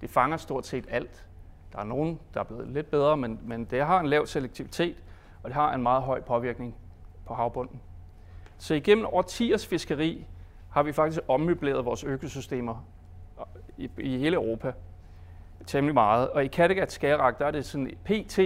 Det 0.00 0.10
fanger 0.10 0.36
stort 0.36 0.66
set 0.66 0.86
alt. 0.90 1.26
Der 1.72 1.78
er 1.78 1.84
nogen, 1.84 2.20
der 2.34 2.40
er 2.40 2.44
blevet 2.44 2.68
lidt 2.68 2.90
bedre, 2.90 3.16
men, 3.16 3.40
men 3.42 3.64
det 3.64 3.86
har 3.86 4.00
en 4.00 4.06
lav 4.06 4.26
selektivitet, 4.26 4.96
og 5.42 5.50
det 5.50 5.54
har 5.54 5.74
en 5.74 5.82
meget 5.82 6.02
høj 6.02 6.20
påvirkning 6.20 6.74
på 7.26 7.34
havbunden. 7.34 7.80
Så 8.58 8.74
igennem 8.74 9.06
årtiers 9.06 9.66
fiskeri 9.66 10.26
har 10.70 10.82
vi 10.82 10.92
faktisk 10.92 11.20
ommøbleret 11.28 11.84
vores 11.84 12.04
økosystemer 12.04 12.84
i, 13.76 13.90
i 13.98 14.18
hele 14.18 14.36
Europa 14.36 14.72
temmelig 15.66 15.94
meget. 15.94 16.30
Og 16.30 16.44
i 16.44 16.46
Kattegat 16.46 16.92
Skagerrak, 16.92 17.38
der 17.38 17.46
er 17.46 17.50
det 17.50 17.66
sådan 17.66 17.90
pt. 18.04 18.38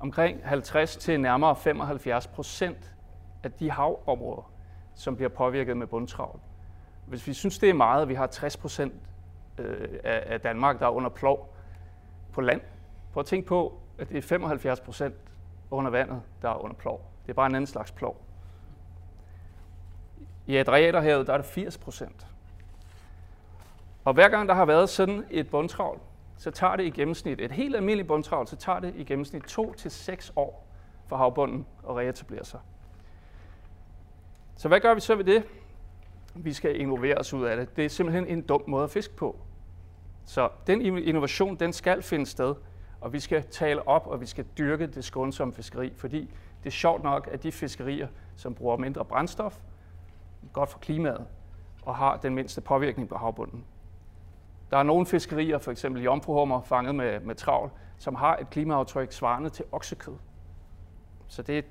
omkring 0.00 0.40
50 0.44 0.96
til 0.96 1.20
nærmere 1.20 1.56
75 1.56 2.26
procent 2.26 2.94
af 3.42 3.52
de 3.52 3.70
havområder, 3.70 4.50
som 4.94 5.16
bliver 5.16 5.28
påvirket 5.28 5.76
med 5.76 5.86
bundtravl. 5.86 6.40
Hvis 7.06 7.26
vi 7.26 7.32
synes, 7.32 7.58
det 7.58 7.70
er 7.70 7.74
meget, 7.74 8.02
at 8.02 8.08
vi 8.08 8.14
har 8.14 8.26
60 8.26 8.56
procent 8.56 8.94
øh, 9.58 9.88
af 10.02 10.40
Danmark, 10.40 10.78
der 10.78 10.86
er 10.86 10.90
under 10.90 11.10
plov 11.10 11.54
på 12.38 12.42
land. 12.42 12.60
Prøv 13.12 13.20
at 13.20 13.26
tænke 13.26 13.48
på, 13.48 13.80
at 13.98 14.08
det 14.08 14.18
er 14.18 14.22
75 14.22 14.80
procent 14.80 15.14
under 15.70 15.90
vandet, 15.90 16.22
der 16.42 16.48
er 16.48 16.54
under 16.54 16.76
plov. 16.76 17.10
Det 17.22 17.30
er 17.30 17.34
bare 17.34 17.46
en 17.46 17.54
anden 17.54 17.66
slags 17.66 17.92
plov. 17.92 18.20
I 20.46 20.56
Adriaterhavet, 20.56 21.26
der 21.26 21.32
er 21.32 21.36
det 21.36 21.46
80 21.46 21.78
procent. 21.78 22.26
Og 24.04 24.14
hver 24.14 24.28
gang 24.28 24.48
der 24.48 24.54
har 24.54 24.64
været 24.64 24.88
sådan 24.88 25.24
et 25.30 25.50
bundtravl, 25.50 26.00
så 26.36 26.50
tager 26.50 26.76
det 26.76 26.84
i 26.84 26.90
gennemsnit, 26.90 27.40
et 27.40 27.52
helt 27.52 27.76
almindeligt 27.76 28.08
bundtravl, 28.08 28.46
så 28.46 28.56
tager 28.56 28.80
det 28.80 28.94
i 28.96 29.04
gennemsnit 29.04 29.42
2 29.42 29.72
til 29.72 29.90
seks 29.90 30.32
år 30.36 30.66
for 31.06 31.16
havbunden 31.16 31.66
at 31.88 31.96
reetablere 31.96 32.44
sig. 32.44 32.60
Så 34.56 34.68
hvad 34.68 34.80
gør 34.80 34.94
vi 34.94 35.00
så 35.00 35.14
ved 35.14 35.24
det? 35.24 35.44
Vi 36.34 36.52
skal 36.52 36.80
innovere 36.80 37.18
os 37.18 37.34
ud 37.34 37.44
af 37.44 37.56
det. 37.56 37.76
Det 37.76 37.84
er 37.84 37.88
simpelthen 37.88 38.26
en 38.26 38.42
dum 38.42 38.62
måde 38.66 38.84
at 38.84 38.90
fiske 38.90 39.16
på. 39.16 39.36
Så 40.28 40.48
den 40.66 40.80
innovation, 40.98 41.56
den 41.56 41.72
skal 41.72 42.02
finde 42.02 42.26
sted, 42.26 42.54
og 43.00 43.12
vi 43.12 43.20
skal 43.20 43.42
tale 43.42 43.88
op, 43.88 44.06
og 44.06 44.20
vi 44.20 44.26
skal 44.26 44.44
dyrke 44.58 44.86
det 44.86 45.04
skånsomme 45.04 45.54
fiskeri, 45.54 45.92
fordi 45.96 46.20
det 46.62 46.66
er 46.66 46.70
sjovt 46.70 47.02
nok, 47.02 47.28
at 47.32 47.42
de 47.42 47.52
fiskerier, 47.52 48.08
som 48.36 48.54
bruger 48.54 48.76
mindre 48.76 49.04
brændstof, 49.04 49.58
godt 50.52 50.68
for 50.68 50.78
klimaet, 50.78 51.26
og 51.82 51.96
har 51.96 52.16
den 52.16 52.34
mindste 52.34 52.60
påvirkning 52.60 53.08
på 53.08 53.16
havbunden. 53.16 53.64
Der 54.70 54.76
er 54.76 54.82
nogle 54.82 55.06
fiskerier, 55.06 55.58
for 55.58 55.70
eksempel 55.70 56.02
jomfruhummer 56.02 56.62
fanget 56.62 56.94
med, 56.94 57.20
med 57.20 57.34
travl, 57.34 57.70
som 57.98 58.14
har 58.14 58.36
et 58.36 58.50
klimaaftryk 58.50 59.12
svarende 59.12 59.50
til 59.50 59.64
oksekød. 59.72 60.16
Så 61.28 61.42
det, 61.42 61.64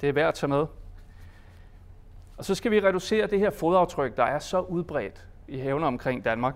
det 0.00 0.08
er 0.08 0.12
værd 0.12 0.28
at 0.28 0.34
tage 0.34 0.50
med. 0.50 0.66
Og 2.36 2.44
så 2.44 2.54
skal 2.54 2.70
vi 2.70 2.80
reducere 2.80 3.26
det 3.26 3.38
her 3.38 3.50
fodaftryk, 3.50 4.16
der 4.16 4.24
er 4.24 4.38
så 4.38 4.60
udbredt 4.60 5.26
i 5.48 5.58
havene 5.58 5.86
omkring 5.86 6.24
Danmark, 6.24 6.54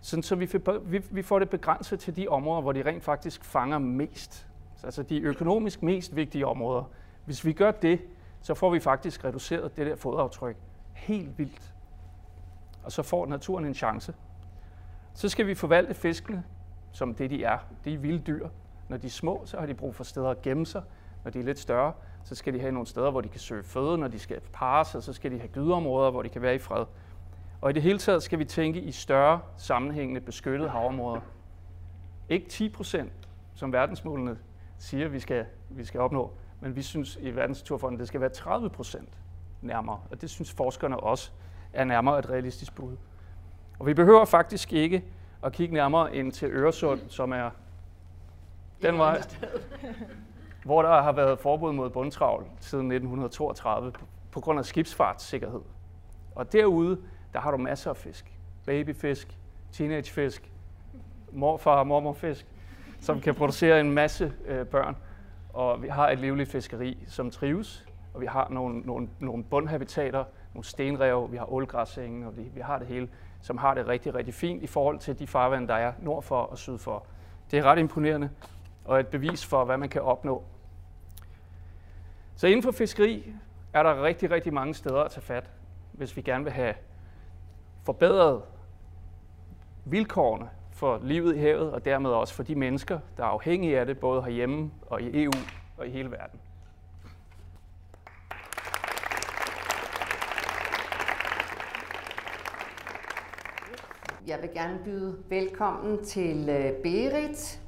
sådan 0.00 0.22
så 0.22 0.36
vi, 0.36 0.48
vi, 0.82 1.02
vi 1.10 1.22
får 1.22 1.38
det 1.38 1.50
begrænset 1.50 2.00
til 2.00 2.16
de 2.16 2.28
områder, 2.28 2.60
hvor 2.62 2.72
de 2.72 2.82
rent 2.82 3.04
faktisk 3.04 3.44
fanger 3.44 3.78
mest. 3.78 4.48
Altså 4.84 5.02
de 5.02 5.20
økonomisk 5.20 5.82
mest 5.82 6.16
vigtige 6.16 6.46
områder. 6.46 6.84
Hvis 7.24 7.44
vi 7.44 7.52
gør 7.52 7.70
det, 7.70 8.00
så 8.42 8.54
får 8.54 8.70
vi 8.70 8.80
faktisk 8.80 9.24
reduceret 9.24 9.76
det 9.76 9.86
der 9.86 9.96
fodaftryk 9.96 10.56
helt 10.92 11.38
vildt. 11.38 11.74
Og 12.84 12.92
så 12.92 13.02
får 13.02 13.26
naturen 13.26 13.64
en 13.64 13.74
chance. 13.74 14.14
Så 15.14 15.28
skal 15.28 15.46
vi 15.46 15.54
forvalte 15.54 15.94
fiskene, 15.94 16.44
som 16.92 17.14
det 17.14 17.30
de 17.30 17.44
er. 17.44 17.58
De 17.84 17.94
er 17.94 17.98
vilde 17.98 18.18
dyr. 18.18 18.48
Når 18.88 18.96
de 18.96 19.06
er 19.06 19.10
små, 19.10 19.42
så 19.44 19.58
har 19.58 19.66
de 19.66 19.74
brug 19.74 19.94
for 19.94 20.04
steder 20.04 20.28
at 20.28 20.42
gemme 20.42 20.66
sig. 20.66 20.82
Når 21.24 21.30
de 21.30 21.40
er 21.40 21.44
lidt 21.44 21.58
større, 21.58 21.92
så 22.24 22.34
skal 22.34 22.54
de 22.54 22.60
have 22.60 22.72
nogle 22.72 22.86
steder, 22.86 23.10
hvor 23.10 23.20
de 23.20 23.28
kan 23.28 23.40
søge 23.40 23.64
føde. 23.64 23.98
Når 23.98 24.08
de 24.08 24.18
skal 24.18 24.40
parre 24.52 24.84
sig, 24.84 25.02
så 25.02 25.12
skal 25.12 25.30
de 25.30 25.38
have 25.38 25.48
gydeområder, 25.48 26.10
hvor 26.10 26.22
de 26.22 26.28
kan 26.28 26.42
være 26.42 26.54
i 26.54 26.58
fred. 26.58 26.84
Og 27.60 27.70
i 27.70 27.72
det 27.72 27.82
hele 27.82 27.98
taget 27.98 28.22
skal 28.22 28.38
vi 28.38 28.44
tænke 28.44 28.80
i 28.80 28.92
større 28.92 29.40
sammenhængende 29.56 30.20
beskyttede 30.20 30.70
havområder. 30.70 31.20
Ikke 32.28 32.48
10 32.48 32.68
procent, 32.68 33.12
som 33.54 33.72
verdensmålene 33.72 34.38
siger, 34.78 35.08
vi 35.08 35.20
skal, 35.20 35.46
vi 35.68 35.84
skal 35.84 36.00
opnå, 36.00 36.32
men 36.60 36.76
vi 36.76 36.82
synes 36.82 37.18
i 37.20 37.30
Verdensnaturfonden, 37.30 38.00
det 38.00 38.08
skal 38.08 38.20
være 38.20 38.30
30 38.30 38.70
procent 38.70 39.18
nærmere. 39.62 40.00
Og 40.10 40.20
det 40.20 40.30
synes 40.30 40.52
forskerne 40.52 41.00
også 41.00 41.30
er 41.72 41.84
nærmere 41.84 42.18
et 42.18 42.30
realistisk 42.30 42.74
bud. 42.74 42.96
Og 43.78 43.86
vi 43.86 43.94
behøver 43.94 44.24
faktisk 44.24 44.72
ikke 44.72 45.04
at 45.42 45.52
kigge 45.52 45.74
nærmere 45.74 46.16
ind 46.16 46.32
til 46.32 46.48
Øresund, 46.48 47.00
som 47.08 47.32
er 47.32 47.50
den 48.82 48.98
vej, 48.98 49.22
hvor 50.64 50.82
der 50.82 51.02
har 51.02 51.12
været 51.12 51.38
forbud 51.38 51.72
mod 51.72 51.90
bundtravl 51.90 52.44
siden 52.60 52.92
1932 52.92 53.92
på 54.30 54.40
grund 54.40 54.58
af 54.58 54.64
skibsfartssikkerhed. 54.64 55.60
Og 56.34 56.52
derude, 56.52 56.98
der 57.32 57.40
har 57.40 57.50
du 57.50 57.56
masser 57.56 57.90
af 57.90 57.96
fisk. 57.96 58.32
Babyfisk, 58.66 59.36
teenagefisk, 59.72 60.50
morfar 61.32 61.78
og 61.78 61.86
mormorfisk, 61.86 62.46
som 63.00 63.20
kan 63.20 63.34
producere 63.34 63.80
en 63.80 63.90
masse 63.90 64.32
øh, 64.46 64.66
børn. 64.66 64.96
Og 65.52 65.82
vi 65.82 65.88
har 65.88 66.10
et 66.10 66.18
livligt 66.18 66.50
fiskeri, 66.50 67.04
som 67.08 67.30
trives, 67.30 67.86
og 68.14 68.20
vi 68.20 68.26
har 68.26 68.48
nogle, 68.50 68.80
nogle, 68.80 69.08
nogle 69.20 69.44
bundhabitater, 69.44 70.24
nogle 70.54 70.64
stenrev, 70.64 71.32
vi 71.32 71.36
har 71.36 71.52
ålgræsenge, 71.52 72.26
og 72.26 72.36
vi, 72.36 72.42
vi 72.54 72.60
har 72.60 72.78
det 72.78 72.86
hele, 72.86 73.08
som 73.42 73.58
har 73.58 73.74
det 73.74 73.88
rigtig, 73.88 74.14
rigtig 74.14 74.34
fint 74.34 74.62
i 74.62 74.66
forhold 74.66 74.98
til 74.98 75.18
de 75.18 75.26
farvande, 75.26 75.68
der 75.68 75.74
er 75.74 75.92
nord 76.02 76.22
for 76.22 76.40
og 76.40 76.58
syd 76.58 76.78
for. 76.78 77.06
Det 77.50 77.58
er 77.58 77.62
ret 77.62 77.78
imponerende, 77.78 78.30
og 78.84 79.00
et 79.00 79.06
bevis 79.06 79.46
for, 79.46 79.64
hvad 79.64 79.76
man 79.76 79.88
kan 79.88 80.02
opnå. 80.02 80.44
Så 82.36 82.46
inden 82.46 82.62
for 82.62 82.70
fiskeri 82.70 83.34
er 83.72 83.82
der 83.82 84.02
rigtig, 84.02 84.30
rigtig 84.30 84.54
mange 84.54 84.74
steder 84.74 85.00
at 85.00 85.10
tage 85.10 85.22
fat, 85.22 85.50
hvis 85.92 86.16
vi 86.16 86.22
gerne 86.22 86.44
vil 86.44 86.52
have 86.52 86.74
forbedret 87.90 88.42
vilkårene 89.84 90.50
for 90.72 91.00
livet 91.02 91.36
i 91.36 91.38
havet, 91.38 91.72
og 91.72 91.84
dermed 91.84 92.10
også 92.10 92.34
for 92.34 92.42
de 92.42 92.54
mennesker, 92.54 92.98
der 93.16 93.22
er 93.22 93.28
afhængige 93.28 93.80
af 93.80 93.86
det, 93.86 93.98
både 93.98 94.22
herhjemme 94.22 94.70
og 94.86 95.02
i 95.02 95.22
EU 95.24 95.32
og 95.78 95.86
i 95.86 95.90
hele 95.90 96.10
verden. 96.10 96.40
Jeg 104.26 104.38
vil 104.42 104.50
gerne 104.54 104.78
byde 104.84 105.18
velkommen 105.28 106.04
til 106.04 106.48
øh, 106.48 106.72
Berit, 106.82 107.60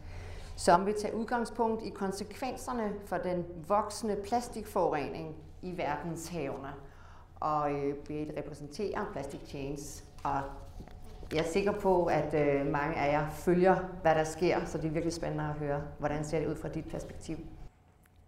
som 0.56 0.87
vil 0.87 0.94
tage 0.94 1.14
udgangspunkt 1.14 1.82
i 1.82 1.90
konsekvenserne 1.90 2.92
for 3.06 3.16
den 3.16 3.44
voksende 3.68 4.16
plastikforurening 4.24 5.37
i 5.62 5.76
verdenshavene. 5.76 6.72
Og 7.40 7.72
øh, 7.72 7.94
Berit 7.94 8.32
repræsenterer 8.37 9.04
Plastic 9.12 9.40
Chains, 9.46 10.04
og 10.22 10.40
jeg 11.32 11.38
er 11.38 11.48
sikker 11.48 11.72
på, 11.72 12.04
at 12.04 12.35
øh, 12.35 12.66
mange 12.66 12.96
af 12.96 13.12
jer 13.12 13.30
følger, 13.30 13.76
hvad 14.02 14.14
der 14.14 14.24
sker, 14.24 14.64
så 14.64 14.78
det 14.78 14.87
er 14.87 14.90
virkelig 14.90 15.12
spændende 15.12 15.44
at 15.44 15.54
høre, 15.54 15.82
hvordan 15.98 16.24
ser 16.24 16.38
det 16.38 16.46
ud 16.48 16.56
fra 16.56 16.68
dit 16.68 16.85
perspektiv. 16.90 17.37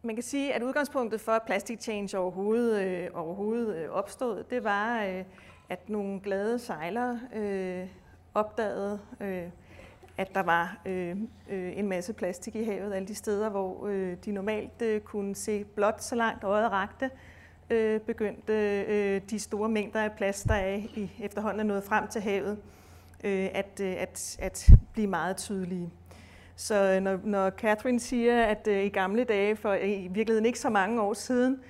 Man 0.03 0.17
kan 0.17 0.23
sige, 0.23 0.55
at 0.55 0.63
udgangspunktet 0.63 1.21
for, 1.21 1.33
at 1.33 1.43
Plastic 1.47 1.83
Change 1.83 2.19
overhovedet, 2.19 2.85
øh, 2.87 3.09
overhovedet 3.15 3.77
øh, 3.77 3.91
opstod, 3.91 4.45
det 4.51 4.65
var, 4.65 5.05
øh, 5.05 5.25
at 5.69 5.89
nogle 5.89 6.21
glade 6.21 6.59
sejlere 6.59 7.21
øh, 7.35 7.87
opdagede, 8.35 9.01
øh, 9.21 9.49
at 10.19 10.35
der 10.35 10.43
var 10.43 10.81
øh, 10.87 11.17
øh, 11.51 11.79
en 11.79 11.89
masse 11.89 12.13
plastik 12.13 12.57
i 12.57 12.65
havet, 12.65 12.95
alle 12.95 13.09
de 13.09 13.15
steder, 13.15 13.49
hvor 13.49 13.87
øh, 13.87 14.17
de 14.25 14.33
normalt 14.33 14.83
øh, 14.83 15.01
kunne 15.01 15.35
se 15.35 15.65
blot 15.65 16.03
så 16.03 16.15
langt 16.15 16.45
øjet 16.45 16.73
rakte, 16.73 17.05
øh, 17.05 17.34
Øh, 17.71 18.01
begyndte 18.01 18.53
øh, 18.83 19.21
de 19.31 19.39
store 19.39 19.69
mængder 19.69 20.01
af 20.01 20.13
plast, 20.13 20.49
der 20.49 20.55
er 20.55 20.75
i, 20.75 21.11
efterhånden 21.23 21.61
er 21.61 21.65
nået 21.65 21.85
frem 21.85 22.09
til 22.09 22.21
havet, 22.21 22.59
øh, 23.25 23.49
at, 23.55 23.81
øh, 23.83 23.95
at, 23.99 24.37
at 24.41 24.71
blive 24.93 25.07
meget 25.07 25.37
tydelige. 25.37 25.91
Så 26.57 26.75
øh, 26.75 27.01
når, 27.01 27.21
når 27.25 27.51
Catherine 27.51 28.01
siger, 28.01 28.45
at 28.45 28.67
øh, 28.67 28.85
i 28.85 28.89
gamle 28.89 29.25
dage, 29.25 29.57
for 29.57 29.75
i 29.75 30.09
virkeligheden 30.11 30.47
ikke 30.47 30.59
så 30.59 30.71
mange 30.71 31.03
år 31.03 31.15
siden, 31.15 31.61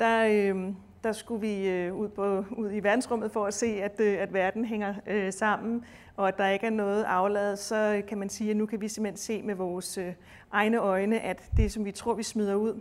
der, 0.00 0.26
øh, 0.30 0.72
der 1.04 1.12
skulle 1.12 1.40
vi 1.40 1.68
øh, 1.68 1.94
ud, 1.94 2.08
på, 2.08 2.44
ud 2.56 2.72
i 2.72 2.80
verdensrummet 2.80 3.32
for 3.32 3.46
at 3.46 3.54
se, 3.54 3.66
at, 3.66 4.00
øh, 4.00 4.18
at 4.20 4.32
verden 4.32 4.64
hænger 4.64 4.94
øh, 5.06 5.32
sammen, 5.32 5.84
og 6.16 6.28
at 6.28 6.38
der 6.38 6.48
ikke 6.48 6.66
er 6.66 6.70
noget 6.70 7.04
afladet, 7.04 7.58
så 7.58 8.02
kan 8.08 8.18
man 8.18 8.28
sige, 8.28 8.50
at 8.50 8.56
nu 8.56 8.66
kan 8.66 8.80
vi 8.80 8.88
simpelthen 8.88 9.16
se 9.16 9.42
med 9.42 9.54
vores 9.54 9.98
øh, 9.98 10.12
egne 10.52 10.78
øjne, 10.78 11.20
at 11.20 11.50
det, 11.56 11.72
som 11.72 11.84
vi 11.84 11.92
tror, 11.92 12.14
vi 12.14 12.22
smider 12.22 12.54
ud, 12.54 12.80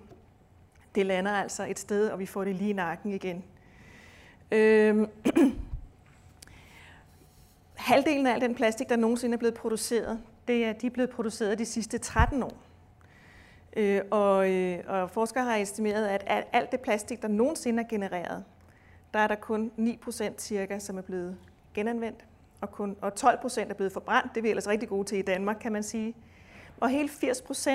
det 0.97 1.05
lander 1.05 1.31
altså 1.31 1.65
et 1.65 1.79
sted, 1.79 2.09
og 2.09 2.19
vi 2.19 2.25
får 2.25 2.43
det 2.43 2.55
lige 2.55 2.69
i 2.69 2.73
nakken 2.73 3.13
igen. 3.13 3.43
Øh, 4.51 5.07
halvdelen 7.75 8.27
af 8.27 8.33
al 8.33 8.41
den 8.41 8.55
plastik, 8.55 8.89
der 8.89 8.95
nogensinde 8.95 9.33
er 9.33 9.37
blevet 9.37 9.53
produceret, 9.53 10.19
det 10.47 10.65
er, 10.65 10.73
de 10.73 10.87
er 10.87 10.91
blevet 10.91 11.09
produceret 11.09 11.59
de 11.59 11.65
sidste 11.65 11.97
13 11.97 12.43
år. 12.43 12.53
Øh, 13.75 14.01
og, 14.11 14.51
øh, 14.51 14.79
og 14.87 15.09
forskere 15.11 15.43
har 15.43 15.55
estimeret, 15.55 16.07
at 16.07 16.47
alt 16.53 16.71
det 16.71 16.79
plastik, 16.79 17.21
der 17.21 17.27
nogensinde 17.27 17.83
er 17.83 17.87
genereret, 17.87 18.43
der 19.13 19.19
er 19.19 19.27
der 19.27 19.35
kun 19.35 19.71
9% 19.77 20.33
cirka, 20.37 20.79
som 20.79 20.97
er 20.97 21.01
blevet 21.01 21.37
genanvendt, 21.73 22.25
og, 22.61 22.71
kun, 22.71 22.95
og 23.01 23.11
12% 23.19 23.69
er 23.69 23.73
blevet 23.73 23.93
forbrændt. 23.93 24.29
Det 24.35 24.37
er 24.37 24.41
vi 24.41 24.49
ellers 24.49 24.67
rigtig 24.67 24.89
gode 24.89 25.07
til 25.07 25.17
i 25.17 25.21
Danmark, 25.21 25.57
kan 25.61 25.71
man 25.71 25.83
sige. 25.83 26.13
Og 26.79 26.89
hele 26.89 27.09
80% 27.09 27.69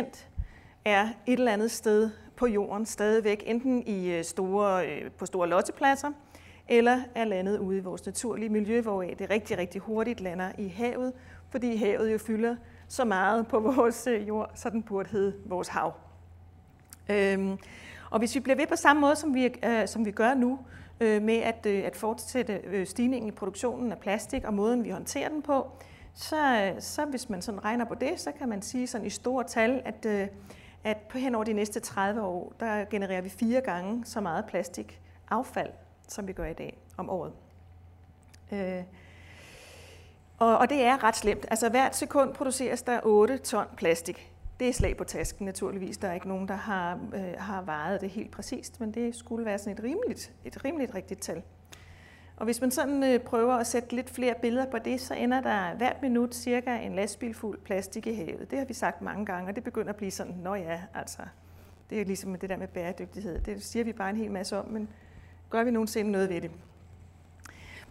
er 0.84 1.08
et 1.26 1.38
eller 1.38 1.52
andet 1.52 1.70
sted 1.70 2.10
på 2.36 2.46
jorden 2.46 2.86
stadigvæk, 2.86 3.42
enten 3.46 3.82
i 3.86 4.10
øh, 4.10 4.24
store, 4.24 4.88
øh, 4.88 5.10
på 5.10 5.26
store 5.26 5.48
lottepladser, 5.48 6.08
eller 6.68 7.00
er 7.14 7.24
landet 7.24 7.58
ude 7.58 7.78
i 7.78 7.80
vores 7.80 8.06
naturlige 8.06 8.48
miljø, 8.48 8.80
hvor 8.80 9.02
det 9.02 9.30
rigtig, 9.30 9.58
rigtig 9.58 9.80
hurtigt 9.80 10.20
lander 10.20 10.52
i 10.58 10.68
havet, 10.68 11.12
fordi 11.50 11.76
havet 11.76 12.12
jo 12.12 12.18
fylder 12.18 12.56
så 12.88 13.04
meget 13.04 13.46
på 13.46 13.60
vores 13.76 14.06
øh, 14.06 14.28
jord, 14.28 14.50
så 14.54 14.70
den 14.70 14.82
burde 14.82 15.08
hedde 15.08 15.34
vores 15.46 15.68
hav. 15.68 15.94
Øhm, 17.08 17.58
og 18.10 18.18
hvis 18.18 18.34
vi 18.34 18.40
bliver 18.40 18.56
ved 18.56 18.66
på 18.66 18.76
samme 18.76 19.00
måde, 19.00 19.16
som 19.16 19.34
vi, 19.34 19.48
øh, 19.64 19.88
som 19.88 20.06
vi 20.06 20.10
gør 20.10 20.34
nu, 20.34 20.58
øh, 21.00 21.22
med 21.22 21.36
at, 21.36 21.66
øh, 21.66 21.84
at 21.84 21.96
fortsætte 21.96 22.60
øh, 22.64 22.86
stigningen 22.86 23.28
i 23.28 23.32
produktionen 23.32 23.92
af 23.92 23.98
plastik 23.98 24.44
og 24.44 24.54
måden, 24.54 24.84
vi 24.84 24.90
håndterer 24.90 25.28
den 25.28 25.42
på, 25.42 25.66
så, 26.14 26.72
så 26.78 27.04
hvis 27.04 27.28
man 27.28 27.42
sådan 27.42 27.64
regner 27.64 27.84
på 27.84 27.94
det, 27.94 28.20
så 28.20 28.32
kan 28.38 28.48
man 28.48 28.62
sige 28.62 28.86
sådan 28.86 29.06
i 29.06 29.10
store 29.10 29.44
tal, 29.44 29.82
at, 29.84 30.06
øh, 30.06 30.28
at 30.84 30.96
på 30.96 31.18
hen 31.18 31.34
over 31.34 31.44
de 31.44 31.52
næste 31.52 31.80
30 31.80 32.22
år, 32.22 32.52
der 32.60 32.84
genererer 32.84 33.20
vi 33.20 33.28
fire 33.28 33.60
gange 33.60 34.04
så 34.04 34.20
meget 34.20 34.44
plastikaffald, 34.46 35.70
som 36.08 36.28
vi 36.28 36.32
gør 36.32 36.46
i 36.46 36.52
dag 36.52 36.78
om 36.96 37.10
året. 37.10 37.32
Øh, 38.52 38.82
og, 40.38 40.58
og 40.58 40.70
det 40.70 40.82
er 40.82 41.04
ret 41.04 41.16
slemt. 41.16 41.46
Altså 41.50 41.68
hvert 41.68 41.96
sekund 41.96 42.34
produceres 42.34 42.82
der 42.82 43.00
8 43.02 43.38
ton 43.38 43.66
plastik. 43.76 44.32
Det 44.60 44.68
er 44.68 44.72
slag 44.72 44.96
på 44.96 45.04
tasken 45.04 45.46
naturligvis. 45.46 45.98
Der 45.98 46.08
er 46.08 46.14
ikke 46.14 46.28
nogen, 46.28 46.48
der 46.48 46.54
har, 46.54 46.98
øh, 47.14 47.34
har 47.38 47.62
vejet 47.62 48.00
det 48.00 48.10
helt 48.10 48.30
præcist, 48.30 48.80
men 48.80 48.94
det 48.94 49.14
skulle 49.14 49.44
være 49.44 49.58
sådan 49.58 49.78
et 49.78 49.84
rimeligt, 49.84 50.32
et 50.44 50.64
rimeligt 50.64 50.94
rigtigt 50.94 51.20
tal. 51.20 51.42
Og 52.42 52.46
hvis 52.46 52.60
man 52.60 52.70
sådan 52.70 53.04
øh, 53.04 53.20
prøver 53.20 53.54
at 53.54 53.66
sætte 53.66 53.94
lidt 53.94 54.10
flere 54.10 54.34
billeder 54.42 54.66
på 54.70 54.78
det, 54.78 55.00
så 55.00 55.14
ender 55.14 55.40
der 55.40 55.74
hvert 55.74 56.02
minut 56.02 56.34
cirka 56.34 56.76
en 56.76 56.94
lastbil 56.94 57.34
fuld 57.34 57.58
plastik 57.58 58.06
i 58.06 58.14
havet. 58.14 58.50
Det 58.50 58.58
har 58.58 58.66
vi 58.66 58.74
sagt 58.74 59.02
mange 59.02 59.26
gange, 59.26 59.48
og 59.48 59.56
det 59.56 59.64
begynder 59.64 59.88
at 59.88 59.96
blive 59.96 60.10
sådan, 60.10 60.34
nå 60.34 60.54
ja, 60.54 60.80
altså, 60.94 61.22
det 61.90 62.00
er 62.00 62.04
ligesom 62.04 62.34
det 62.34 62.50
der 62.50 62.56
med 62.56 62.68
bæredygtighed. 62.68 63.40
Det 63.40 63.62
siger 63.62 63.84
vi 63.84 63.92
bare 63.92 64.10
en 64.10 64.16
hel 64.16 64.30
masse 64.30 64.58
om, 64.58 64.68
men 64.68 64.88
gør 65.50 65.64
vi 65.64 65.70
nogensinde 65.70 66.10
noget 66.10 66.28
ved 66.28 66.40
det? 66.40 66.50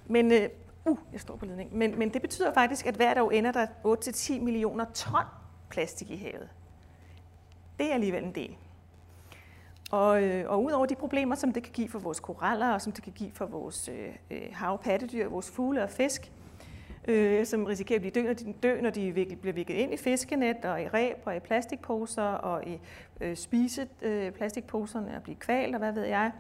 Men, 0.06 0.32
øh, 0.32 0.50
uh, 0.86 0.98
jeg 1.14 1.22
står 1.22 1.36
på 1.36 1.46
ledning. 1.46 1.78
Men, 1.78 2.00
men 2.00 2.14
det 2.14 2.22
betyder 2.22 2.54
faktisk, 2.54 2.86
at 2.86 2.96
hvert 2.96 3.18
år 3.18 3.32
ender 3.32 3.52
der 3.52 3.68
8-10 3.86 4.42
millioner 4.42 4.86
ton 4.94 5.26
plastik 5.70 6.12
i 6.12 6.16
havet. 6.16 6.50
Det 7.80 7.90
er 7.90 7.94
alligevel 7.94 8.24
en 8.24 8.36
del. 8.36 8.56
Og, 9.92 10.24
øh, 10.24 10.50
og 10.50 10.64
udover 10.64 10.86
de 10.86 10.96
problemer, 10.96 11.36
som 11.36 11.54
det 11.54 11.64
kan 11.64 11.74
give 11.74 11.90
for 11.90 12.00
vores 12.00 12.20
koraller, 12.20 12.70
og 12.70 12.82
som 12.82 12.92
det 12.92 13.04
kan 13.04 13.14
give 13.14 13.32
for 13.34 13.46
vores 13.46 13.90
øh, 13.90 14.16
øh 14.32 14.42
havpattedyr, 14.52 15.30
vores 15.30 15.52
fugle 15.52 15.84
og 15.84 15.90
fisk, 15.90 16.32
øh, 17.08 17.46
som 17.46 17.66
risikerer 17.66 17.98
at 17.98 18.02
blive 18.02 18.12
dø, 18.12 18.28
når 18.28 18.34
de, 18.34 18.54
dø, 18.64 18.82
når 18.82 18.90
de 18.90 19.14
bliver 19.42 19.54
viklet 19.54 19.76
ind 19.76 19.94
i 19.94 19.98
fiskenet, 19.98 20.66
og 20.66 20.82
i 20.82 20.88
ræb, 20.88 21.18
og 21.26 21.36
i 21.36 21.40
plastikposer, 21.40 22.24
og 22.24 22.68
i 22.68 22.80
øh, 23.22 23.36
spise 23.36 23.88
øh, 24.02 24.32
plastikposerne, 24.32 25.16
og 25.16 25.24
blive 25.24 25.36
kvalt, 25.36 25.76
og 25.76 25.80
hvad 25.80 25.92
ved 25.92 26.06
jeg, 26.06 26.32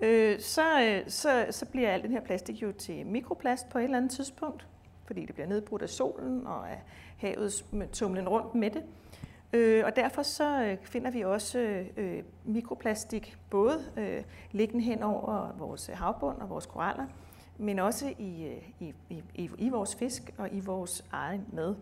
øh, 0.00 0.40
så, 0.40 0.82
øh, 0.82 1.10
så, 1.10 1.46
så 1.50 1.66
bliver 1.66 1.90
al 1.90 2.02
den 2.02 2.10
her 2.10 2.20
plastik 2.20 2.62
jo 2.62 2.72
til 2.72 3.06
mikroplast 3.06 3.68
på 3.68 3.78
et 3.78 3.84
eller 3.84 3.96
andet 3.96 4.10
tidspunkt, 4.10 4.66
fordi 5.06 5.26
det 5.26 5.34
bliver 5.34 5.48
nedbrudt 5.48 5.82
af 5.82 5.88
solen 5.88 6.46
og 6.46 6.70
af 6.70 6.82
havet 7.16 7.64
tumlen 7.92 8.28
rundt 8.28 8.54
med 8.54 8.70
det. 8.70 8.82
Øh, 9.52 9.84
og 9.84 9.96
derfor 9.96 10.22
så 10.22 10.62
øh, 10.64 10.78
finder 10.82 11.10
vi 11.10 11.20
også 11.20 11.84
øh, 11.96 12.22
mikroplastik 12.44 13.36
både 13.50 13.78
øh, 13.96 14.22
liggende 14.50 14.84
hen 14.84 15.02
over 15.02 15.52
vores 15.58 15.88
øh, 15.88 15.96
havbund 15.96 16.38
og 16.38 16.50
vores 16.50 16.66
koraller, 16.66 17.06
men 17.58 17.78
også 17.78 18.06
øh, 18.06 18.12
i, 18.20 18.60
i, 18.80 18.94
i, 19.34 19.50
i 19.58 19.68
vores 19.68 19.96
fisk 19.96 20.34
og 20.38 20.48
i 20.52 20.60
vores 20.60 21.04
egen 21.12 21.46
mad. 21.52 21.74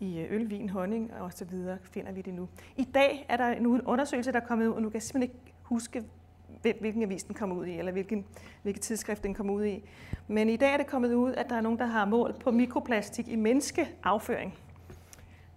I 0.00 0.26
øl, 0.30 0.50
vin, 0.50 0.68
honning 0.68 1.14
og 1.14 1.32
så 1.32 1.44
videre 1.44 1.78
finder 1.82 2.12
vi 2.12 2.22
det 2.22 2.34
nu. 2.34 2.48
I 2.76 2.84
dag 2.84 3.26
er 3.28 3.36
der 3.36 3.46
en 3.46 3.66
undersøgelse, 3.66 4.32
der 4.32 4.40
er 4.40 4.46
kommet 4.46 4.66
ud, 4.66 4.72
og 4.72 4.82
nu 4.82 4.88
kan 4.88 4.94
jeg 4.94 5.02
simpelthen 5.02 5.22
ikke 5.22 5.54
huske, 5.62 6.04
hvilken 6.60 7.02
avis 7.02 7.22
den 7.22 7.34
kom 7.34 7.52
ud 7.52 7.66
i, 7.66 7.78
eller 7.78 7.92
hvilken, 7.92 8.24
hvilket 8.62 8.82
tidsskrift 8.82 9.22
den 9.22 9.34
kom 9.34 9.50
ud 9.50 9.64
i. 9.64 9.84
Men 10.28 10.48
i 10.48 10.56
dag 10.56 10.72
er 10.72 10.76
det 10.76 10.86
kommet 10.86 11.14
ud, 11.14 11.32
at 11.32 11.48
der 11.48 11.56
er 11.56 11.60
nogen, 11.60 11.78
der 11.78 11.86
har 11.86 12.04
målt 12.04 12.38
på 12.38 12.50
mikroplastik 12.50 13.28
i 13.28 13.36
menneskeafføring. 13.36 14.54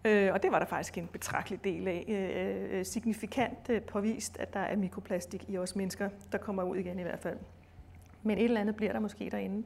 Øh, 0.05 0.33
og 0.33 0.43
det 0.43 0.51
var 0.51 0.59
der 0.59 0.65
faktisk 0.65 0.97
en 0.97 1.07
betragtelig 1.07 1.63
del 1.63 1.87
af. 1.87 2.05
Øh, 2.07 2.79
øh, 2.79 2.85
signifikant 2.85 3.69
øh, 3.69 3.81
påvist, 3.81 4.37
at 4.39 4.53
der 4.53 4.59
er 4.59 4.75
mikroplastik 4.75 5.49
i 5.49 5.57
os 5.57 5.75
mennesker, 5.75 6.09
der 6.31 6.37
kommer 6.37 6.63
ud 6.63 6.77
igen 6.77 6.99
i 6.99 7.03
hvert 7.03 7.19
fald. 7.19 7.37
Men 8.23 8.37
et 8.37 8.43
eller 8.43 8.61
andet 8.61 8.75
bliver 8.75 8.91
der 8.91 8.99
måske 8.99 9.29
derinde. 9.29 9.63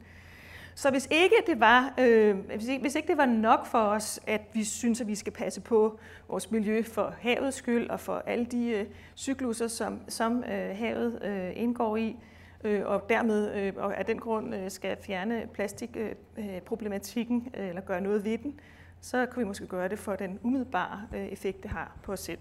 Så 0.75 0.91
hvis 0.91 1.07
ikke 1.11 1.35
det 1.47 1.59
var, 1.59 1.93
øh, 1.99 2.37
hvis, 2.37 2.67
ikke, 2.67 2.81
hvis 2.81 2.95
ikke 2.95 3.07
det 3.07 3.17
var 3.17 3.25
nok 3.25 3.65
for 3.65 3.79
os, 3.79 4.19
at 4.27 4.41
vi 4.53 4.63
synes, 4.63 5.01
at 5.01 5.07
vi 5.07 5.15
skal 5.15 5.33
passe 5.33 5.61
på 5.61 5.99
vores 6.29 6.51
miljø 6.51 6.83
for 6.83 7.13
havets 7.19 7.57
skyld 7.57 7.89
og 7.89 7.99
for 7.99 8.23
alle 8.25 8.45
de 8.45 8.69
øh, 8.69 8.85
cykluser, 9.15 9.67
som, 9.67 9.99
som 10.07 10.43
øh, 10.43 10.77
havet 10.77 11.23
øh, 11.23 11.51
indgår 11.55 11.97
i, 11.97 12.15
øh, 12.63 12.85
og 12.85 13.09
dermed 13.09 13.55
øh, 13.55 13.73
og 13.77 13.97
af 13.97 14.05
den 14.05 14.19
grund 14.19 14.55
øh, 14.55 14.71
skal 14.71 14.97
fjerne 15.01 15.47
plastikproblematikken 15.53 17.47
øh, 17.53 17.63
øh, 17.63 17.69
eller 17.69 17.81
gøre 17.81 18.01
noget 18.01 18.25
ved 18.25 18.37
den, 18.37 18.59
så 19.01 19.25
kan 19.25 19.39
vi 19.39 19.47
måske 19.47 19.67
gøre 19.67 19.89
det 19.89 19.99
for 19.99 20.15
den 20.15 20.39
umiddelbare 20.43 21.01
øh, 21.15 21.25
effekt, 21.25 21.63
det 21.63 21.71
har 21.71 21.91
på 22.03 22.11
os 22.11 22.19
selv. 22.19 22.39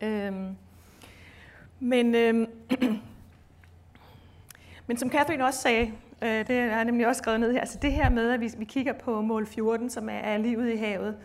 Øhm, 0.00 0.56
men, 1.80 2.14
øhm, 2.14 2.46
men 4.86 4.96
som 4.96 5.10
Catherine 5.10 5.44
også 5.44 5.60
sagde, 5.60 5.92
øh, 6.22 6.28
det 6.28 6.48
har 6.48 6.76
jeg 6.76 6.84
nemlig 6.84 7.06
også 7.06 7.18
skrevet 7.18 7.40
ned 7.40 7.52
her, 7.52 7.60
altså 7.60 7.78
det 7.82 7.92
her 7.92 8.10
med, 8.10 8.30
at 8.30 8.40
vi, 8.40 8.50
vi 8.58 8.64
kigger 8.64 8.92
på 8.92 9.20
mål 9.20 9.46
14, 9.46 9.90
som 9.90 10.08
er, 10.08 10.12
er 10.12 10.38
livet 10.38 10.72
i 10.72 10.76
havet, 10.76 11.16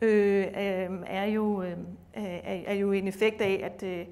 øh, 0.00 0.46
øh, 0.46 0.90
er, 1.06 1.24
jo, 1.24 1.62
øh, 1.62 1.76
er, 2.14 2.60
er 2.66 2.74
jo 2.74 2.92
en 2.92 3.08
effekt 3.08 3.40
af, 3.40 3.60
at 3.64 3.82
øh, 3.82 4.06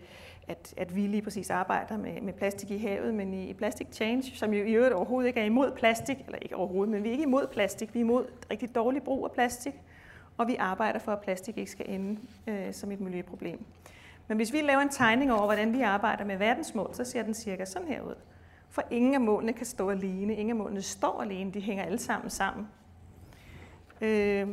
at, 0.49 0.75
at 0.77 0.97
vi 0.97 1.01
lige 1.01 1.23
præcis 1.23 1.51
arbejder 1.51 1.97
med, 1.97 2.21
med 2.21 2.33
plastik 2.33 2.71
i 2.71 2.79
havet, 2.79 3.15
men 3.15 3.35
i, 3.35 3.49
i 3.49 3.53
Plastic 3.53 3.87
Change, 3.93 4.23
som 4.23 4.53
jo 4.53 4.65
i 4.65 4.73
øvrigt 4.73 4.95
overhovedet 4.95 5.29
ikke 5.29 5.41
er 5.41 5.45
imod 5.45 5.71
plastik, 5.71 6.17
eller 6.27 6.39
ikke 6.43 6.57
overhovedet, 6.57 6.93
men 6.93 7.03
vi 7.03 7.09
er 7.09 7.13
ikke 7.13 7.25
imod 7.25 7.47
plastik, 7.47 7.95
vi 7.95 7.99
er 7.99 8.05
imod 8.05 8.27
rigtig 8.51 8.75
dårlig 8.75 9.03
brug 9.03 9.25
af 9.25 9.33
plastik, 9.33 9.75
og 10.37 10.49
vi 10.49 10.57
arbejder 10.57 10.99
for, 10.99 11.13
at 11.13 11.21
plastik 11.21 11.59
ikke 11.59 11.71
skal 11.71 11.87
ende 11.89 12.21
øh, 12.47 12.73
som 12.73 12.93
et 12.93 13.01
miljøproblem. 13.01 13.65
Men 14.29 14.37
hvis 14.37 14.53
vi 14.53 14.61
laver 14.61 14.81
en 14.81 14.89
tegning 14.89 15.33
over, 15.33 15.45
hvordan 15.45 15.73
vi 15.73 15.81
arbejder 15.81 16.25
med 16.25 16.37
verdensmål, 16.37 16.91
så 16.93 17.05
ser 17.05 17.23
den 17.23 17.35
cirka 17.35 17.65
sådan 17.65 17.89
her 17.89 18.03
ud. 18.03 18.15
For 18.69 18.83
ingen 18.91 19.15
af 19.15 19.21
målene 19.21 19.53
kan 19.53 19.67
stå 19.67 19.91
alene. 19.91 20.35
Ingen 20.35 20.51
af 20.51 20.57
målene 20.57 20.83
står 20.83 21.23
alene. 21.23 21.51
De 21.51 21.61
hænger 21.61 21.85
alle 21.85 21.99
sammen 21.99 22.31
sammen. 22.31 22.69
Øh, 24.01 24.49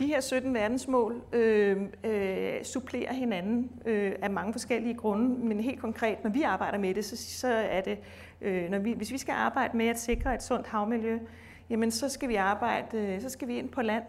de 0.00 0.06
her 0.06 0.20
17 0.20 0.54
verdensmål 0.54 1.22
øh, 1.32 1.82
øh, 2.04 2.64
supplerer 2.64 3.12
hinanden 3.12 3.70
øh, 3.86 4.12
af 4.22 4.30
mange 4.30 4.52
forskellige 4.52 4.94
grunde, 4.94 5.46
men 5.46 5.60
helt 5.60 5.80
konkret, 5.80 6.24
når 6.24 6.30
vi 6.30 6.42
arbejder 6.42 6.78
med 6.78 6.94
det, 6.94 7.04
så, 7.04 7.16
så 7.16 7.48
er 7.48 7.80
det, 7.80 7.98
øh, 8.40 8.70
når 8.70 8.78
vi, 8.78 8.92
hvis 8.92 9.12
vi 9.12 9.18
skal 9.18 9.32
arbejde 9.32 9.76
med 9.76 9.86
at 9.86 10.00
sikre 10.00 10.34
et 10.34 10.42
sundt 10.42 10.66
havmiljø, 10.66 11.18
jamen 11.70 11.90
så 11.90 12.08
skal 12.08 12.28
vi 12.28 12.34
arbejde, 12.34 12.98
øh, 12.98 13.22
så 13.22 13.28
skal 13.28 13.48
vi 13.48 13.58
ind 13.58 13.68
på 13.68 13.82
land. 13.82 14.04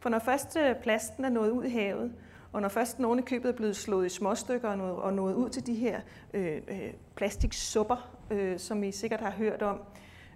For 0.00 0.08
når 0.08 0.18
først 0.18 0.56
øh, 0.56 0.74
plasten 0.82 1.24
er 1.24 1.28
nået 1.28 1.50
ud 1.50 1.64
i 1.64 1.70
havet, 1.70 2.12
og 2.52 2.62
når 2.62 2.68
først 2.68 2.98
nogen 2.98 3.18
i 3.18 3.22
købet 3.22 3.48
er 3.48 3.56
blevet 3.56 3.76
slået 3.76 4.06
i 4.06 4.08
småstykker 4.08 4.68
og 4.68 4.78
nået, 4.78 4.96
og 4.96 5.12
nået 5.12 5.34
ud 5.34 5.48
til 5.48 5.66
de 5.66 5.74
her 5.74 6.00
øh, 6.34 6.56
øh, 6.68 6.92
plastiksupper, 7.16 8.10
øh, 8.30 8.58
som 8.58 8.84
I 8.84 8.92
sikkert 8.92 9.20
har 9.20 9.30
hørt 9.30 9.62
om, 9.62 9.80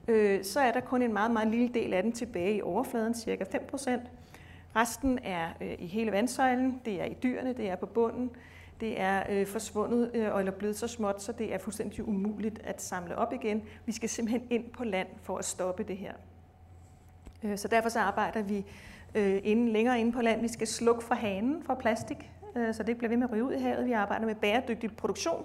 øh, 0.09 0.45
så 0.45 0.61
er 0.61 0.73
der 0.73 0.81
kun 0.81 1.03
en 1.03 1.13
meget, 1.13 1.31
meget 1.31 1.49
lille 1.49 1.69
del 1.69 1.95
af 1.95 2.03
den 2.03 2.13
tilbage 2.13 2.57
i 2.57 2.63
overfladen, 2.63 3.15
cirka 3.15 3.45
5 3.45 3.63
procent. 3.69 4.03
Resten 4.77 5.18
er 5.22 5.49
øh, 5.61 5.74
i 5.79 5.87
hele 5.87 6.12
vandsøjlen, 6.12 6.81
det 6.85 7.01
er 7.01 7.05
i 7.05 7.16
dyrene, 7.22 7.53
det 7.53 7.70
er 7.70 7.77
på 7.77 7.87
bunden, 7.87 8.31
det 8.81 9.01
er 9.01 9.22
øh, 9.29 9.47
forsvundet 9.47 10.11
øh, 10.14 10.39
eller 10.39 10.53
blevet 10.53 10.77
så 10.77 10.89
småt, 10.89 11.22
så 11.22 11.33
det 11.33 11.55
er 11.55 11.59
fuldstændig 11.59 12.09
umuligt 12.09 12.59
at 12.64 12.83
samle 12.83 13.18
op 13.18 13.33
igen. 13.33 13.62
Vi 13.87 13.93
skal 13.93 14.09
simpelthen 14.09 14.47
ind 14.51 14.64
på 14.72 14.85
land 14.85 15.09
for 15.22 15.39
at 15.39 15.45
stoppe 15.45 15.83
det 15.83 15.97
her. 15.97 16.12
Øh, 17.43 17.59
så 17.59 17.68
derfor 17.68 17.89
så 17.89 18.01
arbejder 18.01 18.43
vi 18.43 18.64
øh, 19.14 19.41
inden, 19.45 19.68
længere 19.68 20.01
inde 20.01 20.12
på 20.12 20.20
land. 20.20 20.41
Vi 20.41 20.49
skal 20.49 20.66
slukke 20.66 21.05
for 21.05 21.14
hanen 21.14 21.62
for 21.62 21.74
plastik, 21.74 22.31
øh, 22.57 22.74
så 22.74 22.83
det 22.83 22.89
ikke 22.89 22.99
bliver 22.99 23.09
ved 23.09 23.16
med 23.16 23.27
at 23.27 23.33
ryge 23.33 23.45
ud 23.45 23.53
i 23.53 23.59
havet. 23.59 23.87
Vi 23.87 23.93
arbejder 23.93 24.27
med 24.27 24.35
bæredygtig 24.35 24.97
produktion 24.97 25.45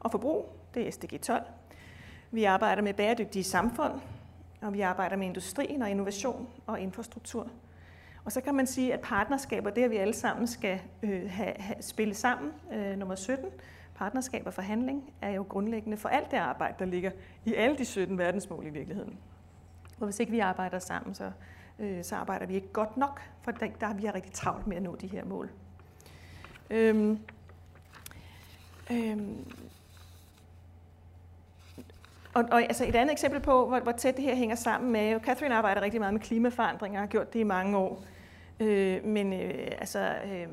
og 0.00 0.10
forbrug, 0.10 0.48
det 0.74 0.86
er 0.86 0.90
SDG 0.90 1.20
12. 1.20 1.42
Vi 2.30 2.44
arbejder 2.44 2.82
med 2.82 2.94
bæredygtige 2.94 3.44
samfund, 3.44 3.92
og 4.60 4.72
vi 4.72 4.80
arbejder 4.80 5.16
med 5.16 5.26
industrien 5.26 5.82
og 5.82 5.90
innovation 5.90 6.48
og 6.66 6.80
infrastruktur. 6.80 7.50
Og 8.24 8.32
så 8.32 8.40
kan 8.40 8.54
man 8.54 8.66
sige, 8.66 8.94
at 8.94 9.00
partnerskaber, 9.00 9.70
det 9.70 9.82
at 9.84 9.90
vi 9.90 9.96
alle 9.96 10.14
sammen 10.14 10.46
skal 10.46 10.80
øh, 11.02 11.30
have, 11.30 11.52
have, 11.56 11.82
spille 11.82 12.14
sammen, 12.14 12.52
øh, 12.72 12.96
nummer 12.96 13.14
17, 13.14 13.50
partnerskab 13.94 14.46
og 14.46 14.54
forhandling, 14.54 15.12
er 15.22 15.30
jo 15.30 15.46
grundlæggende 15.48 15.96
for 15.96 16.08
alt 16.08 16.30
det 16.30 16.36
arbejde, 16.36 16.74
der 16.78 16.84
ligger 16.84 17.10
i 17.44 17.54
alle 17.54 17.78
de 17.78 17.84
17 17.84 18.18
verdensmål 18.18 18.66
i 18.66 18.70
virkeligheden. 18.70 19.18
Og 20.00 20.04
hvis 20.04 20.20
ikke 20.20 20.32
vi 20.32 20.38
arbejder 20.38 20.78
sammen, 20.78 21.14
så 21.14 21.30
øh, 21.78 22.04
så 22.04 22.16
arbejder 22.16 22.46
vi 22.46 22.54
ikke 22.54 22.72
godt 22.72 22.96
nok, 22.96 23.20
for 23.42 23.50
der, 23.50 23.66
der 23.80 23.86
har 23.86 23.94
vi 23.94 24.10
rigtig 24.10 24.32
travlt 24.32 24.66
med 24.66 24.76
at 24.76 24.82
nå 24.82 24.96
de 24.96 25.06
her 25.06 25.24
mål. 25.24 25.50
Øhm, 26.70 27.18
øhm, 28.90 29.54
og, 32.34 32.44
og 32.50 32.62
altså 32.62 32.84
et 32.84 32.94
andet 32.94 33.12
eksempel 33.12 33.40
på, 33.40 33.68
hvor, 33.68 33.80
hvor 33.80 33.92
tæt 33.92 34.16
det 34.16 34.24
her 34.24 34.34
hænger 34.34 34.56
sammen 34.56 34.92
med, 34.92 35.12
jo 35.12 35.18
Catherine 35.18 35.54
arbejder 35.54 35.80
rigtig 35.80 36.00
meget 36.00 36.14
med 36.14 36.20
klimaforandringer, 36.20 37.00
har 37.00 37.06
gjort 37.06 37.32
det 37.32 37.40
i 37.40 37.42
mange 37.42 37.76
år. 37.76 38.04
Øh, 38.62 39.04
men 39.04 39.32
øh, 39.32 39.68
altså, 39.78 40.14
øh, 40.24 40.46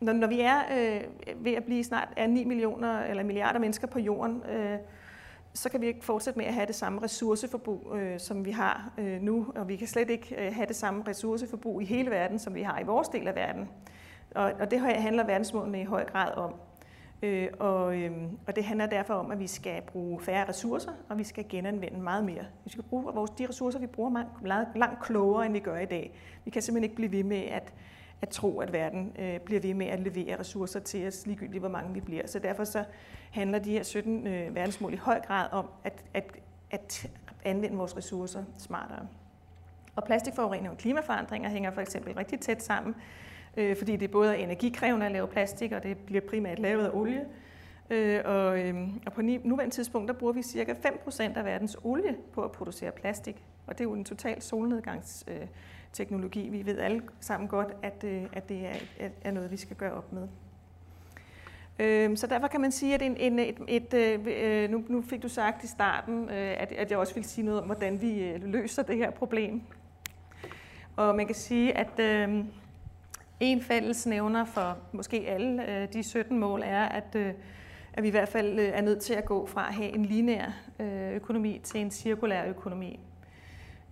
når, 0.00 0.12
når 0.12 0.26
vi 0.26 0.40
er 0.40 0.58
øh, 0.78 1.00
ved 1.44 1.52
at 1.52 1.64
blive 1.64 1.84
snart 1.84 2.08
er 2.16 2.26
9 2.26 2.44
millioner 2.44 3.00
eller 3.00 3.22
milliarder 3.22 3.58
mennesker 3.58 3.86
på 3.86 3.98
jorden, 3.98 4.42
øh, 4.50 4.78
så 5.54 5.68
kan 5.68 5.80
vi 5.80 5.86
ikke 5.86 6.04
fortsætte 6.04 6.38
med 6.38 6.46
at 6.46 6.54
have 6.54 6.66
det 6.66 6.74
samme 6.74 7.02
ressourceforbrug, 7.02 7.96
øh, 7.96 8.20
som 8.20 8.44
vi 8.44 8.50
har 8.50 8.92
øh, 8.98 9.22
nu, 9.22 9.46
og 9.56 9.68
vi 9.68 9.76
kan 9.76 9.86
slet 9.86 10.10
ikke 10.10 10.46
øh, 10.46 10.54
have 10.54 10.66
det 10.66 10.76
samme 10.76 11.04
ressourceforbrug 11.08 11.82
i 11.82 11.84
hele 11.84 12.10
verden, 12.10 12.38
som 12.38 12.54
vi 12.54 12.62
har 12.62 12.80
i 12.80 12.84
vores 12.84 13.08
del 13.08 13.28
af 13.28 13.34
verden. 13.34 13.68
Og, 14.34 14.52
og 14.60 14.70
det 14.70 14.80
handler 14.80 15.24
verdensmålene 15.24 15.80
i 15.80 15.84
høj 15.84 16.04
grad 16.04 16.36
om. 16.36 16.54
Øh, 17.24 17.48
og, 17.58 17.96
øh, 17.96 18.12
og 18.46 18.56
det 18.56 18.64
handler 18.64 18.86
derfor 18.86 19.14
om, 19.14 19.30
at 19.30 19.38
vi 19.38 19.46
skal 19.46 19.82
bruge 19.82 20.20
færre 20.20 20.48
ressourcer, 20.48 20.92
og 21.08 21.18
vi 21.18 21.24
skal 21.24 21.44
genanvende 21.48 22.00
meget 22.00 22.24
mere. 22.24 22.44
Vi 22.64 22.70
skal 22.70 22.84
bruge 22.84 23.14
vores, 23.14 23.30
de 23.30 23.48
ressourcer, 23.48 23.78
vi 23.78 23.86
bruger, 23.86 24.24
langt, 24.44 24.78
langt 24.78 25.02
klogere, 25.02 25.46
end 25.46 25.52
vi 25.52 25.58
gør 25.58 25.78
i 25.78 25.84
dag. 25.84 26.12
Vi 26.44 26.50
kan 26.50 26.62
simpelthen 26.62 26.84
ikke 26.84 26.96
blive 26.96 27.12
ved 27.12 27.24
med 27.24 27.42
at, 27.42 27.72
at 28.22 28.28
tro, 28.28 28.60
at 28.60 28.72
verden 28.72 29.12
øh, 29.18 29.40
bliver 29.40 29.60
ved 29.60 29.74
med 29.74 29.86
at 29.86 30.00
levere 30.00 30.38
ressourcer 30.38 30.80
til 30.80 31.06
os, 31.06 31.26
ligegyldigt 31.26 31.60
hvor 31.60 31.68
mange 31.68 31.94
vi 31.94 32.00
bliver. 32.00 32.26
Så 32.26 32.38
derfor 32.38 32.64
så 32.64 32.84
handler 33.30 33.58
de 33.58 33.70
her 33.70 33.82
17 33.82 34.26
øh, 34.26 34.54
verdensmål 34.54 34.92
i 34.92 34.96
høj 34.96 35.20
grad 35.20 35.48
om 35.52 35.68
at, 35.84 36.04
at, 36.14 36.24
at 36.70 37.10
anvende 37.44 37.76
vores 37.76 37.96
ressourcer 37.96 38.44
smartere. 38.58 39.08
Og 39.96 40.04
plastikforurening 40.04 40.70
og 40.70 40.78
klimaforandringer 40.78 41.50
hænger 41.50 41.70
for 41.70 41.80
eksempel 41.80 42.14
rigtig 42.14 42.40
tæt 42.40 42.62
sammen 42.62 42.94
øh, 43.56 43.76
fordi 43.76 43.96
det 43.96 44.10
både 44.10 44.30
er 44.30 44.34
energikrævende 44.34 45.06
at 45.06 45.12
lave 45.12 45.26
plastik, 45.26 45.72
og 45.72 45.82
det 45.82 45.98
bliver 45.98 46.20
primært 46.20 46.58
lavet 46.58 46.84
af 46.84 46.90
olie. 46.92 47.24
Øh, 47.90 48.20
og, 48.24 48.60
øh, 48.60 48.88
og 49.06 49.12
på 49.12 49.22
nuværende 49.22 49.74
tidspunkt, 49.74 50.08
der 50.08 50.14
bruger 50.14 50.32
vi 50.32 50.42
cirka 50.42 50.72
5% 50.72 51.38
af 51.38 51.44
verdens 51.44 51.76
olie 51.84 52.16
på 52.32 52.42
at 52.42 52.52
producere 52.52 52.92
plastik. 52.92 53.44
Og 53.66 53.78
det 53.78 53.84
er 53.84 53.88
jo 53.88 53.94
en 53.94 54.04
total 54.04 54.42
solnedgangsteknologi. 54.42 56.48
Vi 56.48 56.66
ved 56.66 56.78
alle 56.78 57.02
sammen 57.20 57.48
godt, 57.48 57.68
at, 57.82 58.04
øh, 58.04 58.22
at 58.32 58.48
det 58.48 58.66
er, 58.66 58.74
er 59.24 59.30
noget, 59.30 59.50
vi 59.50 59.56
skal 59.56 59.76
gøre 59.76 59.92
op 59.92 60.12
med. 60.12 60.28
Øhm, 61.78 62.16
så 62.16 62.26
derfor 62.26 62.46
kan 62.46 62.60
man 62.60 62.72
sige, 62.72 62.94
at 62.94 63.02
en, 63.02 63.16
en, 63.16 63.38
et, 63.38 63.56
et, 63.68 63.94
øh, 63.94 64.20
øh, 64.26 64.70
nu, 64.70 64.84
nu 64.88 65.02
fik 65.02 65.22
du 65.22 65.28
sagt 65.28 65.64
i 65.64 65.66
starten, 65.66 66.30
øh, 66.30 66.54
at, 66.58 66.72
at 66.72 66.90
jeg 66.90 66.98
også 66.98 67.14
vil 67.14 67.24
sige 67.24 67.44
noget 67.44 67.60
om, 67.60 67.66
hvordan 67.66 68.00
vi 68.00 68.38
løser 68.42 68.82
det 68.82 68.96
her 68.96 69.10
problem. 69.10 69.62
Og 70.96 71.16
man 71.16 71.26
kan 71.26 71.34
sige, 71.34 71.76
at 71.76 72.00
øh, 72.00 72.44
en 73.46 73.62
fælles 73.62 74.06
nævner 74.06 74.44
for 74.44 74.78
måske 74.92 75.24
alle 75.28 75.70
øh, 75.70 75.92
de 75.92 76.02
17 76.02 76.38
mål 76.38 76.62
er, 76.64 76.84
at, 76.84 77.14
øh, 77.16 77.34
at 77.92 78.02
vi 78.02 78.08
i 78.08 78.10
hvert 78.10 78.28
fald 78.28 78.58
øh, 78.58 78.68
er 78.68 78.80
nødt 78.80 79.00
til 79.00 79.14
at 79.14 79.24
gå 79.24 79.46
fra 79.46 79.68
at 79.68 79.74
have 79.74 79.94
en 79.94 80.04
lineær 80.04 80.50
øh, 80.80 81.12
økonomi 81.12 81.60
til 81.64 81.80
en 81.80 81.90
cirkulær 81.90 82.46
økonomi. 82.48 83.00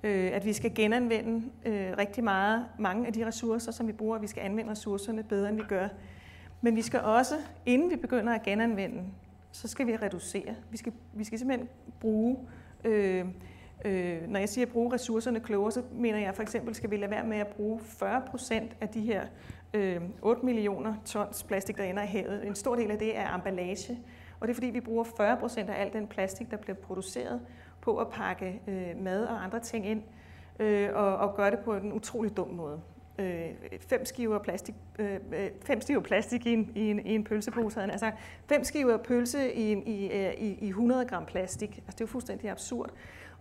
Øh, 0.02 0.30
at 0.32 0.44
vi 0.44 0.52
skal 0.52 0.74
genanvende 0.74 1.42
øh, 1.66 1.92
rigtig 1.98 2.24
meget, 2.24 2.66
mange 2.78 3.06
af 3.06 3.12
de 3.12 3.26
ressourcer, 3.26 3.72
som 3.72 3.86
vi 3.88 3.92
bruger, 3.92 4.18
vi 4.18 4.26
skal 4.26 4.40
anvende 4.40 4.70
ressourcerne 4.70 5.22
bedre, 5.22 5.48
end 5.48 5.56
vi 5.56 5.64
gør. 5.68 5.88
Men 6.60 6.76
vi 6.76 6.82
skal 6.82 7.00
også, 7.00 7.34
inden 7.66 7.90
vi 7.90 7.96
begynder 7.96 8.32
at 8.34 8.42
genanvende, 8.42 9.02
så 9.52 9.68
skal 9.68 9.86
vi 9.86 9.96
reducere. 9.96 10.54
Vi 10.70 10.76
skal, 10.76 10.92
vi 11.12 11.24
skal 11.24 11.38
simpelthen 11.38 11.68
bruge 12.00 12.36
øh, 12.84 13.24
Øh, 13.84 14.28
når 14.28 14.38
jeg 14.38 14.48
siger 14.48 14.66
at 14.66 14.72
bruge 14.72 14.94
ressourcerne 14.94 15.40
klogere, 15.40 15.72
så 15.72 15.82
mener 15.92 16.18
jeg 16.18 16.34
for 16.34 16.42
eksempel, 16.42 16.74
skal 16.74 16.90
vi 16.90 16.96
lade 16.96 17.10
være 17.10 17.26
med 17.26 17.38
at 17.38 17.46
bruge 17.46 17.80
40 17.80 18.22
procent 18.30 18.76
af 18.80 18.88
de 18.88 19.00
her 19.00 19.26
øh, 19.74 20.00
8 20.22 20.46
millioner 20.46 20.94
tons 21.04 21.42
plastik, 21.42 21.76
der 21.76 21.84
ender 21.84 22.02
i 22.02 22.06
havet. 22.06 22.46
En 22.46 22.54
stor 22.54 22.74
del 22.74 22.90
af 22.90 22.98
det 22.98 23.18
er 23.18 23.34
emballage, 23.34 23.98
og 24.40 24.48
det 24.48 24.52
er 24.52 24.54
fordi, 24.54 24.66
vi 24.66 24.80
bruger 24.80 25.04
40 25.16 25.36
procent 25.36 25.70
af 25.70 25.82
al 25.82 25.92
den 25.92 26.06
plastik, 26.06 26.50
der 26.50 26.56
bliver 26.56 26.76
produceret 26.76 27.40
på 27.80 27.96
at 27.96 28.08
pakke 28.08 28.60
øh, 28.68 29.02
mad 29.02 29.24
og 29.24 29.44
andre 29.44 29.60
ting 29.60 29.86
ind, 29.86 30.02
øh, 30.58 30.88
og, 30.94 31.16
og 31.16 31.36
gøre 31.36 31.50
det 31.50 31.58
på 31.58 31.74
en 31.74 31.92
utrolig 31.92 32.36
dum 32.36 32.48
måde. 32.48 32.80
Øh, 33.18 33.50
fem 33.80 34.04
skiver 34.04 34.38
plastik, 34.38 34.74
øh, 34.98 35.14
øh 35.14 35.50
fem 35.64 35.80
skiver 35.80 36.00
plastik 36.00 36.46
i 36.46 36.52
en, 36.52 36.72
i 36.74 36.90
en, 36.90 37.06
i 37.06 37.14
en 37.14 37.24
pølsepose, 37.24 37.80
havde 37.80 37.92
altså 37.92 38.10
fem 38.48 38.64
skiver 38.64 38.96
pølse 38.96 39.54
i, 39.54 39.72
øh, 39.72 39.82
i, 39.86 40.06
i, 40.38 40.58
i 40.60 40.68
100 40.68 41.04
gram 41.04 41.26
plastik. 41.26 41.70
Altså, 41.70 41.92
det 41.92 42.00
er 42.00 42.04
jo 42.04 42.06
fuldstændig 42.06 42.50
absurd. 42.50 42.90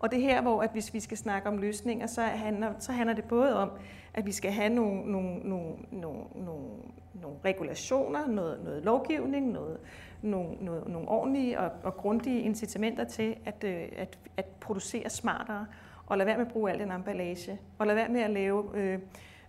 Og 0.01 0.11
det 0.11 0.19
er 0.19 0.23
her, 0.23 0.41
hvor 0.41 0.61
at 0.61 0.69
hvis 0.71 0.93
vi 0.93 0.99
skal 0.99 1.17
snakke 1.17 1.49
om 1.49 1.57
løsninger, 1.57 2.07
så 2.07 2.21
handler, 2.21 2.73
så 2.79 2.91
handler 2.91 3.15
det 3.15 3.23
både 3.23 3.55
om, 3.55 3.71
at 4.13 4.25
vi 4.25 4.31
skal 4.31 4.51
have 4.51 4.69
nogle, 4.69 5.11
nogle, 5.11 5.39
nogle, 5.39 5.75
nogle, 5.91 6.23
nogle, 6.35 6.67
nogle 7.13 7.37
regulationer, 7.45 8.27
noget, 8.27 8.63
noget 8.63 8.83
lovgivning, 8.83 9.51
noget, 9.51 9.77
nogle, 10.21 10.55
noget, 10.61 10.87
nogle 10.87 11.09
ordentlige 11.09 11.59
og, 11.59 11.71
og 11.83 11.97
grundige 11.97 12.41
incitamenter 12.41 13.03
til 13.03 13.35
at, 13.45 13.63
øh, 13.63 13.83
at, 13.97 14.19
at 14.37 14.45
producere 14.45 15.09
smartere, 15.09 15.65
og 16.05 16.17
lade 16.17 16.27
være 16.27 16.37
med 16.37 16.45
at 16.45 16.51
bruge 16.51 16.71
al 16.71 16.79
den 16.79 16.91
emballage, 16.91 17.59
og 17.77 17.87
lade 17.87 17.95
være 17.95 18.09
med 18.09 18.21
at 18.21 18.29
lave... 18.29 18.65
Øh, 18.73 18.99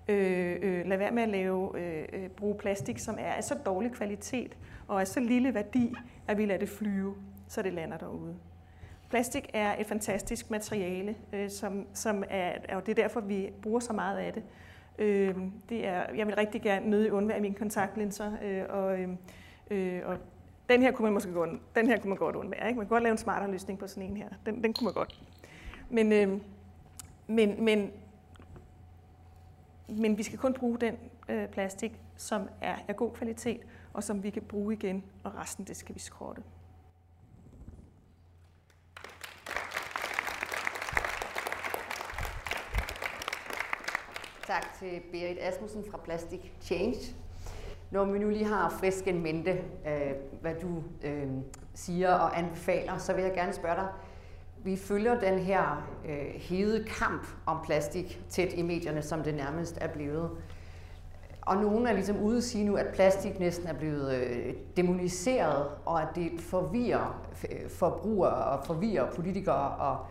Øh, 0.09 0.59
øh, 0.63 0.87
lad 0.87 0.99
være 0.99 1.11
med 1.11 1.23
at 1.23 1.29
lave, 1.29 1.81
øh, 1.81 2.05
øh, 2.13 2.29
bruge 2.29 2.55
plastik, 2.55 2.99
som 2.99 3.17
er 3.19 3.33
af 3.33 3.45
så 3.45 3.55
dårlig 3.67 3.93
kvalitet 3.93 4.57
og 4.89 5.01
af 5.01 5.07
så 5.07 5.21
lille 5.21 5.55
værdi, 5.55 5.95
at 6.27 6.39
vi 6.39 6.47
lader 6.47 6.59
det 6.59 6.69
flyve, 6.69 7.15
så 7.49 7.63
det 7.63 7.73
lander 7.73 7.99
derude. 7.99 8.37
Plastik 9.13 9.51
er 9.53 9.81
et 9.81 9.87
fantastisk 9.87 10.51
materiale, 10.51 11.17
øh, 11.33 11.51
som, 11.51 11.87
som 11.95 12.25
er, 12.31 12.77
og 12.77 12.87
det 12.87 12.99
er 12.99 13.03
derfor, 13.03 13.21
vi 13.21 13.51
bruger 13.63 13.81
så 13.81 13.93
meget 13.93 14.19
af 14.19 14.33
det. 14.33 14.43
Øh, 14.99 15.37
det 15.69 15.87
er, 15.87 16.13
jeg 16.15 16.27
vil 16.27 16.35
rigtig 16.35 16.63
gerne 16.63 16.91
nøde 16.91 17.13
undvære 17.13 17.41
mine 17.41 17.55
kontaktlinser, 17.55 18.33
øh, 18.43 18.65
og, 18.69 19.01
øh, 19.01 19.09
øh, 19.71 20.01
og 20.05 20.19
den 20.69 20.83
her 20.83 20.93
kunne 20.93 21.05
man 21.05 21.13
måske 21.13 21.33
godt, 21.33 21.51
den 21.75 21.87
her 21.87 21.99
kunne 21.99 22.09
man 22.09 22.19
godt 22.19 22.37
undvære. 22.37 22.69
Ikke? 22.69 22.79
Man 22.79 22.87
kunne 22.87 22.95
godt 22.95 23.03
lave 23.03 23.13
en 23.13 23.19
smartere 23.19 23.51
løsning 23.51 23.79
på 23.79 23.87
sådan 23.87 24.11
en 24.11 24.17
her. 24.17 24.29
Den, 24.47 24.65
den 24.65 24.75
kunne 24.75 24.85
man 24.85 24.95
godt. 24.95 25.23
Men, 25.91 26.13
øh, 26.13 26.41
men, 27.27 27.65
men, 27.65 27.91
men 29.89 30.19
vi 30.19 30.23
skal 30.23 30.39
kun 30.39 30.55
bruge 30.55 30.79
den 30.79 30.97
øh, 31.29 31.49
plastik, 31.49 32.01
som 32.17 32.49
er 32.61 32.77
af 32.89 32.97
god 32.97 33.11
kvalitet, 33.11 33.61
og 33.93 34.05
som 34.05 34.23
vi 34.23 34.31
kan 34.31 34.43
bruge 34.43 34.75
igen, 34.75 35.05
og 35.25 35.37
resten 35.37 35.65
det 35.65 35.77
skal 35.77 35.95
vi 35.95 36.01
skrotte. 36.01 36.43
Tak 44.47 44.79
til 44.79 45.01
Berit 45.13 45.39
Asmussen 45.41 45.85
fra 45.91 45.99
Plastic 46.05 46.41
Change. 46.61 46.97
Når 47.91 48.05
vi 48.05 48.19
nu 48.19 48.29
lige 48.29 48.45
har 48.45 48.77
frisk 48.81 49.09
en 49.09 49.23
mente, 49.23 49.51
øh, 49.87 50.13
hvad 50.41 50.55
du 50.63 50.83
øh, 51.03 51.29
siger 51.75 52.15
og 52.15 52.39
anbefaler, 52.39 52.99
så 52.99 53.13
vil 53.13 53.25
jeg 53.25 53.33
gerne 53.35 53.53
spørge 53.53 53.77
dig. 53.77 53.89
Vi 54.65 54.77
følger 54.77 55.21
den 55.21 55.39
her 55.39 55.89
øh, 56.09 56.35
hede 56.35 56.85
kamp 56.85 57.27
om 57.47 57.59
plastik 57.65 58.23
tæt 58.29 58.53
i 58.53 58.63
medierne, 58.63 59.03
som 59.03 59.23
det 59.23 59.35
nærmest 59.35 59.79
er 59.81 59.89
blevet. 59.89 60.31
Og 61.41 61.57
nogen 61.57 61.87
er 61.87 61.93
ligesom 61.93 62.23
ude 62.23 62.37
at 62.37 62.45
sige 62.45 62.65
nu, 62.65 62.77
at 62.77 62.87
plastik 62.95 63.39
næsten 63.41 63.67
er 63.67 63.75
blevet 63.75 64.15
øh, 64.15 64.55
demoniseret, 64.77 65.67
og 65.87 66.03
at 66.03 66.09
det 66.15 66.31
forvirrer 66.39 67.27
øh, 67.51 67.71
forbrugere 67.71 68.45
og 68.45 68.67
forvirrer 68.67 69.11
politikere 69.11 69.71
og 69.71 70.07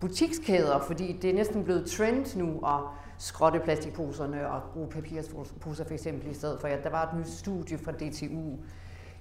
butikskæder, 0.00 0.78
fordi 0.78 1.12
det 1.12 1.30
er 1.30 1.34
næsten 1.34 1.64
blevet 1.64 1.90
trend 1.90 2.38
nu 2.38 2.66
at 2.66 2.80
skrotte 3.20 3.60
plastikposerne 3.60 4.50
og 4.50 4.62
bruge 4.72 4.88
papirsposer 4.88 5.84
for 5.84 5.94
eksempel 5.94 6.30
i 6.30 6.34
stedet 6.34 6.60
for. 6.60 6.68
Ja, 6.68 6.76
der 6.82 6.90
var 6.90 7.06
et 7.12 7.18
nyt 7.18 7.28
studie 7.28 7.78
fra 7.78 7.92
DTU 7.92 8.56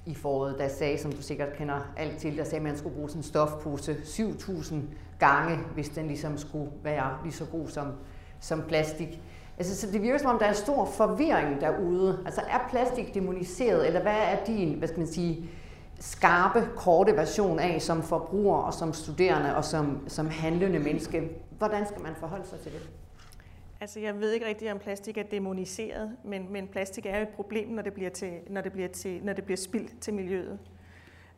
i 0.05 0.15
foråret, 0.15 0.55
der 0.57 0.67
sagde, 0.67 0.97
som 0.97 1.11
du 1.11 1.21
sikkert 1.21 1.53
kender 1.53 1.93
alt 1.97 2.17
til, 2.17 2.37
der 2.37 2.43
sagde, 2.43 2.57
at 2.57 2.61
man 2.63 2.77
skulle 2.77 2.95
bruge 2.95 3.09
sådan 3.09 3.19
en 3.19 3.23
stofpose 3.23 3.93
7.000 3.93 4.75
gange, 5.19 5.59
hvis 5.73 5.89
den 5.89 6.07
ligesom 6.07 6.37
skulle 6.37 6.71
være 6.83 7.17
lige 7.23 7.33
så 7.33 7.45
god 7.45 7.67
som, 7.67 7.87
som 8.39 8.61
plastik. 8.67 9.21
Altså, 9.57 9.75
så 9.75 9.91
det 9.91 10.01
virker 10.01 10.17
som 10.17 10.29
om, 10.29 10.39
der 10.39 10.45
er 10.45 10.53
stor 10.53 10.85
forvirring 10.85 11.61
derude. 11.61 12.19
Altså, 12.25 12.41
er 12.41 12.67
plastik 12.69 13.13
demoniseret, 13.13 13.87
eller 13.87 14.01
hvad 14.01 14.17
er 14.17 14.45
din, 14.45 14.73
hvad 14.73 14.87
skal 14.87 14.99
man 14.99 15.07
sige, 15.07 15.49
skarpe, 15.99 16.67
korte 16.75 17.15
version 17.15 17.59
af 17.59 17.81
som 17.81 18.03
forbruger 18.03 18.57
og 18.57 18.73
som 18.73 18.93
studerende 18.93 19.55
og 19.55 19.65
som, 19.65 19.99
som 20.07 20.29
handlende 20.29 20.79
menneske? 20.79 21.29
Hvordan 21.57 21.87
skal 21.87 22.01
man 22.01 22.11
forholde 22.19 22.47
sig 22.47 22.59
til 22.59 22.71
det? 22.71 22.89
Altså, 23.81 23.99
jeg 23.99 24.19
ved 24.19 24.31
ikke 24.31 24.45
rigtigt, 24.45 24.71
om 24.71 24.79
plastik 24.79 25.17
er 25.17 25.23
demoniseret, 25.23 26.17
men, 26.23 26.53
men 26.53 26.67
plastik 26.67 27.05
er 27.05 27.17
jo 27.17 27.23
et 27.23 27.29
problem, 27.29 27.69
når 27.69 27.81
det 27.81 27.93
bliver, 27.93 28.09
til, 28.09 28.33
når 28.49 28.61
det 28.61 28.71
bliver, 28.71 28.87
til, 28.87 29.23
når 29.23 29.33
det 29.33 29.43
bliver 29.43 29.57
spildt 29.57 29.99
til 30.01 30.13
miljøet. 30.13 30.59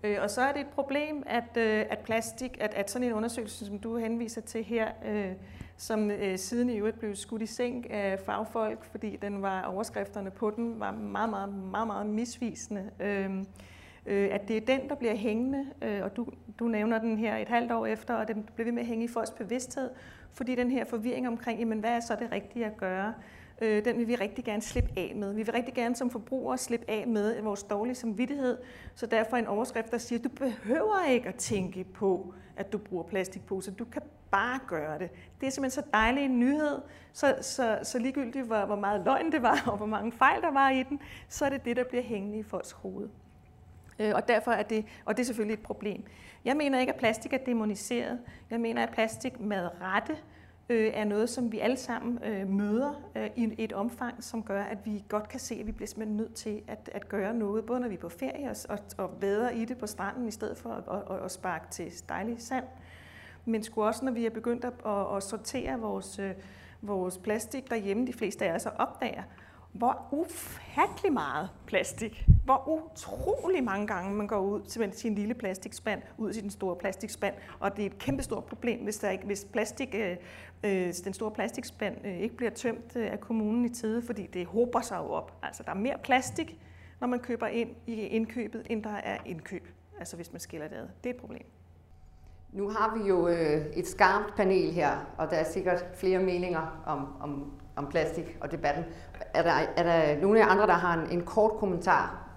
Øh, 0.04 0.18
og 0.22 0.30
så 0.30 0.42
er 0.42 0.52
det 0.52 0.62
et 0.62 0.68
problem, 0.68 1.24
at, 1.26 1.58
øh, 1.58 1.86
at 1.90 2.00
plastik, 2.00 2.58
at, 2.60 2.74
at 2.74 2.92
sådan 2.92 3.08
en 3.08 3.14
undersøgelse, 3.14 3.66
som 3.66 3.80
du 3.80 3.98
henviser 3.98 4.42
til 4.42 4.64
her, 4.64 4.92
øh, 5.06 5.32
som 5.78 6.12
øh, 6.12 6.38
siden 6.38 6.70
i 6.70 6.78
øvrigt 6.78 7.00
blev 7.00 7.16
skudt 7.16 7.42
i 7.42 7.46
seng 7.46 7.92
af 7.92 8.20
fagfolk, 8.20 8.84
fordi 8.84 9.16
den 9.16 9.42
var 9.42 9.64
overskrifterne 9.64 10.32
på 10.32 10.50
den 10.50 10.80
var 10.80 10.92
meget, 10.92 11.30
meget, 11.30 11.54
meget, 11.54 11.88
meget 11.88 12.06
misvisende. 12.06 12.90
Øh, 13.00 13.38
øh, 14.06 14.30
at 14.32 14.48
det 14.48 14.58
er 14.58 14.62
den, 14.62 14.90
der 14.90 14.96
bliver 14.96 15.16
hængende, 15.16 15.66
øh, 15.82 16.04
og 16.04 16.16
du, 16.16 16.28
du 16.60 16.68
nævner 16.68 17.00
den 17.00 17.18
her 17.18 17.38
et 17.38 17.48
halvt 17.48 17.72
år 17.72 17.86
efter, 17.86 18.14
og 18.14 18.28
den 18.28 18.50
bliver 18.56 18.66
ved 18.66 18.72
med 18.72 18.82
at 18.82 18.88
hænge 18.88 19.06
i 19.06 19.08
folks 19.08 19.32
bevidsthed, 19.32 19.90
fordi 20.34 20.56
den 20.56 20.72
her 20.72 20.86
forvirring 20.86 21.28
omkring, 21.28 21.60
jamen 21.60 21.80
hvad 21.80 21.92
er 21.92 22.00
så 22.00 22.16
det 22.20 22.32
rigtige 22.32 22.66
at 22.66 22.78
gøre, 22.78 23.14
øh, 23.62 23.86
den 23.86 23.98
vil 23.98 24.08
vi 24.08 24.16
rigtig 24.16 24.46
gerne 24.46 24.62
slippe 24.62 24.90
af 24.98 25.14
med. 25.16 25.34
Vi 25.34 25.44
vil 25.44 25.54
rigtig 25.54 25.74
gerne 25.74 25.96
som 25.96 26.10
forbrugere 26.10 26.58
slippe 26.58 26.90
af 26.90 27.08
med 27.08 27.42
vores 27.42 27.64
dårlige 27.64 27.96
samvittighed, 27.96 28.58
så 28.96 29.06
derfor 29.06 29.38
en 29.38 29.48
overskrift, 29.48 29.92
der 29.92 29.98
siger, 29.98 30.20
du 30.20 30.30
behøver 30.30 31.06
ikke 31.10 31.28
at 31.28 31.36
tænke 31.36 31.84
på, 31.84 32.34
at 32.56 32.74
du 32.74 32.78
bruger 32.78 33.04
plastikposer. 33.04 33.72
Du 33.72 33.86
kan 33.86 34.02
bare 34.32 34.60
gøre 34.68 35.00
det. 35.00 35.10
Det 35.42 35.48
er 35.48 35.52
simpelthen 35.52 35.84
så 35.84 35.90
dejlig 35.94 36.26
en 36.26 36.40
nyhed, 36.40 36.82
så, 37.14 37.36
så, 37.42 37.80
så 37.84 38.00
ligegyldigt 38.00 38.46
hvor, 38.46 38.66
hvor 38.66 38.76
meget 38.76 39.02
løgn 39.06 39.32
det 39.32 39.42
var, 39.42 39.64
og 39.72 39.78
hvor 39.78 39.86
mange 39.86 40.12
fejl 40.12 40.42
der 40.42 40.52
var 40.52 40.70
i 40.70 40.84
den, 40.84 41.00
så 41.30 41.46
er 41.46 41.50
det 41.50 41.66
det, 41.66 41.78
der 41.78 41.84
bliver 41.84 42.04
hængende 42.04 42.38
i 42.40 42.44
folks 42.44 42.72
hoved. 42.72 43.10
Øh, 44.02 44.12
og 44.16 44.28
derfor 44.28 44.52
er 44.52 44.64
det, 44.64 44.86
og 45.06 45.18
det 45.18 45.24
er 45.24 45.26
selvfølgelig 45.26 45.54
et 45.54 45.64
problem. 45.64 46.04
Jeg 46.46 46.58
mener 46.58 46.80
ikke, 46.80 46.94
at 46.94 47.00
plastik 47.00 47.34
er 47.34 47.38
demoniseret. 47.38 48.20
Jeg 48.50 48.62
mener, 48.62 48.84
at 48.84 48.90
plastik 48.90 49.40
med 49.40 49.70
rette 49.82 50.18
øh, 50.70 50.92
er 50.94 51.04
noget, 51.04 51.30
som 51.30 51.52
vi 51.52 51.60
alle 51.60 51.78
sammen 51.78 52.20
øh, 52.24 52.48
møder 52.50 52.94
øh, 53.16 53.30
i 53.36 53.56
et 53.58 53.74
omfang, 53.74 54.24
som 54.24 54.44
gør, 54.44 54.64
at 54.64 54.78
vi 54.86 55.04
godt 55.10 55.30
kan 55.30 55.40
se, 55.40 55.56
at 55.56 55.68
vi 55.68 55.72
bliver 55.72 55.88
simpelthen 55.88 56.18
nødt 56.18 56.34
til 56.34 56.62
at, 56.68 56.90
at 56.94 57.10
gøre 57.10 57.34
noget, 57.34 57.66
både 57.66 57.80
når 57.80 57.88
vi 57.88 57.96
er 57.96 58.00
på 58.00 58.10
ferie 58.10 58.50
og, 58.50 58.56
og, 58.70 58.80
og 58.98 59.22
vader 59.22 59.50
i 59.50 59.66
det 59.66 59.78
på 59.78 59.88
stranden, 59.88 60.28
i 60.28 60.32
stedet 60.32 60.58
for 60.58 60.70
at, 60.70 61.12
at, 61.12 61.26
at 61.26 61.32
sparke 61.32 61.66
til 61.72 61.92
dejlig 62.10 62.36
sand. 62.42 62.66
Men 63.46 63.64
sgu 63.64 63.84
også, 63.84 64.06
når 64.06 64.12
vi 64.12 64.26
er 64.26 64.30
begyndt 64.30 64.66
at, 64.66 64.74
at, 64.86 65.16
at 65.16 65.24
sortere 65.24 65.80
vores, 65.80 66.20
øh, 66.20 66.32
vores 66.82 67.18
plastik 67.18 67.70
derhjemme, 67.70 68.08
de 68.08 68.14
fleste 68.14 68.46
af 68.46 68.56
os 68.56 68.66
opdager, 68.66 69.24
hvor 69.74 70.08
ufattelig 70.12 71.14
meget 71.14 71.50
plastik, 71.66 72.26
hvor 72.46 72.68
utrolig 72.68 73.64
mange 73.64 73.88
gange 73.88 74.16
man 74.16 74.28
går 74.28 74.40
ud 74.40 74.62
til 74.62 74.94
sin 74.94 75.16
lille 75.16 75.34
plastikspand, 75.34 76.02
ud 76.18 76.34
til 76.34 76.44
den 76.44 76.50
store 76.50 76.76
plastikspand, 76.76 77.36
og 77.60 77.78
det 77.78 77.82
er 77.82 77.86
et 77.86 77.98
kæmpestort 77.98 78.46
problem, 78.46 78.84
hvis, 78.84 78.98
der 78.98 79.10
ikke, 79.10 79.26
hvis 79.26 79.48
plastik, 79.54 79.96
øh, 79.96 80.18
øh, 80.64 80.94
den 81.04 81.14
store 81.14 81.32
plastikspand 81.32 82.06
øh, 82.06 82.18
ikke 82.18 82.38
bliver 82.38 82.52
tømt 82.52 82.96
øh, 82.96 83.12
af 83.12 83.20
kommunen 83.20 83.66
i 83.66 83.70
tide, 83.70 84.02
fordi 84.02 84.28
det 84.28 84.46
hober 84.46 84.82
sig 84.82 84.98
jo 84.98 85.12
op. 85.12 85.34
Altså 85.44 85.64
der 85.64 85.72
er 85.72 85.76
mere 85.76 85.98
plastik, 86.04 86.60
når 87.00 87.08
man 87.08 87.20
køber 87.20 87.48
ind 87.48 87.70
i 87.88 87.94
indkøbet, 87.94 88.68
end 88.70 88.84
der 88.84 88.96
er 88.96 89.18
indkøb, 89.26 89.68
altså 90.00 90.16
hvis 90.16 90.32
man 90.32 90.40
skiller 90.40 90.68
det 90.68 90.76
ad. 90.76 90.88
Det 91.04 91.10
er 91.10 91.14
et 91.14 91.20
problem. 91.20 91.46
Nu 92.52 92.70
har 92.70 92.98
vi 92.98 93.10
jo 93.10 93.28
øh, 93.28 93.66
et 93.74 93.88
skarpt 93.88 94.36
panel 94.36 94.72
her, 94.72 95.14
og 95.18 95.30
der 95.30 95.36
er 95.36 95.44
sikkert 95.44 95.86
flere 95.96 96.20
meninger 96.20 96.82
om, 96.86 97.08
om, 97.22 97.52
om 97.82 97.88
plastik 97.88 98.38
og 98.42 98.52
debatten. 98.52 98.84
Er 99.34 99.44
der, 99.44 99.52
er 99.78 99.84
der 99.84 100.22
nogle 100.22 100.42
af 100.42 100.52
andre, 100.52 100.68
der 100.68 100.74
har 100.74 100.94
en, 100.94 101.12
en 101.12 101.22
kort 101.22 101.52
kommentar? 101.52 102.28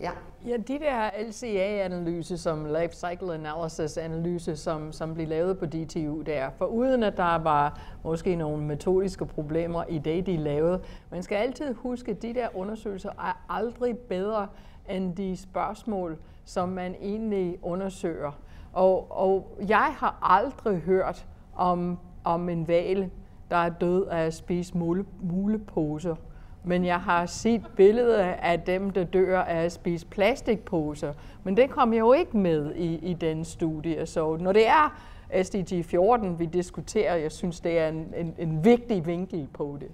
Ja. 0.00 0.10
Ja, 0.46 0.56
de 0.56 0.78
der 0.78 1.10
LCA-analyse, 1.28 2.38
som 2.38 2.64
Life 2.64 2.94
Cycle 2.94 3.34
Analysis-analyse, 3.34 4.56
som, 4.56 4.92
som 4.92 5.14
blev 5.14 5.28
lavet 5.28 5.58
på 5.58 5.66
DTU 5.66 6.22
der, 6.22 6.50
for 6.58 6.64
uden 6.64 7.02
at 7.02 7.16
der 7.16 7.38
var 7.38 7.80
måske 8.04 8.36
nogle 8.36 8.62
metodiske 8.62 9.26
problemer 9.26 9.84
i 9.88 9.98
det, 9.98 10.26
de 10.26 10.36
lavede, 10.36 10.80
man 11.10 11.22
skal 11.22 11.36
altid 11.36 11.74
huske, 11.74 12.10
at 12.10 12.22
de 12.22 12.34
der 12.34 12.48
undersøgelser 12.54 13.10
er 13.10 13.44
aldrig 13.48 13.98
bedre 13.98 14.48
end 14.88 15.16
de 15.16 15.36
spørgsmål, 15.36 16.18
som 16.44 16.68
man 16.68 16.94
egentlig 17.00 17.58
undersøger. 17.62 18.32
Og, 18.72 19.06
og 19.10 19.58
jeg 19.68 19.94
har 19.98 20.18
aldrig 20.22 20.80
hørt 20.80 21.26
om, 21.56 21.98
om 22.24 22.48
en 22.48 22.68
val, 22.68 23.10
der 23.50 23.56
er 23.56 23.68
død 23.68 24.06
af 24.06 24.20
at 24.26 24.34
spise 24.34 24.78
mule, 24.78 25.04
muleposer. 25.22 26.16
Men 26.64 26.84
jeg 26.84 27.00
har 27.00 27.26
set 27.26 27.62
billeder 27.76 28.24
af 28.24 28.60
dem, 28.60 28.90
der 28.90 29.04
dør 29.04 29.40
af 29.40 29.64
at 29.64 29.72
spise 29.72 30.06
plastikposer. 30.06 31.12
Men 31.44 31.56
det 31.56 31.70
kom 31.70 31.92
jeg 31.92 32.00
jo 32.00 32.12
ikke 32.12 32.36
med 32.36 32.74
i, 32.74 32.94
i 32.94 33.14
den 33.14 33.44
studie. 33.44 34.06
Så 34.06 34.36
når 34.36 34.52
det 34.52 34.68
er 34.68 35.00
SDG 35.42 35.84
14, 35.84 36.38
vi 36.38 36.46
diskuterer, 36.46 37.16
jeg 37.16 37.32
synes, 37.32 37.60
det 37.60 37.78
er 37.78 37.88
en, 37.88 38.14
en, 38.16 38.34
en 38.38 38.64
vigtig 38.64 39.06
vinkel 39.06 39.48
på 39.54 39.76
det. 39.80 39.90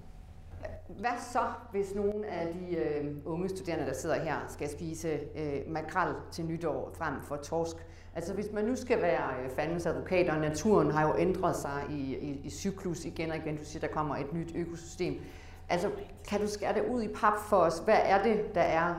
Hvad 0.98 1.10
så, 1.32 1.40
hvis 1.70 1.94
nogle 1.94 2.26
af 2.26 2.48
de 2.52 2.76
øh, 2.76 3.16
unge 3.24 3.48
studerende, 3.48 3.86
der 3.86 3.94
sidder 3.94 4.20
her, 4.20 4.36
skal 4.48 4.68
spise 4.68 5.08
øh, 5.08 5.60
makrel 5.68 6.14
til 6.30 6.44
nytår 6.44 6.90
frem 6.94 7.14
for 7.22 7.36
torsk? 7.36 7.76
Altså 8.14 8.34
hvis 8.34 8.52
man 8.52 8.64
nu 8.64 8.76
skal 8.76 9.02
være 9.02 9.28
øh, 9.44 9.50
fandens 9.50 9.86
advokat, 9.86 10.28
og 10.28 10.38
naturen 10.38 10.90
har 10.90 11.06
jo 11.08 11.14
ændret 11.18 11.56
sig 11.56 11.82
i, 11.90 12.16
i, 12.16 12.40
i 12.44 12.50
cyklus 12.50 13.04
igen 13.04 13.30
og 13.30 13.36
igen, 13.36 13.56
du 13.56 13.64
siger, 13.64 13.80
der 13.80 13.94
kommer 13.94 14.16
et 14.16 14.32
nyt 14.32 14.52
økosystem. 14.54 15.20
Altså 15.68 15.90
kan 16.28 16.40
du 16.40 16.46
skære 16.46 16.74
det 16.74 16.84
ud 16.90 17.02
i 17.02 17.08
pap 17.08 17.38
for 17.48 17.56
os? 17.56 17.78
Hvad 17.78 17.98
er 18.04 18.22
det, 18.22 18.54
der 18.54 18.60
er 18.60 18.94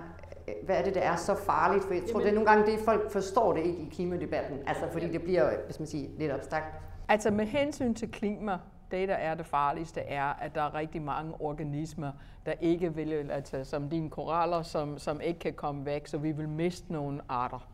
øh, 0.48 0.54
hvad 0.66 0.76
er 0.76 0.84
det, 0.84 0.96
der 0.96 1.02
er 1.02 1.16
så 1.16 1.36
farligt? 1.36 1.86
For 1.86 1.94
jeg 1.94 2.04
tror, 2.04 2.10
Jamen, 2.10 2.22
det 2.22 2.30
er 2.30 2.36
nogle 2.36 2.50
gange 2.50 2.72
det, 2.72 2.80
folk 2.80 3.12
forstår 3.12 3.54
det 3.54 3.66
ikke 3.66 3.80
i 3.80 3.90
klimadebatten, 3.92 4.58
altså 4.68 4.84
fordi 4.92 5.12
det 5.12 5.22
bliver, 5.22 5.52
hvis 5.66 5.80
man 5.80 5.88
siger, 5.88 6.10
lidt 6.18 6.32
abstrakt. 6.32 6.66
Altså 7.08 7.32
med 7.32 7.46
hensyn 7.46 7.94
til 7.94 8.12
klima, 8.12 8.58
det, 8.92 9.08
der 9.08 9.16
er 9.16 9.36
det 9.36 9.46
farligste, 9.46 10.02
er, 10.02 10.26
at 10.26 10.56
der 10.56 10.62
er 10.62 10.76
rigtig 10.76 11.02
mange 11.02 11.34
organismer, 11.40 12.12
der 12.46 12.54
ikke 12.62 12.96
vil, 12.96 13.32
altså 13.32 13.64
som 13.64 13.90
dine 13.90 14.10
koraller, 14.10 14.62
som, 14.62 14.98
som 14.98 15.22
ikke 15.22 15.40
kan 15.40 15.54
komme 15.54 15.86
væk, 15.86 16.08
så 16.08 16.18
vi 16.18 16.32
vil 16.32 16.50
miste 16.50 16.94
nogle 16.94 17.22
arter. 17.30 17.71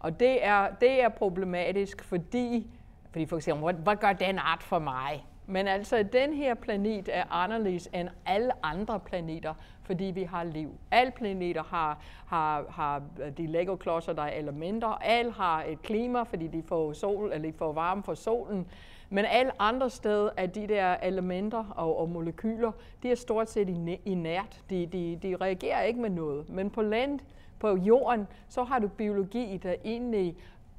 Og 0.00 0.20
det 0.20 0.44
er, 0.44 0.68
det 0.80 1.02
er 1.02 1.08
problematisk, 1.08 2.04
fordi, 2.04 2.66
fordi 3.10 3.26
for 3.26 3.36
eksempel, 3.36 3.64
hvad, 3.64 3.74
hvad 3.74 3.96
gør 3.96 4.12
den 4.12 4.38
art 4.38 4.62
for 4.62 4.78
mig? 4.78 5.24
Men 5.50 5.68
altså, 5.68 6.02
den 6.12 6.32
her 6.32 6.54
planet 6.54 7.08
er 7.12 7.24
anderledes 7.30 7.88
end 7.94 8.08
alle 8.26 8.52
andre 8.62 9.00
planeter, 9.00 9.54
fordi 9.82 10.04
vi 10.04 10.22
har 10.22 10.44
liv. 10.44 10.70
Alle 10.90 11.12
planeter 11.12 11.62
har, 11.62 11.98
har, 12.26 12.64
har 12.70 13.02
de 13.38 13.46
Lego-klodser, 13.46 14.12
der 14.12 14.22
er 14.22 14.30
elementer. 14.30 14.88
Alle 14.88 15.32
har 15.32 15.64
et 15.68 15.82
klima, 15.82 16.22
fordi 16.22 16.46
de 16.46 16.62
får, 16.62 16.92
sol, 16.92 17.32
eller 17.32 17.50
de 17.50 17.58
får 17.58 17.72
varme 17.72 18.02
fra 18.02 18.14
solen. 18.14 18.66
Men 19.10 19.24
alle 19.24 19.62
andre 19.62 19.90
steder 19.90 20.30
er 20.36 20.46
de 20.46 20.66
der 20.66 20.96
elementer 21.02 21.64
og, 21.76 21.98
og 21.98 22.08
molekyler, 22.08 22.72
de 23.02 23.10
er 23.10 23.14
stort 23.14 23.50
set 23.50 23.98
inert. 24.04 24.60
De, 24.70 24.86
de, 24.86 25.18
de 25.22 25.36
reagerer 25.36 25.82
ikke 25.82 26.00
med 26.00 26.10
noget. 26.10 26.48
Men 26.48 26.70
på 26.70 26.82
land, 26.82 27.20
på 27.60 27.76
jorden, 27.76 28.26
så 28.48 28.64
har 28.64 28.78
du 28.78 28.88
biologi, 28.88 29.56
der 29.62 29.74
egentlig 29.84 30.36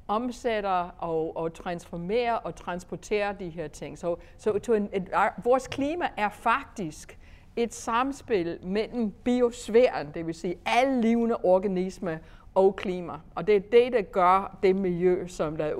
omsætter 0.08 0.94
og, 0.98 1.36
og 1.36 1.54
transformerer 1.54 2.34
og 2.34 2.54
transporterer 2.54 3.32
de 3.32 3.48
her 3.48 3.68
ting. 3.68 3.98
Så, 3.98 4.16
så 4.38 4.58
to 4.58 4.74
en, 4.74 4.88
et, 4.92 5.10
vores 5.44 5.66
klima 5.66 6.08
er 6.16 6.28
faktisk 6.28 7.18
et 7.56 7.74
samspil 7.74 8.58
mellem 8.62 9.10
biosfæren, 9.10 10.08
det 10.14 10.26
vil 10.26 10.34
sige 10.34 10.54
alle 10.66 11.00
levende 11.00 11.36
organismer 11.36 12.16
og 12.54 12.76
klima. 12.76 13.12
Og 13.34 13.46
det 13.46 13.56
er 13.56 13.60
det, 13.60 13.92
der 13.92 14.02
gør 14.02 14.58
det 14.62 14.76
miljø, 14.76 15.26
som 15.26 15.56
der, 15.56 15.74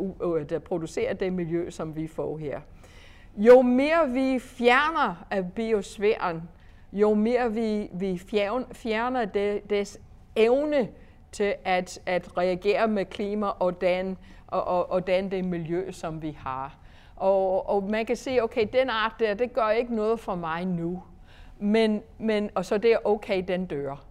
der 0.48 0.58
producerer 0.58 1.14
det 1.14 1.32
miljø, 1.32 1.70
som 1.70 1.96
vi 1.96 2.06
får 2.06 2.38
her. 2.38 2.60
Jo 3.36 3.62
mere 3.62 4.10
vi 4.10 4.38
fjerner 4.38 5.26
af 5.30 5.52
biosfæren, 5.52 6.42
jo 6.92 7.14
mere 7.14 7.52
vi, 7.52 7.88
vi 7.92 8.18
fjerner 8.72 9.24
det, 9.24 9.70
des 9.70 10.00
evne 10.36 10.88
til 11.32 11.54
at, 11.64 11.98
at 12.06 12.38
reagere 12.38 12.88
med 12.88 13.04
klima 13.04 13.46
og 13.46 13.80
den, 13.80 14.18
og, 14.46 14.64
og, 14.64 14.90
og 14.90 15.06
den 15.06 15.30
det 15.30 15.44
miljø, 15.44 15.90
som 15.92 16.22
vi 16.22 16.36
har. 16.40 16.76
Og, 17.16 17.68
og 17.68 17.82
man 17.90 18.06
kan 18.06 18.16
sige, 18.16 18.44
okay, 18.44 18.66
den 18.72 18.90
art 18.90 19.12
der, 19.18 19.34
det 19.34 19.52
gør 19.52 19.68
ikke 19.68 19.94
noget 19.94 20.20
for 20.20 20.34
mig 20.34 20.64
nu. 20.64 21.02
Men, 21.58 22.02
men, 22.18 22.50
og 22.54 22.64
så 22.64 22.78
det 22.78 22.92
er 22.92 22.98
okay, 23.04 23.44
den 23.48 23.66
dør. 23.66 24.04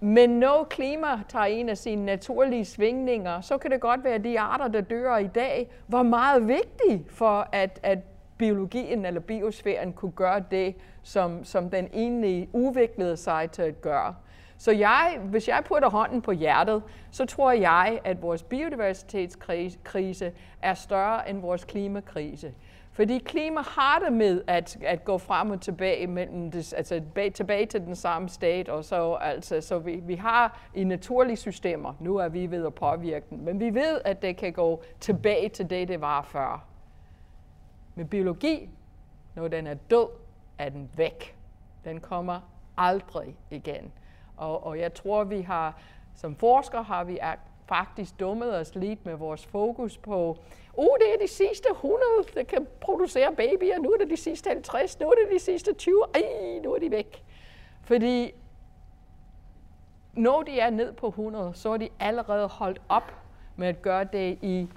Men 0.00 0.30
når 0.30 0.66
klima 0.70 1.06
tager 1.28 1.44
en 1.44 1.68
af 1.68 1.78
sine 1.78 2.04
naturlige 2.04 2.64
svingninger, 2.64 3.40
så 3.40 3.58
kan 3.58 3.70
det 3.70 3.80
godt 3.80 4.04
være, 4.04 4.14
at 4.14 4.24
de 4.24 4.40
arter, 4.40 4.68
der 4.68 4.80
dør 4.80 5.16
i 5.16 5.26
dag, 5.26 5.70
var 5.88 6.02
meget 6.02 6.48
vigtige 6.48 7.04
for, 7.08 7.48
at, 7.52 7.80
at 7.82 7.98
biologien 8.38 9.06
eller 9.06 9.20
biosfæren 9.20 9.92
kunne 9.92 10.12
gøre 10.12 10.44
det, 10.50 10.74
som, 11.02 11.44
som 11.44 11.70
den 11.70 11.88
egentlig 11.92 12.48
udviklede 12.52 13.16
sig 13.16 13.50
til 13.50 13.62
at 13.62 13.80
gøre. 13.80 14.14
Så 14.58 14.72
jeg, 14.72 15.18
hvis 15.22 15.48
jeg 15.48 15.62
putter 15.64 15.90
hånden 15.90 16.22
på 16.22 16.32
hjertet, 16.32 16.82
så 17.10 17.26
tror 17.26 17.52
jeg, 17.52 18.00
at 18.04 18.22
vores 18.22 18.42
biodiversitetskrise 18.42 20.32
er 20.62 20.74
større 20.74 21.30
end 21.30 21.40
vores 21.40 21.64
klimakrise. 21.64 22.52
Fordi 22.92 23.18
klima 23.18 23.60
har 23.60 23.98
det 23.98 24.12
med 24.12 24.42
at, 24.46 24.76
at 24.82 25.04
gå 25.04 25.18
frem 25.18 25.50
og 25.50 25.60
tilbage, 25.60 26.06
mellem 26.06 26.50
det, 26.50 26.74
altså 26.74 27.02
bag, 27.14 27.32
tilbage 27.32 27.66
til 27.66 27.80
den 27.80 27.96
samme 27.96 28.28
stat, 28.28 28.68
og 28.68 28.84
så, 28.84 29.14
altså, 29.14 29.60
så 29.60 29.78
vi, 29.78 29.94
vi 29.96 30.14
har 30.14 30.60
i 30.74 30.84
naturlige 30.84 31.36
systemer, 31.36 31.94
nu 32.00 32.16
er 32.16 32.28
vi 32.28 32.50
ved 32.50 32.66
at 32.66 32.74
påvirke 32.74 33.26
den, 33.30 33.44
men 33.44 33.60
vi 33.60 33.74
ved, 33.74 34.00
at 34.04 34.22
det 34.22 34.36
kan 34.36 34.52
gå 34.52 34.82
tilbage 35.00 35.48
til 35.48 35.70
det, 35.70 35.88
det 35.88 36.00
var 36.00 36.22
før. 36.22 36.64
Med 37.94 38.04
biologi, 38.04 38.68
når 39.34 39.48
den 39.48 39.66
er 39.66 39.74
død, 39.74 40.06
er 40.58 40.68
den 40.68 40.90
væk. 40.96 41.36
Den 41.84 42.00
kommer 42.00 42.40
aldrig 42.76 43.36
igen. 43.50 43.92
Og, 44.36 44.66
og 44.66 44.78
jeg 44.78 44.94
tror, 44.94 45.24
vi 45.24 45.40
har, 45.40 45.80
som 46.14 46.36
forskere 46.36 46.82
har 46.82 47.04
vi 47.04 47.18
faktisk 47.68 48.20
dummet 48.20 48.56
os 48.56 48.74
lidt 48.74 49.06
med 49.06 49.14
vores 49.14 49.46
fokus 49.46 49.98
på, 49.98 50.38
uh, 50.74 50.96
det 51.00 51.14
er 51.14 51.26
de 51.26 51.28
sidste 51.28 51.68
100, 51.70 52.00
der 52.34 52.42
kan 52.42 52.66
producere 52.80 53.34
babyer, 53.36 53.78
nu 53.78 53.90
er 53.90 53.98
det 53.98 54.10
de 54.10 54.16
sidste 54.16 54.50
50, 54.50 55.00
nu 55.00 55.06
er 55.06 55.14
det 55.14 55.34
de 55.34 55.38
sidste 55.38 55.72
20, 55.74 56.02
ej, 56.14 56.22
nu 56.64 56.74
er 56.74 56.78
de 56.78 56.90
væk. 56.90 57.24
Fordi 57.82 58.34
når 60.12 60.42
de 60.42 60.60
er 60.60 60.70
ned 60.70 60.92
på 60.92 61.08
100, 61.08 61.54
så 61.54 61.72
er 61.72 61.76
de 61.76 61.88
allerede 62.00 62.48
holdt 62.48 62.82
op 62.88 63.12
med 63.56 63.68
at 63.68 63.82
gøre 63.82 64.04
det 64.04 64.38
i 64.42 64.68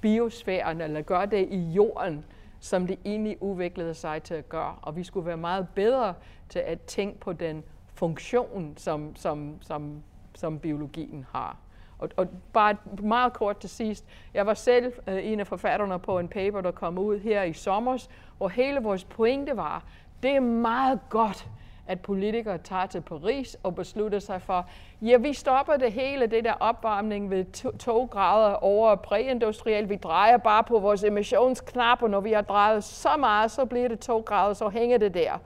biosfæren, 0.00 0.80
eller 0.80 1.02
gøre 1.02 1.26
det 1.26 1.48
i 1.50 1.58
jorden, 1.58 2.24
som 2.60 2.86
det 2.86 2.98
egentlig 3.04 3.42
udviklede 3.42 3.94
sig 3.94 4.22
til 4.22 4.34
at 4.34 4.48
gøre. 4.48 4.76
Og 4.82 4.96
vi 4.96 5.04
skulle 5.04 5.26
være 5.26 5.36
meget 5.36 5.66
bedre 5.74 6.14
til 6.48 6.58
at 6.58 6.80
tænke 6.80 7.20
på 7.20 7.32
den 7.32 7.64
funktion, 7.98 8.74
som, 8.76 9.16
som, 9.16 9.56
som, 9.60 10.02
som 10.34 10.58
biologien 10.58 11.26
har. 11.32 11.56
Og, 11.98 12.08
og 12.16 12.26
bare 12.52 12.76
meget 13.02 13.32
kort 13.32 13.58
til 13.58 13.70
sidst. 13.70 14.04
Jeg 14.34 14.46
var 14.46 14.54
selv 14.54 14.92
øh, 15.06 15.26
en 15.26 15.40
af 15.40 15.46
forfatterne 15.46 15.98
på 15.98 16.18
en 16.18 16.28
paper, 16.28 16.60
der 16.60 16.70
kom 16.70 16.98
ud 16.98 17.18
her 17.18 17.42
i 17.42 17.52
sommer, 17.52 18.06
hvor 18.36 18.48
hele 18.48 18.80
vores 18.80 19.04
pointe 19.04 19.56
var, 19.56 19.84
det 20.22 20.30
er 20.30 20.40
meget 20.40 21.00
godt, 21.10 21.48
at 21.86 22.00
politikere 22.00 22.58
tager 22.58 22.86
til 22.86 23.00
Paris 23.00 23.56
og 23.62 23.74
beslutter 23.74 24.18
sig 24.18 24.42
for, 24.42 24.66
ja, 25.02 25.16
vi 25.16 25.32
stopper 25.32 25.76
det 25.76 25.92
hele, 25.92 26.26
det 26.26 26.44
der 26.44 26.52
opvarmning 26.52 27.30
ved 27.30 27.44
to, 27.44 27.70
to 27.70 28.04
grader 28.04 28.54
over 28.54 28.94
præindustriel. 28.94 29.88
Vi 29.88 29.96
drejer 29.96 30.36
bare 30.36 30.64
på 30.64 30.78
vores 30.78 31.04
emissionsknap, 31.04 32.02
og 32.02 32.10
når 32.10 32.20
vi 32.20 32.32
har 32.32 32.42
drejet 32.42 32.84
så 32.84 33.16
meget, 33.18 33.50
så 33.50 33.64
bliver 33.64 33.88
det 33.88 34.00
to 34.00 34.20
grader, 34.20 34.54
så 34.54 34.68
hænger 34.68 34.98
det 34.98 35.14
der. 35.14 35.38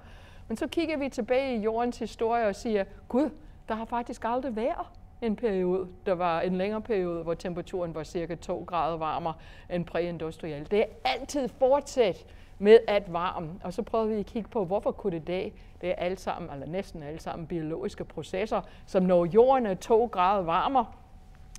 Men 0.53 0.57
så 0.57 0.66
kigger 0.66 0.96
vi 0.96 1.09
tilbage 1.09 1.57
i 1.57 1.61
jordens 1.61 1.98
historie 1.98 2.46
og 2.46 2.55
siger, 2.55 2.84
gud, 3.09 3.30
der 3.68 3.74
har 3.74 3.84
faktisk 3.84 4.24
aldrig 4.24 4.57
været 4.57 4.86
en 5.22 5.36
periode, 5.36 5.88
der 6.07 6.12
var 6.12 6.40
en 6.40 6.57
længere 6.57 6.80
periode, 6.80 7.22
hvor 7.22 7.34
temperaturen 7.34 7.94
var 7.94 8.05
cirka 8.05 8.34
2 8.34 8.64
grader 8.66 8.96
varmere 8.96 9.34
end 9.70 9.84
præindustriel. 9.84 10.70
Det 10.70 10.80
er 10.80 10.86
altid 11.05 11.48
fortsat 11.48 12.26
med 12.59 12.78
at 12.88 13.12
varme. 13.12 13.50
Og 13.64 13.72
så 13.72 13.82
prøvede 13.82 14.09
vi 14.09 14.14
at 14.14 14.26
kigge 14.26 14.48
på, 14.48 14.64
hvorfor 14.64 14.90
kunne 14.90 15.18
det 15.18 15.26
det? 15.26 15.53
Det 15.80 15.88
er 15.88 15.94
alt 15.94 16.20
sammen, 16.20 16.50
eller 16.53 16.66
næsten 16.66 17.03
alle 17.03 17.20
sammen, 17.20 17.46
biologiske 17.46 18.05
processer, 18.05 18.61
som 18.86 19.03
når 19.03 19.24
jorden 19.24 19.66
er 19.66 19.74
2 19.74 20.07
grader 20.07 20.42
varmere, 20.42 20.86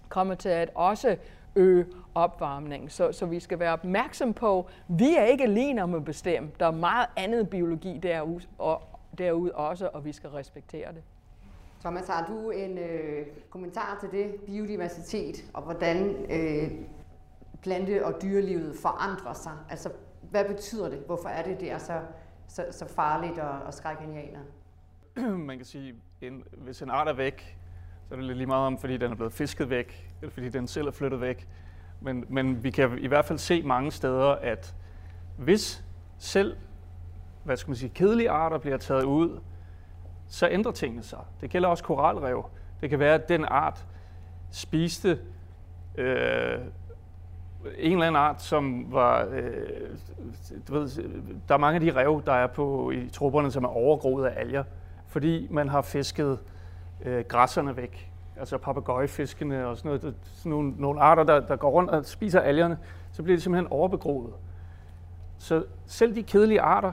kommer 0.09 0.35
til 0.35 0.49
at 0.49 0.69
også 0.75 1.17
øge 1.55 1.85
opvarmning. 2.15 2.91
Så, 2.91 3.11
så 3.11 3.25
vi 3.25 3.39
skal 3.39 3.59
være 3.59 3.73
opmærksom 3.73 4.33
på, 4.33 4.67
vi 4.87 5.15
er 5.15 5.23
ikke 5.23 5.43
alene 5.43 5.83
om 5.83 5.93
at 5.93 6.05
bestemme. 6.05 6.51
Der 6.59 6.65
er 6.65 6.71
meget 6.71 7.07
andet 7.15 7.49
biologi 7.49 7.99
derude, 8.03 8.41
og, 8.57 8.81
derude 9.17 9.51
også, 9.51 9.89
og 9.93 10.05
vi 10.05 10.11
skal 10.11 10.29
respektere 10.29 10.93
det. 10.93 11.03
Thomas, 11.81 12.07
har 12.07 12.25
du 12.27 12.49
en 12.49 12.77
øh, 12.77 13.27
kommentar 13.49 13.97
til 13.99 14.11
det, 14.11 14.35
biodiversitet, 14.45 15.45
og 15.53 15.63
hvordan 15.63 16.15
øh, 16.31 16.71
plante- 17.61 18.05
og 18.05 18.21
dyrelivet 18.21 18.75
forandrer 18.75 19.33
sig? 19.33 19.53
Altså, 19.69 19.89
hvad 20.31 20.45
betyder 20.45 20.89
det? 20.89 20.99
Hvorfor 21.05 21.29
er 21.29 21.43
det, 21.43 21.59
det 21.59 21.71
er 21.71 21.77
så, 21.77 21.99
så, 22.47 22.65
så 22.71 22.85
farligt 22.85 23.39
og, 23.39 23.59
og 23.65 23.73
skrækgenialer? 23.73 24.39
Man 25.49 25.57
kan 25.57 25.65
sige, 25.65 25.95
en, 26.21 26.43
hvis 26.51 26.81
en 26.81 26.89
art 26.89 27.07
er 27.07 27.13
væk, 27.13 27.57
så 28.13 28.17
er 28.17 28.19
det 28.19 28.27
lidt 28.27 28.37
lige 28.37 28.47
meget 28.47 28.67
om, 28.67 28.77
fordi 28.77 28.97
den 28.97 29.11
er 29.11 29.15
blevet 29.15 29.33
fisket 29.33 29.69
væk, 29.69 30.13
eller 30.21 30.33
fordi 30.33 30.49
den 30.49 30.67
selv 30.67 30.87
er 30.87 30.91
flyttet 30.91 31.21
væk. 31.21 31.47
Men, 32.01 32.25
men 32.29 32.63
vi 32.63 32.69
kan 32.69 32.97
i 32.97 33.07
hvert 33.07 33.25
fald 33.25 33.39
se 33.39 33.63
mange 33.63 33.91
steder, 33.91 34.27
at 34.27 34.75
hvis 35.37 35.83
selv 36.17 36.55
hvad 37.43 37.57
skal 37.57 37.69
man 37.69 37.75
sige, 37.75 37.89
kedelige 37.89 38.29
arter 38.29 38.57
bliver 38.57 38.77
taget 38.77 39.03
ud, 39.03 39.39
så 40.27 40.49
ændrer 40.49 40.71
tingene 40.71 41.03
sig. 41.03 41.19
Det 41.41 41.49
gælder 41.49 41.69
også 41.69 41.83
koralrev. 41.83 42.45
Det 42.81 42.89
kan 42.89 42.99
være, 42.99 43.13
at 43.13 43.29
den 43.29 43.45
art 43.45 43.85
spiste 44.51 45.19
øh, 45.95 46.59
en 47.77 47.91
eller 47.91 48.07
anden 48.07 48.15
art, 48.15 48.41
som 48.41 48.91
var, 48.91 49.25
øh, 49.25 49.53
du 50.67 50.73
ved, 50.73 50.89
der 51.47 51.53
er 51.53 51.59
mange 51.59 51.75
af 51.75 51.81
de 51.81 52.01
rev, 52.01 52.21
der 52.25 52.33
er 52.33 52.47
på 52.47 52.91
i 52.91 53.09
trupperne, 53.09 53.51
som 53.51 53.63
er 53.63 53.69
overgroet 53.69 54.25
af 54.25 54.41
alger, 54.41 54.63
fordi 55.07 55.47
man 55.51 55.69
har 55.69 55.81
fisket 55.81 56.39
øh, 57.05 57.25
græsserne 57.27 57.77
væk. 57.77 58.09
Altså 58.37 58.57
papegøjefiskene 58.57 59.67
og 59.67 59.77
sådan 59.77 59.89
noget. 59.89 60.15
Sådan 60.23 60.49
nogle, 60.49 60.73
nogle 60.77 61.01
arter, 61.01 61.23
der, 61.23 61.39
der 61.39 61.55
går 61.55 61.69
rundt 61.69 61.89
og 61.89 62.05
spiser 62.05 62.39
algerne, 62.39 62.77
så 63.11 63.23
bliver 63.23 63.37
de 63.37 63.41
simpelthen 63.41 63.71
overbegroet. 63.71 64.33
Så 65.37 65.65
selv 65.85 66.15
de 66.15 66.23
kedelige 66.23 66.61
arter 66.61 66.91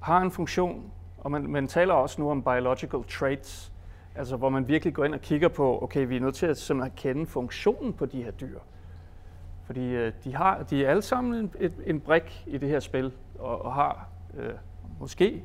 har 0.00 0.20
en 0.20 0.30
funktion, 0.30 0.90
og 1.18 1.30
man, 1.30 1.50
man 1.50 1.66
taler 1.66 1.94
også 1.94 2.20
nu 2.20 2.30
om 2.30 2.42
biological 2.42 3.04
traits, 3.04 3.72
altså 4.14 4.36
hvor 4.36 4.48
man 4.48 4.68
virkelig 4.68 4.94
går 4.94 5.04
ind 5.04 5.14
og 5.14 5.20
kigger 5.20 5.48
på, 5.48 5.82
okay, 5.82 6.06
vi 6.06 6.16
er 6.16 6.20
nødt 6.20 6.34
til 6.34 6.46
at 6.46 6.58
simpelthen 6.58 6.96
kende 6.96 7.26
funktionen 7.26 7.92
på 7.92 8.06
de 8.06 8.22
her 8.22 8.30
dyr. 8.30 8.58
Fordi 9.64 9.88
øh, 9.88 10.12
de, 10.24 10.34
har, 10.34 10.62
de 10.62 10.84
er 10.84 10.90
alle 10.90 11.02
sammen 11.02 11.34
en, 11.34 11.52
et, 11.58 11.72
en 11.86 12.00
brik 12.00 12.44
i 12.46 12.58
det 12.58 12.68
her 12.68 12.80
spil, 12.80 13.12
og, 13.38 13.64
og 13.64 13.74
har 13.74 14.08
øh, 14.36 14.52
måske 15.00 15.44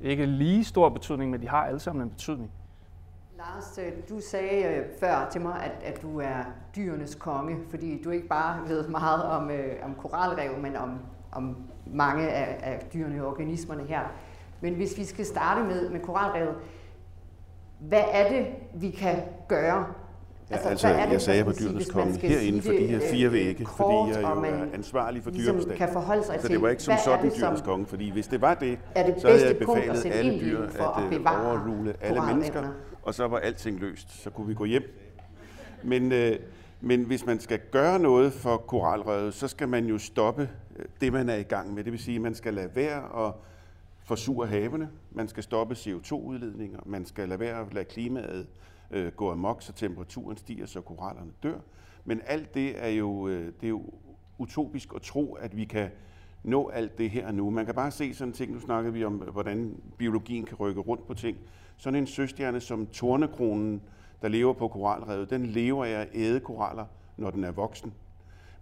ikke 0.00 0.26
lige 0.26 0.64
stor 0.64 0.88
betydning, 0.88 1.30
men 1.30 1.42
de 1.42 1.48
har 1.48 1.66
alle 1.66 1.80
sammen 1.80 2.02
en 2.02 2.10
betydning. 2.10 2.50
Lars, 3.38 3.78
øh, 3.78 3.92
du 4.08 4.20
sagde 4.20 4.64
øh, 4.64 4.84
før 5.00 5.28
til 5.32 5.40
mig, 5.40 5.62
at, 5.62 5.94
at 5.94 6.02
du 6.02 6.20
er 6.20 6.44
dyrenes 6.76 7.14
konge, 7.14 7.56
fordi 7.70 8.02
du 8.02 8.10
ikke 8.10 8.28
bare 8.28 8.68
ved 8.68 8.88
meget 8.88 9.22
om, 9.22 9.50
øh, 9.50 9.72
om 9.84 9.94
koralrev, 9.94 10.58
men 10.58 10.76
om, 10.76 10.98
om 11.32 11.56
mange 11.86 12.28
af, 12.28 12.58
af 12.72 12.86
dyrene 12.94 13.22
og 13.22 13.28
organismerne 13.28 13.84
her. 13.84 14.00
Men 14.60 14.74
hvis 14.74 14.98
vi 14.98 15.04
skal 15.04 15.26
starte 15.26 15.62
med, 15.62 15.90
med 15.90 16.00
koralrevet, 16.00 16.54
hvad 17.78 18.04
er 18.12 18.28
det, 18.28 18.46
vi 18.74 18.90
kan 18.90 19.22
gøre 19.48 19.86
Ja, 20.50 20.54
altså, 20.54 20.68
altså 20.68 20.88
det, 20.88 21.12
jeg 21.12 21.20
sagde 21.20 21.44
på 21.44 21.52
dyrenes 21.60 21.90
konge 21.90 22.18
herinde 22.18 22.62
for 22.62 22.72
de 22.72 22.86
her 22.86 23.00
fire 23.10 23.32
vægge, 23.32 23.64
kort, 23.64 23.76
fordi 23.76 24.20
jeg 24.20 24.34
jo 24.36 24.42
er 24.42 24.74
ansvarlig 24.74 25.22
for 25.22 25.30
ligesom 25.30 25.54
dyrebestand. 25.54 25.78
kan 25.78 25.88
forholde 25.92 26.24
sig 26.24 26.40
så 26.40 26.48
det 26.48 26.62
var 26.62 26.68
ikke 26.68 26.82
som 26.82 26.94
sådan 27.04 27.30
dyrenes 27.38 27.60
konge, 27.60 27.86
fordi 27.86 28.10
hvis 28.10 28.26
det 28.26 28.40
var 28.40 28.54
det, 28.54 28.78
det 28.96 29.14
så 29.18 29.28
havde 29.28 29.46
jeg 29.46 29.56
befalet 29.58 30.06
alle 30.06 30.40
dyr 30.40 30.62
at, 30.62 30.70
at 31.14 31.46
overrule 31.46 31.94
alle 32.00 32.22
mennesker, 32.26 32.62
og 33.06 33.14
så 33.14 33.28
var 33.28 33.38
alting 33.38 33.80
løst. 33.80 34.22
Så 34.22 34.30
kunne 34.30 34.46
vi 34.46 34.54
gå 34.54 34.64
hjem. 34.64 34.82
Men, 35.84 36.12
øh, 36.12 36.38
men 36.80 37.04
hvis 37.04 37.26
man 37.26 37.40
skal 37.40 37.60
gøre 37.70 37.98
noget 37.98 38.32
for 38.32 38.56
koralrevet, 38.56 39.34
så 39.34 39.48
skal 39.48 39.68
man 39.68 39.86
jo 39.86 39.98
stoppe 39.98 40.50
øh, 40.76 40.84
det, 41.00 41.12
man 41.12 41.28
er 41.28 41.34
i 41.34 41.42
gang 41.42 41.74
med. 41.74 41.84
Det 41.84 41.92
vil 41.92 42.00
sige, 42.00 42.14
at 42.14 42.22
man 42.22 42.34
skal 42.34 42.54
lade 42.54 42.70
være 42.74 43.26
at 43.26 43.34
forsure 44.04 44.46
havene, 44.46 44.88
man 45.10 45.28
skal 45.28 45.42
stoppe 45.42 45.74
CO2-udledninger, 45.74 46.80
man 46.86 47.06
skal 47.06 47.28
lade 47.28 47.40
være 47.40 47.60
at 47.60 47.74
lade 47.74 47.84
klimaet 47.84 48.46
øh, 48.90 49.12
gå 49.12 49.32
amok, 49.32 49.62
så 49.62 49.72
temperaturen 49.72 50.36
stiger, 50.36 50.66
så 50.66 50.80
korallerne 50.80 51.30
dør. 51.42 51.58
Men 52.04 52.20
alt 52.26 52.54
det 52.54 52.84
er 52.84 52.88
jo, 52.88 53.28
øh, 53.28 53.46
det 53.60 53.64
er 53.66 53.68
jo 53.68 53.90
utopisk 54.38 54.88
at 54.94 55.02
tro, 55.02 55.34
at 55.34 55.56
vi 55.56 55.64
kan 55.64 55.90
nå 56.42 56.68
alt 56.68 56.98
det 56.98 57.10
her 57.10 57.32
nu. 57.32 57.50
Man 57.50 57.66
kan 57.66 57.74
bare 57.74 57.90
se 57.90 58.14
sådan 58.14 58.32
ting, 58.32 58.52
nu 58.52 58.60
snakkede 58.60 58.92
vi 58.92 59.04
om, 59.04 59.14
hvordan 59.14 59.80
biologien 59.98 60.44
kan 60.44 60.56
rykke 60.56 60.80
rundt 60.80 61.06
på 61.06 61.14
ting. 61.14 61.38
Sådan 61.76 61.98
en 61.98 62.06
søstjerne 62.06 62.60
som 62.60 62.86
tornekronen, 62.86 63.82
der 64.22 64.28
lever 64.28 64.52
på 64.52 64.68
koralrevet, 64.68 65.30
den 65.30 65.46
lever 65.46 65.84
af 65.84 65.90
at 65.90 66.08
æde 66.14 66.40
koraller, 66.40 66.84
når 67.16 67.30
den 67.30 67.44
er 67.44 67.50
voksen. 67.50 67.94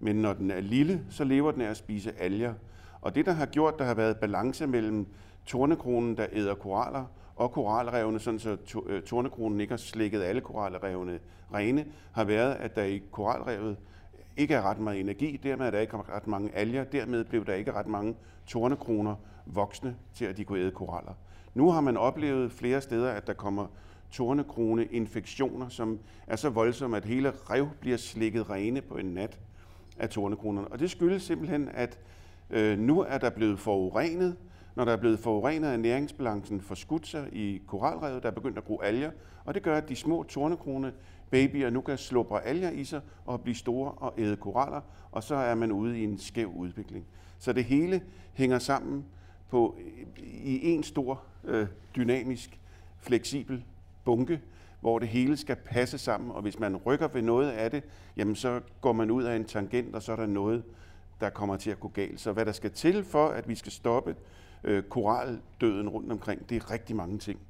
Men 0.00 0.16
når 0.16 0.32
den 0.32 0.50
er 0.50 0.60
lille, 0.60 1.04
så 1.10 1.24
lever 1.24 1.50
den 1.52 1.60
af 1.60 1.70
at 1.70 1.76
spise 1.76 2.12
alger. 2.20 2.54
Og 3.00 3.14
det, 3.14 3.26
der 3.26 3.32
har 3.32 3.46
gjort, 3.46 3.78
der 3.78 3.84
har 3.84 3.94
været 3.94 4.16
balance 4.16 4.66
mellem 4.66 5.06
tornekronen, 5.46 6.16
der 6.16 6.26
æder 6.32 6.54
koraller, 6.54 7.04
og 7.36 7.52
koralrevene, 7.52 8.20
sådan 8.20 8.40
så 8.40 8.56
øh, 8.86 9.02
tornekronen 9.02 9.60
ikke 9.60 9.72
har 9.72 9.76
slikket 9.76 10.22
alle 10.22 10.40
koralrevene 10.40 11.18
rene, 11.54 11.84
har 12.12 12.24
været, 12.24 12.54
at 12.54 12.76
der 12.76 12.82
i 12.82 13.02
koralrevet 13.12 13.76
ikke 14.36 14.54
er 14.54 14.62
ret 14.62 14.78
meget 14.78 15.00
energi, 15.00 15.40
dermed 15.42 15.66
er 15.66 15.70
der 15.70 15.78
ikke 15.78 15.96
ret 15.96 16.26
mange 16.26 16.54
alger, 16.54 16.84
dermed 16.84 17.24
blev 17.24 17.46
der 17.46 17.54
ikke 17.54 17.72
ret 17.72 17.86
mange 17.86 18.14
tornekroner 18.46 19.14
voksne 19.46 19.96
til, 20.14 20.24
at 20.24 20.36
de 20.36 20.44
kunne 20.44 20.58
æde 20.58 20.70
koraller. 20.70 21.12
Nu 21.54 21.70
har 21.70 21.80
man 21.80 21.96
oplevet 21.96 22.52
flere 22.52 22.80
steder, 22.80 23.10
at 23.10 23.26
der 23.26 23.32
kommer 23.32 23.66
tornekrone-infektioner, 24.10 25.68
som 25.68 25.98
er 26.26 26.36
så 26.36 26.48
voldsomme, 26.48 26.96
at 26.96 27.04
hele 27.04 27.30
rev 27.50 27.68
bliver 27.80 27.96
slikket 27.96 28.50
rene 28.50 28.80
på 28.80 28.96
en 28.96 29.06
nat 29.06 29.38
af 29.98 30.08
tornekronerne. 30.08 30.68
Og 30.68 30.78
det 30.78 30.90
skyldes 30.90 31.22
simpelthen, 31.22 31.68
at 31.74 31.98
øh, 32.50 32.78
nu 32.78 33.00
er 33.00 33.18
der 33.18 33.30
blevet 33.30 33.58
forurenet, 33.58 34.36
når 34.74 34.84
der 34.84 34.92
er 34.92 34.96
blevet 34.96 35.18
forurenet 35.18 35.68
af 35.68 35.80
næringsbalancen 35.80 36.60
forskudt 36.60 37.06
sig 37.06 37.28
i 37.32 37.62
koralrevet, 37.66 38.22
der 38.22 38.28
er 38.28 38.32
begyndt 38.32 38.58
at 38.58 38.64
gro 38.64 38.80
alger, 38.80 39.10
og 39.44 39.54
det 39.54 39.62
gør, 39.62 39.76
at 39.76 39.88
de 39.88 39.96
små 39.96 40.22
tornekrone 40.22 40.92
babyer 41.30 41.70
nu 41.70 41.80
kan 41.80 41.98
slubre 41.98 42.44
alger 42.44 42.70
i 42.70 42.84
sig 42.84 43.00
og 43.26 43.40
blive 43.40 43.54
store 43.54 43.92
og 43.92 44.14
æde 44.18 44.36
koraller, 44.36 44.80
og 45.12 45.22
så 45.22 45.34
er 45.34 45.54
man 45.54 45.72
ude 45.72 46.00
i 46.00 46.04
en 46.04 46.18
skæv 46.18 46.52
udvikling. 46.56 47.06
Så 47.38 47.52
det 47.52 47.64
hele 47.64 48.02
hænger 48.32 48.58
sammen 48.58 49.04
på, 49.50 49.78
i 50.44 50.68
en 50.68 50.82
stor, 50.82 51.22
øh, 51.46 51.66
dynamisk, 51.96 52.58
fleksibel 52.98 53.64
bunke, 54.04 54.40
hvor 54.80 54.98
det 54.98 55.08
hele 55.08 55.36
skal 55.36 55.56
passe 55.56 55.98
sammen, 55.98 56.30
og 56.30 56.42
hvis 56.42 56.58
man 56.58 56.76
rykker 56.76 57.08
ved 57.08 57.22
noget 57.22 57.50
af 57.50 57.70
det, 57.70 57.82
jamen 58.16 58.36
så 58.36 58.60
går 58.80 58.92
man 58.92 59.10
ud 59.10 59.22
af 59.22 59.36
en 59.36 59.44
tangent, 59.44 59.94
og 59.94 60.02
så 60.02 60.12
er 60.12 60.16
der 60.16 60.26
noget, 60.26 60.62
der 61.20 61.30
kommer 61.30 61.56
til 61.56 61.70
at 61.70 61.80
gå 61.80 61.88
galt. 61.88 62.20
Så 62.20 62.32
hvad 62.32 62.46
der 62.46 62.52
skal 62.52 62.70
til 62.70 63.04
for, 63.04 63.28
at 63.28 63.48
vi 63.48 63.54
skal 63.54 63.72
stoppe 63.72 64.16
øh, 64.64 64.82
koraldøden 64.82 65.88
rundt 65.88 66.12
omkring, 66.12 66.48
det 66.48 66.56
er 66.56 66.70
rigtig 66.70 66.96
mange 66.96 67.18
ting. 67.18 67.40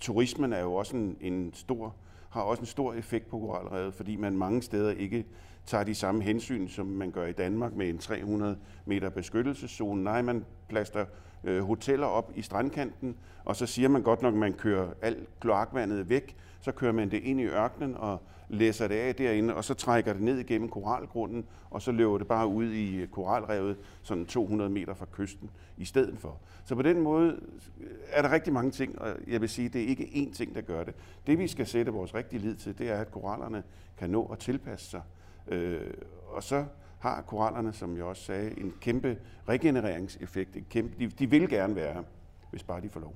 Turismen 0.00 0.52
er 0.52 0.60
jo 0.60 0.74
også 0.74 0.96
en, 0.96 1.16
en 1.20 1.50
stor, 1.54 1.94
har 2.30 2.42
også 2.42 2.60
en 2.60 2.66
stor 2.66 2.94
effekt 2.94 3.28
på 3.28 3.38
koralrevet, 3.38 3.94
fordi 3.94 4.16
man 4.16 4.36
mange 4.36 4.62
steder 4.62 4.90
ikke 4.90 5.24
tager 5.66 5.84
de 5.84 5.94
samme 5.94 6.22
hensyn, 6.22 6.68
som 6.68 6.86
man 6.86 7.10
gør 7.10 7.26
i 7.26 7.32
Danmark 7.32 7.74
med 7.74 7.88
en 7.88 7.98
300 7.98 8.58
meter 8.84 9.10
beskyttelseszone. 9.10 10.04
Nej, 10.04 10.22
man 10.22 10.44
plaster 10.68 11.04
øh, 11.44 11.62
hoteller 11.64 12.06
op 12.06 12.32
i 12.34 12.42
strandkanten, 12.42 13.16
og 13.44 13.56
så 13.56 13.66
siger 13.66 13.88
man 13.88 14.02
godt 14.02 14.22
nok, 14.22 14.34
at 14.34 14.40
man 14.40 14.52
kører 14.52 14.88
alt 15.02 15.28
kloakvandet 15.40 16.08
væk, 16.08 16.36
så 16.60 16.72
kører 16.72 16.92
man 16.92 17.10
det 17.10 17.22
ind 17.22 17.40
i 17.40 17.44
ørkenen 17.44 17.94
og 17.96 18.22
læser 18.48 18.88
det 18.88 18.94
af 18.94 19.14
derinde, 19.14 19.54
og 19.54 19.64
så 19.64 19.74
trækker 19.74 20.12
det 20.12 20.22
ned 20.22 20.38
igennem 20.38 20.68
koralgrunden, 20.68 21.46
og 21.70 21.82
så 21.82 21.92
løber 21.92 22.18
det 22.18 22.26
bare 22.26 22.46
ud 22.46 22.64
i 22.64 22.96
øh, 22.96 23.08
koralrevet, 23.08 23.76
sådan 24.02 24.26
200 24.26 24.70
meter 24.70 24.94
fra 24.94 25.06
kysten 25.12 25.50
i 25.76 25.84
stedet 25.84 26.18
for. 26.18 26.40
Så 26.64 26.74
på 26.74 26.82
den 26.82 27.00
måde 27.00 27.40
øh, 27.80 27.86
er 28.10 28.22
der 28.22 28.32
rigtig 28.32 28.52
mange 28.52 28.70
ting, 28.70 28.98
og 28.98 29.16
jeg 29.26 29.40
vil 29.40 29.48
sige, 29.48 29.68
det 29.68 29.82
er 29.82 29.86
ikke 29.86 30.04
én 30.04 30.34
ting, 30.34 30.54
der 30.54 30.60
gør 30.60 30.84
det. 30.84 30.94
Det 31.26 31.38
vi 31.38 31.48
skal 31.48 31.66
sætte 31.66 31.92
vores 31.92 32.14
rigtige 32.14 32.40
lid 32.40 32.54
til, 32.56 32.78
det 32.78 32.90
er, 32.90 33.00
at 33.00 33.10
korallerne 33.10 33.62
kan 33.98 34.10
nå 34.10 34.24
at 34.24 34.38
tilpasse 34.38 34.90
sig. 34.90 35.02
Øh, 35.48 35.80
og 36.28 36.42
så 36.42 36.64
har 37.06 37.22
korallerne, 37.22 37.72
som 37.72 37.96
jeg 37.96 38.04
også 38.04 38.22
sagde, 38.22 38.60
en 38.60 38.74
kæmpe 38.80 39.18
regenereringseffekt. 39.48 40.56
En 40.56 40.66
kæmpe, 40.70 40.98
de, 40.98 41.08
de 41.08 41.30
vil 41.30 41.48
gerne 41.48 41.74
være 41.74 41.92
her, 41.92 42.02
hvis 42.50 42.62
bare 42.62 42.80
de 42.80 42.88
får 42.88 43.00
lov. 43.00 43.14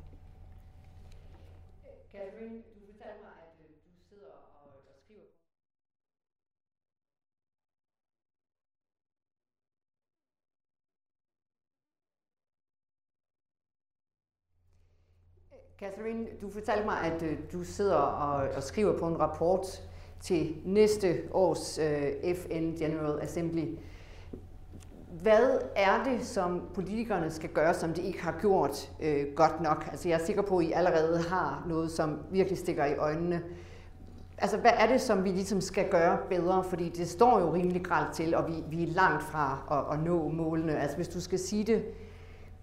Øh, 1.84 2.10
Catherine, 2.12 2.56
du 2.56 2.80
fortalte 2.90 3.22
mig, 3.22 3.34
at 3.42 3.52
du 3.62 3.74
sidder 4.08 4.32
og, 4.62 4.70
og 4.88 5.02
skriver 5.02 5.26
Catherine, 15.78 16.26
du 16.40 16.50
fortalte 16.50 16.84
mig, 16.84 16.98
at 17.00 17.52
du 17.52 17.64
sidder 17.64 17.96
og, 17.96 18.48
og 18.56 18.62
skriver 18.62 18.98
på 18.98 19.06
en 19.06 19.20
rapport 19.20 19.89
til 20.20 20.54
næste 20.64 21.22
års 21.32 21.78
øh, 21.78 22.34
FN 22.34 22.72
General 22.78 23.22
Assembly. 23.22 23.64
Hvad 25.22 25.58
er 25.76 26.04
det, 26.04 26.26
som 26.26 26.62
politikerne 26.74 27.30
skal 27.30 27.50
gøre, 27.50 27.74
som 27.74 27.92
de 27.92 28.02
ikke 28.02 28.22
har 28.22 28.38
gjort 28.40 28.90
øh, 29.00 29.26
godt 29.36 29.60
nok? 29.60 29.88
Altså 29.90 30.08
jeg 30.08 30.20
er 30.20 30.24
sikker 30.24 30.42
på, 30.42 30.58
at 30.58 30.64
I 30.64 30.72
allerede 30.72 31.22
har 31.22 31.64
noget, 31.68 31.90
som 31.90 32.18
virkelig 32.30 32.58
stikker 32.58 32.84
i 32.84 32.96
øjnene. 32.96 33.42
Altså 34.38 34.56
hvad 34.56 34.70
er 34.74 34.86
det, 34.86 35.00
som 35.00 35.24
vi 35.24 35.28
ligesom 35.28 35.60
skal 35.60 35.90
gøre 35.90 36.18
bedre? 36.28 36.64
Fordi 36.64 36.88
det 36.88 37.08
står 37.08 37.40
jo 37.40 37.54
rimelig 37.54 37.84
gralt 37.84 38.14
til, 38.14 38.34
og 38.34 38.48
vi, 38.48 38.76
vi 38.76 38.82
er 38.82 38.92
langt 38.92 39.22
fra 39.22 39.58
at, 39.70 39.98
at 39.98 40.04
nå 40.04 40.28
målene. 40.28 40.78
Altså 40.78 40.96
hvis 40.96 41.08
du 41.08 41.20
skal 41.20 41.38
sige 41.38 41.64
det 41.64 41.84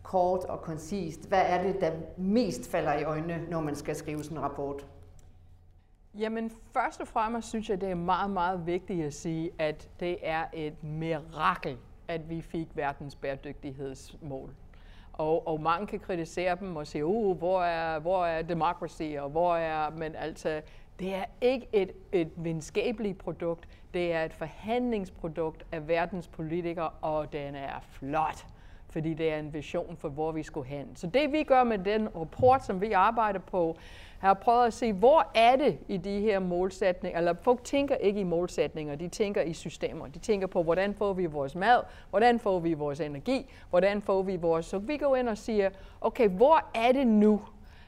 kort 0.04 0.44
og 0.44 0.62
koncist, 0.62 1.28
hvad 1.28 1.42
er 1.46 1.64
det, 1.64 1.82
der 1.82 1.92
mest 2.18 2.72
falder 2.72 2.94
i 2.94 3.04
øjnene, 3.04 3.42
når 3.50 3.62
man 3.62 3.76
skal 3.76 3.96
skrive 3.96 4.24
sådan 4.24 4.38
en 4.38 4.44
rapport? 4.44 4.86
Jamen, 6.20 6.52
først 6.74 7.02
og 7.02 7.08
fremmest 7.08 7.50
synes 7.50 7.70
jeg, 7.70 7.82
det 7.82 7.90
er 7.90 7.96
meget, 7.96 8.32
meget 8.32 8.66
vigtigt 8.66 9.06
at 9.06 9.14
sige, 9.14 9.52
at 9.60 9.90
det 10.00 10.18
er 10.22 10.46
et 10.54 10.84
mirakel, 10.84 11.78
at 12.08 12.30
vi 12.30 12.42
fik 12.42 12.68
verdens 12.74 13.16
bæredygtighedsmål. 13.16 14.54
Og, 15.14 15.48
og 15.48 15.62
mange 15.62 15.88
kan 15.88 16.00
kritisere 16.00 16.56
dem 16.60 16.76
og 16.76 16.88
sige, 16.88 17.06
uh, 17.06 17.38
hvor 17.38 17.64
er, 17.64 18.00
hvor 18.00 18.26
er 18.26 18.42
democracy, 18.42 19.18
og 19.20 19.30
hvor 19.30 19.56
er, 19.56 19.90
men 19.90 20.16
altså, 20.16 20.62
det 21.00 21.16
er 21.16 21.26
ikke 21.42 21.68
et, 21.74 21.92
et 22.12 22.32
videnskabeligt 22.36 23.18
produkt, 23.18 23.68
det 23.94 24.14
er 24.14 24.24
et 24.24 24.34
forhandlingsprodukt 24.34 25.66
af 25.72 25.88
verdens 25.88 26.28
politikere, 26.28 26.90
og 26.90 27.34
den 27.34 27.56
er 27.56 27.80
flot 27.82 28.46
fordi 28.90 29.14
det 29.14 29.34
er 29.34 29.40
en 29.40 29.54
vision 29.54 29.98
for, 29.98 30.10
hvor 30.10 30.32
vi 30.32 30.44
skulle 30.44 30.68
hen. 30.68 30.96
Så 30.96 31.08
det 31.08 31.32
vi 31.32 31.44
gør 31.44 31.64
med 31.64 31.78
den 31.78 32.16
rapport, 32.16 32.66
som 32.66 32.82
vi 32.82 32.92
arbejder 32.92 33.40
på, 33.40 33.78
har 34.20 34.34
prøvet 34.34 34.68
at 34.68 34.74
se, 34.74 34.94
hvor 34.94 35.32
er 35.36 35.56
det 35.56 35.78
i 35.88 35.98
de 35.98 36.20
her 36.20 36.40
målsætninger, 36.40 37.20
eller 37.20 37.34
folk 37.34 37.64
tænker 37.64 37.96
ikke 37.96 38.20
i 38.20 38.24
målsætninger, 38.24 38.96
de 38.96 39.08
tænker 39.08 39.42
i 39.42 39.54
systemer. 39.54 40.08
De 40.08 40.20
tænker 40.20 40.48
på, 40.48 40.64
hvordan 40.64 40.94
får 40.94 41.14
vi 41.14 41.26
vores 41.26 41.56
mad, 41.56 41.80
hvordan 42.10 42.40
får 42.40 42.60
vi 42.60 42.74
vores 42.74 43.00
energi, 43.00 43.54
hvordan 43.70 44.02
får 44.02 44.22
vi 44.22 44.36
vores... 44.36 44.66
Så 44.66 44.78
vi 44.78 44.98
går 44.98 45.16
ind 45.16 45.30
og 45.30 45.38
siger, 45.38 45.70
okay, 46.02 46.30
hvor 46.30 46.66
er 46.76 46.92
det 46.92 47.08
nu, 47.08 47.42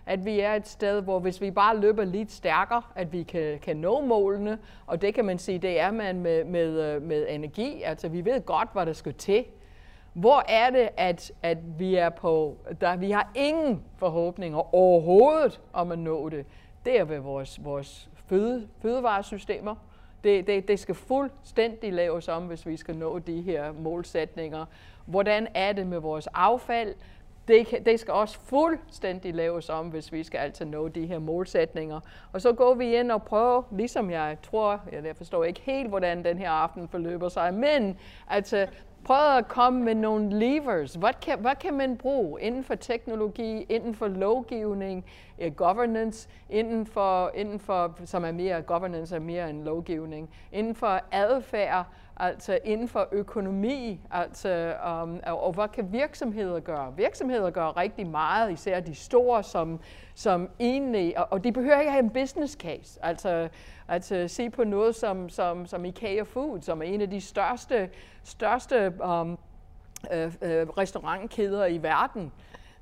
at 0.05 0.25
vi 0.25 0.39
er 0.39 0.53
et 0.53 0.67
sted, 0.67 1.01
hvor 1.01 1.19
hvis 1.19 1.41
vi 1.41 1.51
bare 1.51 1.77
løber 1.77 2.03
lidt 2.03 2.31
stærkere, 2.31 2.81
at 2.95 3.13
vi 3.13 3.23
kan, 3.23 3.59
kan 3.59 3.77
nå 3.77 4.01
målene, 4.01 4.57
og 4.87 5.01
det 5.01 5.13
kan 5.13 5.25
man 5.25 5.37
sige, 5.37 5.59
det 5.59 5.79
er 5.79 5.91
man 5.91 6.21
med, 6.21 6.43
med, 6.43 6.81
øh, 6.81 7.01
med 7.01 7.25
energi. 7.29 7.81
Altså 7.81 8.09
vi 8.09 8.25
ved 8.25 8.41
godt, 8.45 8.69
hvad 8.73 8.85
der 8.85 8.93
skal 8.93 9.13
til 9.13 9.45
hvor 10.13 10.43
er 10.47 10.69
det, 10.69 10.89
at, 10.97 11.31
at 11.43 11.57
vi 11.79 11.95
er 11.95 12.09
på, 12.09 12.57
der, 12.81 12.95
vi 12.95 13.11
har 13.11 13.31
ingen 13.35 13.83
forhåbninger 13.97 14.75
overhovedet 14.75 15.61
om 15.73 15.91
at 15.91 15.99
nå 15.99 16.29
det. 16.29 16.45
Det 16.85 16.99
er 16.99 17.03
ved 17.03 17.19
vores, 17.19 17.63
vores 17.63 18.09
føde, 18.27 18.67
fødevaresystemer. 18.81 19.75
Det, 20.23 20.47
det, 20.47 20.67
det 20.67 20.79
skal 20.79 20.95
fuldstændig 20.95 21.93
laves 21.93 22.27
om, 22.27 22.43
hvis 22.43 22.65
vi 22.65 22.77
skal 22.77 22.97
nå 22.97 23.19
de 23.19 23.41
her 23.41 23.71
målsætninger. 23.71 24.65
Hvordan 25.05 25.47
er 25.53 25.71
det 25.71 25.87
med 25.87 25.99
vores 25.99 26.27
affald? 26.33 26.95
Det, 27.47 27.67
kan, 27.67 27.85
det 27.85 27.99
skal 27.99 28.13
også 28.13 28.39
fuldstændig 28.39 29.33
laves 29.33 29.69
om, 29.69 29.87
hvis 29.87 30.13
vi 30.13 30.23
skal 30.23 30.37
altså 30.37 30.65
nå 30.65 30.87
de 30.87 31.05
her 31.05 31.19
målsætninger. 31.19 31.99
Og 32.33 32.41
så 32.41 32.53
går 32.53 32.73
vi 32.73 32.95
ind 32.95 33.11
og 33.11 33.23
prøver, 33.23 33.63
ligesom 33.71 34.11
jeg 34.11 34.37
tror, 34.43 34.81
jeg 34.91 35.15
forstår 35.15 35.43
ikke 35.43 35.61
helt, 35.61 35.89
hvordan 35.89 36.23
den 36.23 36.37
her 36.37 36.51
aften 36.51 36.87
forløber 36.87 37.29
sig, 37.29 37.53
men 37.53 37.97
altså 38.27 38.67
prøvet 39.09 39.37
at 39.37 39.47
komme 39.47 39.83
med 39.83 39.95
nogle 39.95 40.39
levers. 40.39 40.93
Hvad 40.93 41.13
kan, 41.21 41.39
hvad 41.39 41.55
kan 41.55 41.73
man 41.73 41.97
bruge 41.97 42.41
inden 42.41 42.63
for 42.63 42.75
teknologi, 42.75 43.65
inden 43.69 43.95
for 43.95 44.07
lovgivning, 44.07 45.05
eh, 45.37 45.53
governance, 45.53 46.29
inden 46.49 46.85
for, 46.85 47.31
inden 47.35 47.59
for, 47.59 47.95
som 48.05 48.23
er 48.23 48.31
mere, 48.31 48.61
governance 48.61 49.15
er 49.15 49.19
mere 49.19 49.49
end 49.49 49.63
lovgivning, 49.63 50.29
inden 50.51 50.75
for 50.75 51.01
adfærd, 51.11 51.85
altså 52.19 52.59
inden 52.63 52.87
for 52.87 53.07
økonomi, 53.11 53.99
altså, 54.11 54.75
um, 55.03 55.19
og, 55.25 55.43
og 55.43 55.53
hvad 55.53 55.67
kan 55.67 55.91
virksomheder 55.91 56.59
gøre? 56.59 56.93
Virksomheder 56.97 57.49
gør 57.49 57.77
rigtig 57.77 58.07
meget, 58.07 58.51
især 58.51 58.79
de 58.79 58.95
store, 58.95 59.43
som, 59.43 59.79
som 60.15 60.49
egentlig, 60.59 61.19
og, 61.19 61.27
og 61.31 61.43
de 61.43 61.51
behøver 61.51 61.79
ikke 61.79 61.91
have 61.91 62.03
en 62.03 62.09
business 62.09 62.53
case, 62.53 62.99
altså, 63.05 63.49
altså 63.87 64.27
se 64.27 64.49
på 64.49 64.63
noget 64.63 64.95
som, 64.95 65.29
som, 65.29 65.65
som 65.65 65.85
IKEA 65.85 66.23
Food, 66.23 66.61
som 66.61 66.81
er 66.81 66.85
en 66.85 67.01
af 67.01 67.09
de 67.09 67.21
største, 67.21 67.89
største 68.23 68.93
um, 69.03 69.37
øh, 70.13 70.33
øh, 70.41 70.69
restaurantkæder 70.69 71.65
i 71.65 71.77
verden. 71.77 72.31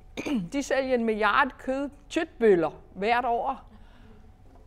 De 0.52 0.62
sælger 0.62 0.94
en 0.94 1.04
milliard 1.04 1.50
kød, 1.58 1.90
tytbøller 2.08 2.70
hvert 2.94 3.24
år. 3.24 3.67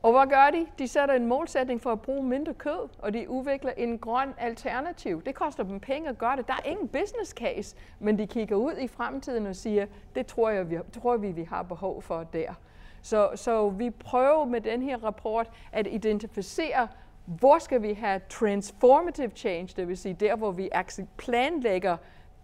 Og 0.04 0.12
hvad 0.12 0.28
gør 0.28 0.50
de? 0.52 0.68
De 0.80 0.88
sætter 0.88 1.16
en 1.16 1.28
målsætning 1.28 1.82
for 1.82 1.92
at 1.92 2.02
bruge 2.02 2.24
mindre 2.24 2.54
kød, 2.54 2.90
og 3.00 3.14
de 3.14 3.30
udvikler 3.30 3.72
en 3.78 3.98
grøn 3.98 4.34
alternativ. 4.38 5.22
Det 5.24 5.36
koster 5.36 5.64
dem 5.64 5.80
penge 5.80 6.10
at 6.10 6.18
gøre 6.18 6.36
det. 6.36 6.48
Der 6.48 6.54
er 6.54 6.70
ingen 6.70 6.88
business 6.88 7.32
case, 7.32 7.76
men 8.00 8.18
de 8.18 8.28
kigger 8.28 8.56
ud 8.56 8.74
i 8.78 8.88
fremtiden 8.88 9.46
og 9.46 9.56
siger, 9.56 9.86
det 10.16 10.26
tror, 10.26 10.50
jeg, 10.50 10.70
vi, 10.70 10.78
tror 11.02 11.18
vi, 11.18 11.32
vi 11.32 11.44
har 11.44 11.64
behov 11.64 12.02
for 12.02 12.24
der. 12.24 12.54
Så, 13.02 13.30
så 13.36 13.70
vi 13.70 13.90
prøver 13.90 14.46
med 14.46 14.62
den 14.62 14.82
her 14.82 15.04
rapport 15.04 15.50
at 15.72 15.88
identificere, 15.88 16.88
hvor 17.26 17.60
skal 17.60 17.82
vi 17.82 17.94
have 17.94 18.22
transformative 18.30 19.32
change, 19.36 19.74
det 19.76 19.88
vil 19.88 19.98
sige 19.98 20.14
der, 20.14 20.36
hvor 20.36 20.52
vi 20.52 20.70
planlægger 21.18 21.98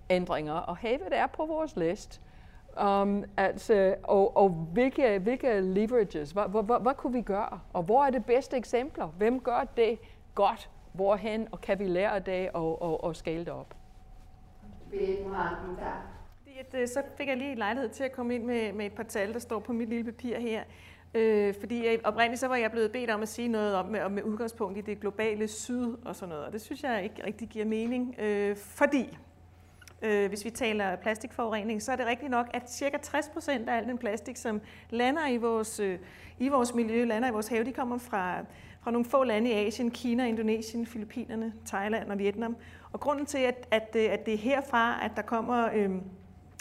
ændringer, 0.09 0.53
og 0.53 0.77
havet 0.77 1.07
er 1.11 1.27
på 1.27 1.45
vores 1.45 1.75
liste. 1.75 2.19
Um, 2.84 3.23
altså, 3.38 3.95
og, 4.03 4.38
og 4.38 4.49
hvilke, 4.49 5.19
hvilke 5.19 5.61
leverages, 5.61 6.32
hvad, 6.32 6.43
hvad, 6.43 6.63
hvad, 6.63 6.80
hvad 6.80 6.93
kunne 6.93 7.13
vi 7.13 7.21
gøre? 7.21 7.59
Og 7.73 7.84
hvor 7.84 8.05
er 8.05 8.09
det 8.09 8.25
bedste 8.25 8.57
eksempler? 8.57 9.07
Hvem 9.07 9.39
gør 9.39 9.67
det 9.78 9.99
godt? 10.36 10.69
Hvorhen? 10.93 11.47
Og 11.51 11.61
kan 11.61 11.80
vi 11.80 11.88
lære 11.88 12.15
af 12.15 12.23
det 12.23 12.49
og, 12.53 12.82
og, 12.82 13.03
og 13.03 13.15
scale 13.15 13.39
det 13.39 13.53
op? 13.53 13.75
Øh, 16.73 16.88
så 16.88 17.01
fik 17.17 17.28
jeg 17.28 17.38
lige 17.38 17.55
lejlighed 17.55 17.89
til 17.89 18.03
at 18.03 18.11
komme 18.11 18.36
ind 18.36 18.43
med, 18.43 18.73
med 18.73 18.86
et 18.86 18.93
par 18.93 19.03
tal, 19.03 19.34
der 19.34 19.39
står 19.39 19.59
på 19.59 19.73
mit 19.73 19.89
lille 19.89 20.11
papir 20.11 20.39
her. 20.39 20.63
Øh, 21.13 21.53
fordi 21.59 21.86
jeg, 21.86 21.99
oprindeligt 22.03 22.39
så 22.39 22.47
var 22.47 22.55
jeg 22.55 22.71
blevet 22.71 22.91
bedt 22.91 23.09
om 23.09 23.21
at 23.21 23.28
sige 23.28 23.47
noget 23.47 23.75
om 23.75 23.86
med, 23.86 24.09
med 24.09 24.23
udgangspunkt 24.23 24.78
i 24.78 24.82
det 24.82 24.99
globale 24.99 25.47
syd 25.47 25.95
og 26.05 26.15
sådan 26.15 26.30
noget. 26.30 26.45
Og 26.45 26.53
det 26.53 26.61
synes 26.61 26.84
jeg 26.84 27.03
ikke 27.03 27.25
rigtig 27.25 27.47
giver 27.47 27.65
mening, 27.65 28.15
øh, 28.19 28.55
fordi 28.55 29.17
øh, 30.01 30.29
hvis 30.29 30.45
vi 30.45 30.49
taler 30.49 30.95
plastikforurening, 30.95 31.81
så 31.81 31.91
er 31.91 31.95
det 31.95 32.05
rigtigt 32.05 32.31
nok, 32.31 32.47
at 32.53 32.71
cirka 32.71 32.97
60 32.97 33.29
procent 33.29 33.69
af 33.69 33.77
al 33.77 33.85
den 33.85 33.97
plastik, 33.97 34.37
som 34.37 34.61
lander 34.89 35.27
i 35.27 35.37
vores, 35.37 35.79
øh, 35.79 35.99
i 36.39 36.49
vores 36.49 36.73
miljø, 36.73 37.05
lander 37.05 37.29
i 37.29 37.31
vores 37.31 37.47
have, 37.47 37.63
de 37.63 37.71
kommer 37.71 37.97
fra, 37.97 38.39
fra 38.81 38.91
nogle 38.91 39.05
få 39.05 39.23
lande 39.23 39.49
i 39.49 39.53
Asien, 39.53 39.91
Kina, 39.91 40.27
Indonesien, 40.27 40.85
Filippinerne, 40.85 41.53
Thailand 41.65 42.11
og 42.11 42.19
Vietnam. 42.19 42.55
Og 42.91 42.99
grunden 42.99 43.25
til, 43.25 43.37
at, 43.37 43.67
at, 43.71 43.95
øh, 43.95 44.07
at 44.11 44.25
det 44.25 44.33
er 44.33 44.37
herfra, 44.37 45.05
at 45.05 45.11
der 45.15 45.21
kommer 45.21 45.69
øh, 45.73 45.89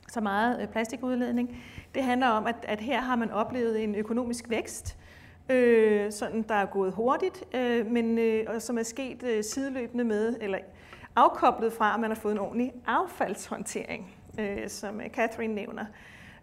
så 0.09 0.20
meget 0.20 0.62
øh, 0.62 0.68
plastikudledning, 0.68 1.59
det 1.95 2.05
handler 2.05 2.28
om, 2.28 2.47
at, 2.47 2.57
at 2.62 2.80
her 2.80 3.01
har 3.01 3.16
man 3.16 3.30
oplevet 3.30 3.84
en 3.84 3.95
økonomisk 3.95 4.51
vækst, 4.51 4.97
øh, 5.49 6.12
sådan 6.12 6.43
der 6.43 6.55
er 6.55 6.66
gået 6.66 6.93
hurtigt, 6.93 7.45
øh, 7.55 7.87
men 7.87 8.18
øh, 8.18 8.45
og 8.47 8.62
som 8.62 8.78
er 8.78 8.82
sket 8.82 9.22
øh, 9.22 9.45
sideløbende 9.45 10.05
med, 10.05 10.37
eller 10.41 10.59
afkoblet 11.17 11.73
fra, 11.73 11.95
at 11.95 12.01
man 12.01 12.11
har 12.11 12.14
fået 12.14 12.33
en 12.33 12.39
ordentlig 12.39 12.73
affaldshåndtering, 12.87 14.14
øh, 14.41 14.69
som 14.69 15.01
øh, 15.01 15.09
Catherine 15.09 15.55
nævner. 15.55 15.85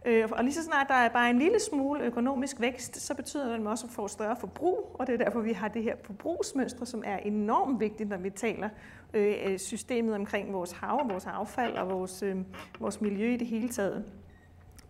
Øh, 0.05 0.29
og 0.31 0.43
lige 0.43 0.53
så 0.53 0.63
snart 0.63 0.87
der 0.87 0.93
er 0.93 1.09
bare 1.09 1.29
en 1.29 1.39
lille 1.39 1.59
smule 1.59 2.03
økonomisk 2.03 2.59
vækst, 2.59 3.01
så 3.01 3.13
betyder 3.15 3.45
det, 3.45 3.53
at 3.53 3.61
man 3.61 3.71
også 3.71 3.87
får 3.89 4.07
større 4.07 4.35
forbrug, 4.39 4.95
og 4.99 5.07
det 5.07 5.13
er 5.13 5.25
derfor, 5.25 5.41
vi 5.41 5.53
har 5.53 5.67
det 5.67 5.83
her 5.83 5.95
forbrugsmønster, 6.03 6.85
som 6.85 7.03
er 7.05 7.17
enormt 7.17 7.79
vigtigt, 7.79 8.09
når 8.09 8.17
vi 8.17 8.29
taler 8.29 8.69
øh, 9.13 9.35
øh 9.45 9.59
systemet 9.59 10.15
omkring 10.15 10.53
vores 10.53 10.71
hav, 10.71 11.09
vores 11.09 11.25
affald 11.25 11.73
og 11.73 11.89
vores, 11.89 12.23
øh, 12.23 12.37
vores 12.79 13.01
miljø 13.01 13.33
i 13.33 13.37
det 13.37 13.47
hele 13.47 13.69
taget. 13.69 14.05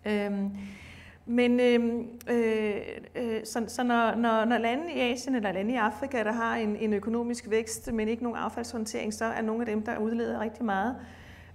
Øh, 0.05 0.31
men 1.25 1.59
øhm, 1.59 2.07
øh, 2.29 2.75
øh, 3.15 3.41
så, 3.43 3.65
så 3.67 3.83
når, 3.83 4.15
når, 4.15 4.45
når 4.45 4.57
lande 4.57 4.93
i 4.93 4.99
Asien 4.99 5.35
eller 5.35 5.51
lande 5.51 5.73
i 5.73 5.77
Afrika, 5.77 6.23
der 6.23 6.31
har 6.31 6.55
en, 6.55 6.75
en 6.75 6.93
økonomisk 6.93 7.49
vækst, 7.49 7.93
men 7.93 8.07
ikke 8.07 8.23
nogen 8.23 8.37
affaldshåndtering, 8.37 9.13
så 9.13 9.25
er 9.25 9.41
nogle 9.41 9.61
af 9.61 9.65
dem, 9.65 9.81
der 9.81 9.97
udleder 9.97 10.39
rigtig 10.39 10.65
meget, 10.65 10.95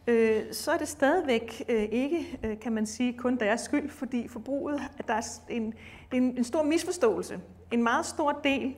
øh, 0.06 0.42
så 0.52 0.70
er 0.70 0.78
det 0.78 0.88
stadigvæk 0.88 1.64
øh, 1.68 1.82
ikke, 1.82 2.38
øh, 2.44 2.60
kan 2.60 2.72
man 2.72 2.86
sige, 2.86 3.12
kun 3.12 3.36
deres 3.36 3.60
skyld, 3.60 3.90
fordi 3.90 4.28
forbruget, 4.28 4.80
at 4.98 5.08
der 5.08 5.14
er 5.14 5.40
en, 5.48 5.74
en, 6.12 6.22
en 6.22 6.44
stor 6.44 6.62
misforståelse. 6.62 7.40
En 7.72 7.82
meget 7.82 8.06
stor 8.06 8.40
del 8.44 8.74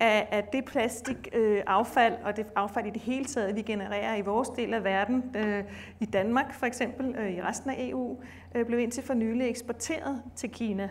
af, 0.00 0.28
af 0.30 0.44
det 0.44 0.64
plastikaffald 0.64 2.12
øh, 2.12 2.24
og 2.24 2.36
det 2.36 2.46
affald 2.56 2.86
i 2.86 2.90
det 2.90 3.02
hele 3.02 3.24
taget, 3.24 3.56
vi 3.56 3.62
genererer 3.62 4.16
i 4.16 4.20
vores 4.20 4.48
del 4.48 4.74
af 4.74 4.84
verden, 4.84 5.24
øh, 5.36 5.64
i 6.00 6.06
Danmark 6.06 6.54
for 6.54 6.66
eksempel, 6.66 7.14
øh, 7.18 7.32
i 7.32 7.42
resten 7.42 7.70
af 7.70 7.76
EU, 7.78 8.16
øh, 8.54 8.66
blev 8.66 8.78
indtil 8.78 9.02
for 9.02 9.14
nylig 9.14 9.48
eksporteret 9.48 10.22
til 10.36 10.50
Kina. 10.50 10.90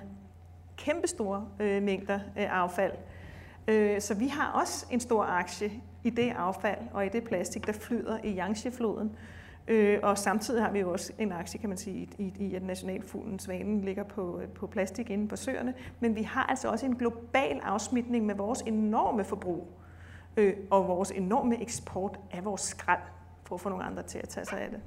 Kæmpestore 0.78 1.48
øh, 1.60 1.84
mængder 1.84 2.20
øh, 2.38 2.62
affald. 2.62 2.94
Øh, 3.68 4.02
så 4.02 4.14
vi 4.14 4.28
har 4.28 4.52
også 4.52 4.86
en 4.92 5.00
stor 5.00 5.24
aktie 5.24 5.72
i 6.04 6.10
det 6.10 6.34
affald 6.38 6.80
og 6.94 7.06
i 7.06 7.10
det 7.10 7.24
plastik, 7.24 7.68
der 7.68 7.74
flyder 7.74 8.18
i 8.24 8.38
Yangtze-floden. 8.38 9.12
Øh, 9.68 10.00
og 10.04 10.18
samtidig 10.18 10.64
har 10.64 10.72
vi 10.72 10.80
jo 10.80 10.92
også 10.92 11.14
en 11.20 11.32
aktie, 11.32 11.60
kan 11.60 11.70
man 11.70 11.78
sige, 11.78 12.10
i, 12.18 12.34
i 12.40 12.56
at 12.56 12.64
nationalfuglen 12.64 13.40
Svanen 13.40 13.82
ligger 13.82 14.04
på, 14.04 14.40
øh, 14.40 14.48
på 14.48 14.68
plastik 14.68 15.10
inde 15.10 15.28
på 15.28 15.36
søerne. 15.36 15.74
Men 16.00 16.16
vi 16.16 16.22
har 16.22 16.44
altså 16.44 16.68
også 16.70 16.86
en 16.86 16.96
global 16.96 17.60
afsmitning 17.64 18.26
med 18.26 18.36
vores 18.36 18.62
enorme 18.62 19.24
forbrug 19.24 19.68
øh, 20.38 20.54
og 20.72 20.88
vores 20.88 21.12
enorme 21.12 21.62
eksport 21.62 22.20
af 22.32 22.46
vores 22.46 22.62
skrald, 22.62 23.02
for 23.44 23.56
at 23.56 23.62
få 23.62 23.70
nogle 23.70 23.84
andre 23.84 24.04
til 24.04 24.20
at 24.20 24.30
tage 24.30 24.46
sig 24.46 24.62
af 24.62 24.70
det. 24.70 24.80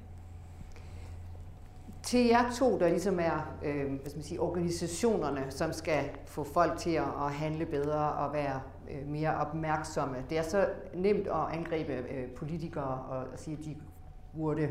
Til 2.03 2.27
jer 2.27 2.51
to, 2.51 2.79
der 2.79 2.89
ligesom 2.89 3.21
er 3.21 3.57
øh, 3.65 3.87
hvad 3.87 4.11
skal 4.11 4.19
man 4.19 4.25
sige, 4.25 4.41
organisationerne, 4.41 5.47
som 5.51 5.73
skal 5.73 6.05
få 6.27 6.45
folk 6.45 6.79
til 6.79 6.91
at, 6.91 7.33
handle 7.33 7.67
bedre 7.67 8.13
og 8.13 8.33
være 8.33 8.61
øh, 8.91 9.09
mere 9.09 9.37
opmærksomme. 9.37 10.17
Det 10.31 10.39
er 10.39 10.43
så 10.43 10.69
nemt 10.95 11.27
at 11.27 11.59
angribe 11.59 11.93
øh, 11.93 12.31
politikere 12.31 12.99
og 13.09 13.25
sige, 13.37 13.57
at 13.59 13.65
de 13.65 13.77
burde 14.37 14.69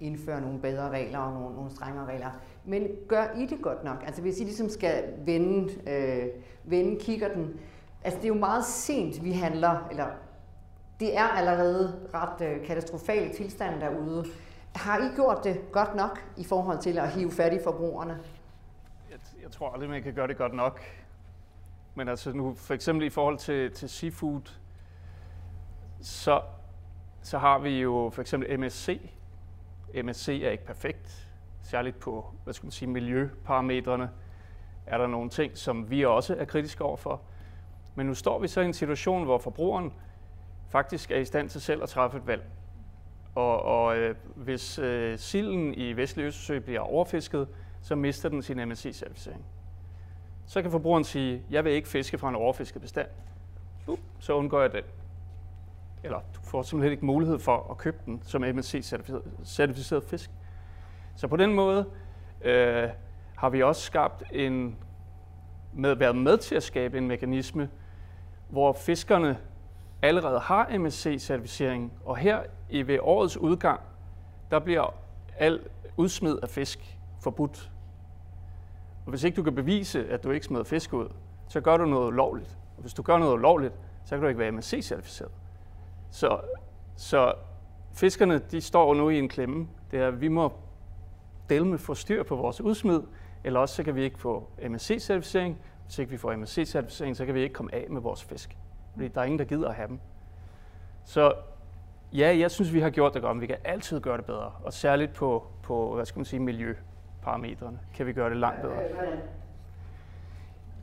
indføre 0.00 0.40
nogle 0.40 0.58
bedre 0.58 0.90
regler 0.90 1.18
og 1.18 1.32
nogle, 1.32 1.56
nogle 1.56 1.70
strengere 1.70 2.06
regler. 2.06 2.30
Men 2.64 2.88
gør 3.08 3.24
I 3.36 3.46
det 3.46 3.62
godt 3.62 3.84
nok? 3.84 4.02
Altså 4.06 4.22
hvis 4.22 4.40
I 4.40 4.44
ligesom 4.44 4.68
skal 4.68 5.04
vende, 5.18 5.90
øh, 5.90 6.26
vende 6.64 7.18
den, 7.34 7.60
altså 8.04 8.18
det 8.18 8.24
er 8.24 8.28
jo 8.28 8.34
meget 8.34 8.64
sent, 8.64 9.24
vi 9.24 9.32
handler, 9.32 9.88
eller 9.90 10.06
det 11.00 11.16
er 11.16 11.24
allerede 11.24 12.08
ret 12.14 12.40
øh, 12.40 12.66
katastrofale 12.66 13.34
tilstand 13.34 13.80
derude. 13.80 14.24
Har 14.74 14.98
I 14.98 15.14
gjort 15.14 15.44
det 15.44 15.72
godt 15.72 15.94
nok 15.94 16.24
i 16.36 16.44
forhold 16.44 16.78
til 16.78 16.98
at 16.98 17.10
hive 17.10 17.30
fat 17.30 17.52
i 17.52 17.58
forbrugerne? 17.64 18.18
Jeg, 19.10 19.18
jeg 19.42 19.50
tror 19.50 19.70
aldrig, 19.70 19.90
man 19.90 20.02
kan 20.02 20.14
gøre 20.14 20.28
det 20.28 20.36
godt 20.36 20.54
nok. 20.54 20.80
Men 21.94 22.08
altså 22.08 22.32
nu, 22.32 22.54
for 22.54 22.74
eksempel 22.74 23.06
i 23.06 23.10
forhold 23.10 23.38
til, 23.38 23.72
til 23.72 23.88
seafood, 23.88 24.40
så 26.00 26.42
så 27.22 27.38
har 27.38 27.58
vi 27.58 27.80
jo 27.80 28.10
for 28.12 28.20
eksempel 28.20 28.60
MSC. 28.60 29.10
MSC 30.04 30.40
er 30.44 30.50
ikke 30.50 30.66
perfekt, 30.66 31.28
særligt 31.62 31.98
på 31.98 32.34
hvad 32.44 32.54
skal 32.54 32.66
man 32.66 32.70
sige, 32.70 32.88
miljøparametrene 32.88 34.10
er 34.86 34.98
der 34.98 35.06
nogle 35.06 35.30
ting, 35.30 35.58
som 35.58 35.90
vi 35.90 36.04
også 36.04 36.36
er 36.38 36.44
kritiske 36.44 36.84
overfor. 36.84 37.20
Men 37.94 38.06
nu 38.06 38.14
står 38.14 38.38
vi 38.38 38.48
så 38.48 38.60
i 38.60 38.64
en 38.64 38.72
situation, 38.72 39.24
hvor 39.24 39.38
forbrugeren 39.38 39.92
faktisk 40.68 41.10
er 41.10 41.18
i 41.18 41.24
stand 41.24 41.48
til 41.48 41.60
selv 41.60 41.82
at 41.82 41.88
træffe 41.88 42.18
et 42.18 42.26
valg. 42.26 42.42
Og, 43.34 43.62
og 43.62 43.96
øh, 43.96 44.14
hvis 44.34 44.78
øh, 44.78 45.18
silden 45.18 45.74
i 45.74 45.92
Vestlig 45.92 46.24
Østersø 46.24 46.58
bliver 46.58 46.80
overfisket, 46.80 47.48
så 47.82 47.94
mister 47.94 48.28
den 48.28 48.42
sin 48.42 48.60
MSC-certificering. 48.60 49.44
Så 50.46 50.62
kan 50.62 50.70
forbrugeren 50.70 51.04
sige, 51.04 51.42
jeg 51.50 51.64
vil 51.64 51.72
ikke 51.72 51.88
fiske 51.88 52.18
fra 52.18 52.28
en 52.28 52.34
overfisket 52.34 52.82
bestand. 52.82 53.08
Uh, 53.86 53.98
så 54.18 54.32
undgår 54.34 54.60
jeg 54.60 54.72
den 54.72 54.84
eller 56.02 56.20
får 56.50 56.62
simpelthen 56.62 56.92
ikke 56.92 57.06
mulighed 57.06 57.38
for 57.38 57.66
at 57.70 57.78
købe 57.78 57.96
den 58.06 58.22
som 58.24 58.42
MSC-certificeret 58.42 60.04
fisk. 60.04 60.30
Så 61.16 61.28
på 61.28 61.36
den 61.36 61.54
måde 61.54 61.86
øh, 62.44 62.88
har 63.36 63.50
vi 63.50 63.62
også 63.62 63.82
skabt 63.82 64.22
en, 64.32 64.76
med, 65.72 65.94
været 65.94 66.16
med 66.16 66.38
til 66.38 66.54
at 66.54 66.62
skabe 66.62 66.98
en 66.98 67.08
mekanisme, 67.08 67.68
hvor 68.48 68.72
fiskerne 68.72 69.38
allerede 70.02 70.38
har 70.38 70.68
MSC-certificering, 70.78 71.92
og 72.04 72.16
her 72.16 72.42
i 72.70 72.82
ved 72.86 72.98
årets 73.02 73.36
udgang, 73.36 73.80
der 74.50 74.58
bliver 74.58 74.94
al 75.38 75.60
udsmid 75.96 76.38
af 76.42 76.48
fisk 76.48 76.98
forbudt. 77.20 77.70
Og 79.04 79.10
hvis 79.10 79.24
ikke 79.24 79.36
du 79.36 79.42
kan 79.42 79.54
bevise, 79.54 80.08
at 80.08 80.24
du 80.24 80.30
ikke 80.30 80.46
smider 80.46 80.64
fisk 80.64 80.92
ud, 80.92 81.08
så 81.48 81.60
gør 81.60 81.76
du 81.76 81.84
noget 81.84 82.06
ulovligt. 82.06 82.58
Og 82.76 82.80
hvis 82.82 82.94
du 82.94 83.02
gør 83.02 83.18
noget 83.18 83.32
ulovligt, 83.32 83.74
så 84.04 84.10
kan 84.10 84.22
du 84.22 84.28
ikke 84.28 84.38
være 84.38 84.52
MSC-certificeret. 84.52 85.39
Så, 86.10 86.40
så 86.96 87.32
fiskerne 87.94 88.38
de 88.38 88.60
står 88.60 88.94
nu 88.94 89.08
i 89.08 89.18
en 89.18 89.28
klemme. 89.28 89.68
Det 89.90 90.00
er, 90.00 90.08
at 90.08 90.20
vi 90.20 90.28
må 90.28 90.52
delme 91.48 91.78
få 91.78 91.94
styr 91.94 92.22
på 92.22 92.36
vores 92.36 92.60
udsmid, 92.60 93.00
eller 93.44 93.60
også 93.60 93.74
så 93.74 93.82
kan 93.82 93.94
vi 93.94 94.02
ikke 94.02 94.18
få 94.18 94.48
MSC-certificering. 94.58 95.56
Hvis 95.84 95.98
ikke 95.98 96.10
vi 96.10 96.16
får 96.16 96.32
MSC-certificering, 96.32 97.14
så 97.14 97.26
kan 97.26 97.34
vi 97.34 97.40
ikke 97.40 97.52
komme 97.52 97.74
af 97.74 97.86
med 97.90 98.00
vores 98.00 98.24
fisk. 98.24 98.56
Fordi 98.92 99.08
der 99.08 99.20
er 99.20 99.24
ingen, 99.24 99.38
der 99.38 99.44
gider 99.44 99.68
at 99.68 99.74
have 99.74 99.88
dem. 99.88 99.98
Så 101.04 101.32
ja, 102.12 102.36
jeg 102.38 102.50
synes, 102.50 102.74
vi 102.74 102.80
har 102.80 102.90
gjort 102.90 103.14
det 103.14 103.22
godt, 103.22 103.36
men 103.36 103.40
vi 103.40 103.46
kan 103.46 103.56
altid 103.64 104.00
gøre 104.00 104.16
det 104.16 104.24
bedre. 104.24 104.52
Og 104.64 104.72
særligt 104.72 105.14
på, 105.14 105.46
på 105.62 105.94
hvad 105.94 106.04
skal 106.04 106.18
man 106.18 106.24
sige, 106.24 106.40
miljøparametrene 106.40 107.78
kan 107.94 108.06
vi 108.06 108.12
gøre 108.12 108.30
det 108.30 108.36
langt 108.36 108.62
bedre. 108.62 108.76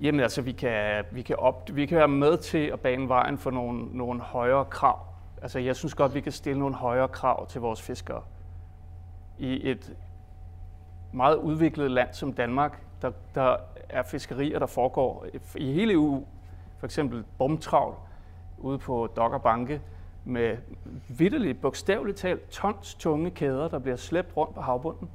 Jamen 0.02 0.20
altså, 0.20 0.42
vi 0.42 0.52
kan, 0.52 1.06
vi 1.12 1.22
kan, 1.22 1.36
op, 1.40 1.70
vi 1.74 1.86
kan 1.86 1.98
være 1.98 2.08
med 2.08 2.38
til 2.38 2.68
at 2.68 2.80
bane 2.80 3.10
vejen 3.10 3.38
for 3.38 3.52
nogle, 3.52 3.98
nogle 3.98 4.22
højere 4.22 4.66
krav 4.66 5.07
Altså, 5.42 5.60
jeg 5.60 5.76
synes 5.76 5.96
godt, 5.96 6.14
vi 6.14 6.22
kan 6.22 6.32
stille 6.32 6.60
nogle 6.60 6.76
højere 6.76 7.08
krav 7.08 7.48
til 7.48 7.62
vores 7.62 7.82
fiskere. 7.82 8.22
I 9.38 9.70
et 9.70 9.96
meget 11.14 11.36
udviklet 11.36 11.92
land 11.92 12.10
som 12.12 12.34
Danmark, 12.34 12.84
der, 13.02 13.12
der 13.36 13.58
er 13.90 14.04
fiskerier, 14.04 14.60
der 14.60 14.66
foregår 14.66 15.26
i 15.56 15.74
hele 15.74 15.94
EU. 15.94 16.26
For 16.78 16.86
eksempel 16.86 17.24
bomtravl 17.38 17.96
ude 18.58 18.78
på 18.78 19.08
Dokkerbanke 19.16 19.82
med 20.26 20.58
vidderligt, 21.10 21.62
bogstaveligt 21.62 22.18
talt, 22.18 22.50
tons 22.50 22.96
tunge 22.96 23.32
kæder, 23.32 23.68
der 23.68 23.80
bliver 23.80 23.96
slæbt 23.96 24.38
rundt 24.38 24.56
på 24.56 24.62
havbunden. 24.62 25.10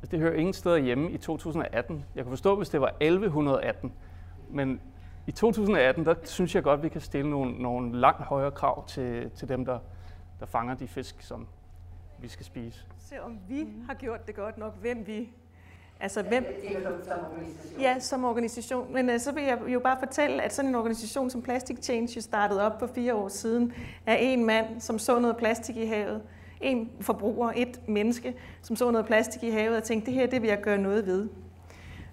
Altså, 0.00 0.10
det 0.10 0.20
hører 0.20 0.34
ingen 0.34 0.52
steder 0.52 0.76
hjemme 0.76 1.10
i 1.10 1.18
2018. 1.18 2.04
Jeg 2.14 2.24
kan 2.24 2.30
forstå, 2.30 2.56
hvis 2.56 2.68
det 2.68 2.80
var 2.80 2.94
1118, 3.00 3.92
men 4.50 4.80
i 5.26 5.32
2018, 5.32 6.06
der 6.06 6.14
synes 6.24 6.54
jeg 6.54 6.62
godt, 6.62 6.78
at 6.78 6.84
vi 6.84 6.88
kan 6.88 7.00
stille 7.00 7.30
nogle, 7.30 7.62
nogle 7.62 8.00
langt 8.00 8.22
højere 8.22 8.50
krav 8.50 8.86
til, 8.86 9.30
til 9.30 9.48
dem, 9.48 9.64
der, 9.64 9.78
der 10.40 10.46
fanger 10.46 10.74
de 10.74 10.88
fisk, 10.88 11.22
som 11.22 11.46
vi 12.18 12.28
skal 12.28 12.46
spise. 12.46 12.86
Se 12.98 13.22
om 13.22 13.38
vi 13.48 13.68
har 13.86 13.94
gjort 13.94 14.26
det 14.26 14.34
godt 14.34 14.58
nok, 14.58 14.76
hvem 14.80 15.06
vi 15.06 15.28
Altså 16.02 16.22
hvem? 16.22 16.46
Ja, 17.80 17.98
som 17.98 18.24
organisation. 18.24 18.92
Men 18.92 19.10
uh, 19.10 19.18
så 19.18 19.32
vil 19.32 19.42
jeg 19.42 19.58
jo 19.68 19.80
bare 19.80 19.96
fortælle, 19.98 20.42
at 20.42 20.54
sådan 20.54 20.68
en 20.68 20.74
organisation 20.74 21.30
som 21.30 21.42
Plastic 21.42 21.78
Change 21.82 22.20
startede 22.20 22.66
op 22.66 22.78
for 22.78 22.86
fire 22.86 23.14
år 23.14 23.28
siden 23.28 23.72
af 24.06 24.18
en 24.20 24.44
mand, 24.44 24.80
som 24.80 24.98
så 24.98 25.18
noget 25.18 25.36
plastik 25.36 25.76
i 25.76 25.86
havet. 25.86 26.22
En 26.60 26.90
forbruger, 27.00 27.52
et 27.56 27.88
menneske, 27.88 28.34
som 28.62 28.76
så 28.76 28.90
noget 28.90 29.06
plastik 29.06 29.42
i 29.42 29.50
havet 29.50 29.76
og 29.76 29.82
tænkte, 29.82 30.06
det 30.06 30.14
her 30.14 30.26
det 30.26 30.42
vil 30.42 30.48
jeg 30.48 30.60
gøre 30.60 30.78
noget 30.78 31.06
ved. 31.06 31.28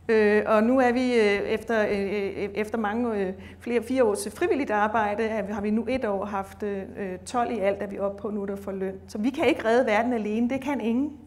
Øh, 0.09 0.43
og 0.45 0.63
nu 0.63 0.79
er 0.79 0.91
vi 0.91 1.13
øh, 1.13 1.49
efter, 1.49 1.87
øh, 1.89 2.01
øh 2.01 2.49
efter 2.53 2.77
mange 2.77 3.15
øh, 3.15 3.33
flere 3.59 3.83
fire 3.83 4.03
års 4.03 4.25
øh, 4.25 4.31
frivilligt 4.31 4.71
arbejde, 4.71 5.27
har 5.27 5.61
vi 5.61 5.69
nu 5.69 5.85
et 5.89 6.05
år 6.05 6.25
haft 6.25 6.63
øh, 6.63 6.81
øh 6.97 7.17
12 7.25 7.51
i 7.51 7.59
alt, 7.59 7.81
er 7.81 7.87
vi 7.87 7.99
oppe 7.99 8.21
på 8.21 8.29
nu, 8.29 8.45
der 8.45 8.55
får 8.55 8.71
løn. 8.71 8.95
Så 9.07 9.17
vi 9.17 9.29
kan 9.29 9.47
ikke 9.47 9.65
redde 9.65 9.85
verden 9.85 10.13
alene. 10.13 10.49
Det 10.49 10.61
kan 10.61 10.81
ingen. 10.81 11.17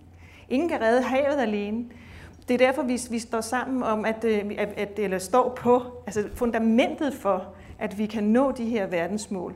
Ingen 0.49 0.69
kan 0.69 0.81
redde 0.81 1.03
havet 1.03 1.39
alene. 1.39 1.85
Det 2.49 2.55
er 2.55 2.59
derfor, 2.59 2.83
vi, 2.83 2.99
vi 3.11 3.19
står 3.19 3.41
sammen 3.41 3.83
om, 3.83 4.05
at, 4.05 4.25
øh, 4.25 4.45
at, 4.59 4.69
at 4.77 4.99
eller 4.99 5.19
står 5.19 5.59
på, 5.61 5.83
altså 6.07 6.29
fundamentet 6.35 7.15
for, 7.15 7.55
at 7.79 7.99
vi 7.99 8.07
kan 8.07 8.25
nå 8.25 8.51
de 8.51 8.65
her 8.65 8.87
verdensmål, 8.87 9.55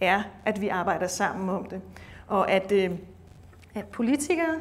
er, 0.00 0.22
at 0.44 0.60
vi 0.60 0.68
arbejder 0.68 1.06
sammen 1.06 1.48
om 1.48 1.64
det. 1.64 1.80
Og 2.26 2.50
at, 2.50 2.72
øh, 2.72 2.90
at 3.74 3.84
politikere, 3.84 4.54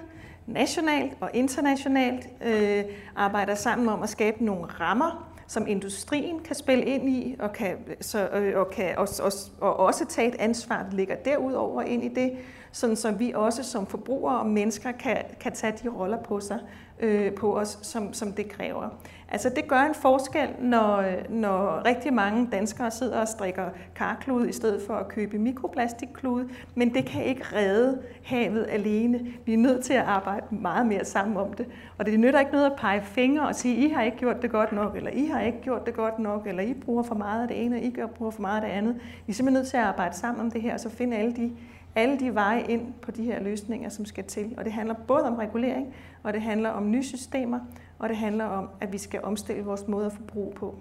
nationalt 0.48 1.14
og 1.20 1.30
internationalt 1.34 2.28
øh, 2.46 2.84
arbejder 3.16 3.56
sammen 3.56 3.90
om 3.90 4.04
at 4.04 4.10
skabe 4.10 4.46
nogle 4.46 4.66
rammer, 4.66 5.28
som 5.48 5.68
industrien 5.68 6.40
kan 6.40 6.56
spille 6.56 6.86
ind 6.86 7.10
i, 7.10 7.36
og 7.40 7.54
kan, 7.54 7.78
så, 8.02 8.28
øh, 8.28 8.60
og 8.60 8.70
kan 8.70 8.98
også, 8.98 9.24
også, 9.24 9.50
og 9.62 9.80
også 9.80 10.06
tage 10.06 10.28
et 10.28 10.36
ansvar, 10.40 10.86
der 10.90 10.96
ligger 10.96 11.16
derudover 11.16 11.82
ind 11.82 12.04
i 12.04 12.08
det, 12.08 12.32
sådan 12.72 12.96
så 12.96 13.12
vi 13.12 13.32
også 13.36 13.64
som 13.64 13.88
forbrugere 13.88 14.40
og 14.40 14.46
mennesker 14.46 14.92
kan, 14.92 15.18
kan 15.40 15.52
tage 15.52 15.74
de 15.84 15.90
roller 15.90 16.24
på 16.24 16.40
sig 16.40 16.60
øh, 17.00 17.34
på 17.34 17.60
os, 17.60 17.80
som, 17.82 18.14
som 18.14 18.34
det 18.34 18.50
kræver. 18.50 18.90
Altså 19.30 19.50
det 19.50 19.68
gør 19.68 19.80
en 19.80 19.96
forskel, 19.96 20.50
når, 20.60 21.06
når 21.30 21.86
rigtig 21.86 22.14
mange 22.14 22.48
danskere 22.52 22.92
sidder 22.92 23.22
og 23.22 23.28
strikker 23.28 23.70
karklud 23.96 24.48
i 24.48 24.52
stedet 24.52 24.82
for 24.88 24.94
at 24.94 25.08
købe 25.08 25.38
mikroplastikklud, 25.38 26.50
men 26.76 26.94
det 26.94 27.06
kan 27.06 27.24
ikke 27.24 27.44
redde 27.54 28.02
havet 28.24 28.68
alene. 28.70 29.34
Vi 29.46 29.54
er 29.54 29.58
nødt 29.58 29.86
til 29.86 29.94
at 29.94 30.04
arbejde 30.04 30.46
meget 30.52 30.88
mere 30.88 31.06
sammen 31.06 31.38
om 31.38 31.54
det. 31.54 31.66
Og 31.98 32.06
det 32.06 32.20
nytter 32.20 32.40
ikke 32.40 32.52
noget 32.52 32.66
at 32.66 32.76
pege 32.78 33.02
fingre 33.02 33.48
og 33.48 33.56
sige, 33.56 33.76
I 33.76 33.90
har 33.90 34.04
ikke 34.04 34.18
gjort 34.18 34.42
det 34.42 34.52
godt 34.52 34.72
nok, 34.72 34.96
eller 34.96 35.12
I 35.12 35.26
har 35.26 35.42
ikke 35.42 35.62
gjort 35.62 35.86
det 35.86 35.94
godt 35.94 36.20
nok, 36.20 36.48
eller 36.48 36.64
I 36.64 36.74
bruger 36.74 37.04
for 37.04 37.16
meget 37.16 37.42
af 37.42 37.48
det 37.48 37.66
ene, 37.66 37.76
og 37.76 37.82
I 37.82 37.92
gør, 37.92 38.06
bruger 38.06 38.32
for 38.32 38.42
meget 38.42 38.62
af 38.62 38.68
det 38.68 38.74
andet. 38.74 38.96
Vi 38.96 39.32
er 39.32 39.34
simpelthen 39.34 39.54
nødt 39.54 39.68
til 39.68 39.78
at 39.78 39.84
arbejde 39.84 40.16
sammen 40.16 40.46
om 40.46 40.52
det 40.52 40.62
her, 40.62 40.74
og 40.74 40.80
så 40.80 40.90
finde 40.90 41.18
alle 41.18 41.36
de 41.36 41.52
alle 41.96 42.20
de 42.20 42.36
veje 42.36 42.62
ind 42.62 42.94
på 43.02 43.12
de 43.12 43.24
her 43.24 43.44
løsninger, 43.44 43.90
som 43.90 44.06
skal 44.06 44.24
til. 44.24 44.54
Og 44.58 44.66
det 44.66 44.74
handler 44.74 44.96
både 45.08 45.24
om 45.24 45.36
regulering, 45.36 45.94
og 46.24 46.34
det 46.34 46.42
handler 46.42 46.70
om 46.70 46.92
nye 46.92 47.04
systemer, 47.04 47.60
og 48.00 48.10
det 48.10 48.18
handler 48.18 48.46
om, 48.46 48.70
at 48.82 48.94
vi 48.94 48.98
skal 48.98 49.24
omstille 49.24 49.64
vores 49.64 49.88
måde 49.88 50.06
at 50.06 50.14
forbruge 50.14 50.54
på. 50.54 50.76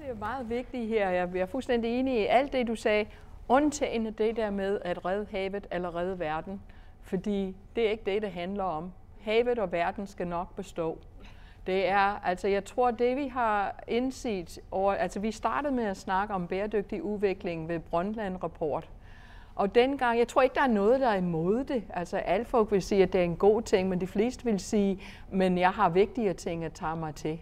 Det 0.00 0.10
er 0.10 0.14
meget 0.14 0.50
vigtigt 0.50 0.88
her. 0.88 1.10
Jeg 1.10 1.36
er 1.36 1.46
fuldstændig 1.46 2.00
enig 2.00 2.20
i 2.20 2.26
alt 2.26 2.52
det, 2.52 2.66
du 2.66 2.74
sagde. 2.74 3.06
Undtagende 3.48 4.10
det 4.10 4.36
der 4.36 4.50
med 4.50 4.80
at 4.84 5.04
redde 5.04 5.26
havet 5.30 5.66
eller 5.70 5.96
redde 5.96 6.18
verden. 6.18 6.60
Fordi 7.00 7.56
det 7.76 7.86
er 7.86 7.90
ikke 7.90 8.04
det, 8.06 8.22
det 8.22 8.32
handler 8.32 8.64
om. 8.64 8.92
Havet 9.20 9.58
og 9.58 9.72
verden 9.72 10.06
skal 10.06 10.26
nok 10.26 10.56
bestå. 10.56 10.98
Det 11.66 11.88
er, 11.88 12.24
altså 12.24 12.48
jeg 12.48 12.64
tror, 12.64 12.90
det 12.90 13.16
vi 13.16 13.26
har 13.26 13.82
indset 13.88 14.58
over, 14.70 14.94
altså 14.94 15.20
vi 15.20 15.30
startede 15.30 15.74
med 15.74 15.84
at 15.84 15.96
snakke 15.96 16.34
om 16.34 16.46
bæredygtig 16.46 17.02
udvikling 17.02 17.68
ved 17.68 17.78
Brundtland 17.78 18.42
Rapport. 18.42 18.90
Og 19.54 19.74
dengang, 19.74 20.18
jeg 20.18 20.28
tror 20.28 20.42
ikke, 20.42 20.54
der 20.54 20.62
er 20.62 20.66
noget, 20.66 21.00
der 21.00 21.08
er 21.08 21.16
imod 21.16 21.64
det. 21.64 21.84
Altså 21.90 22.16
alle 22.16 22.44
folk 22.44 22.72
vil 22.72 22.82
sige, 22.82 23.02
at 23.02 23.12
det 23.12 23.20
er 23.20 23.24
en 23.24 23.36
god 23.36 23.62
ting, 23.62 23.88
men 23.88 24.00
de 24.00 24.06
fleste 24.06 24.44
vil 24.44 24.60
sige, 24.60 25.00
men 25.30 25.58
jeg 25.58 25.70
har 25.70 25.88
vigtigere 25.88 26.34
ting 26.34 26.64
at 26.64 26.72
tage 26.72 26.96
mig 26.96 27.14
til. 27.14 27.40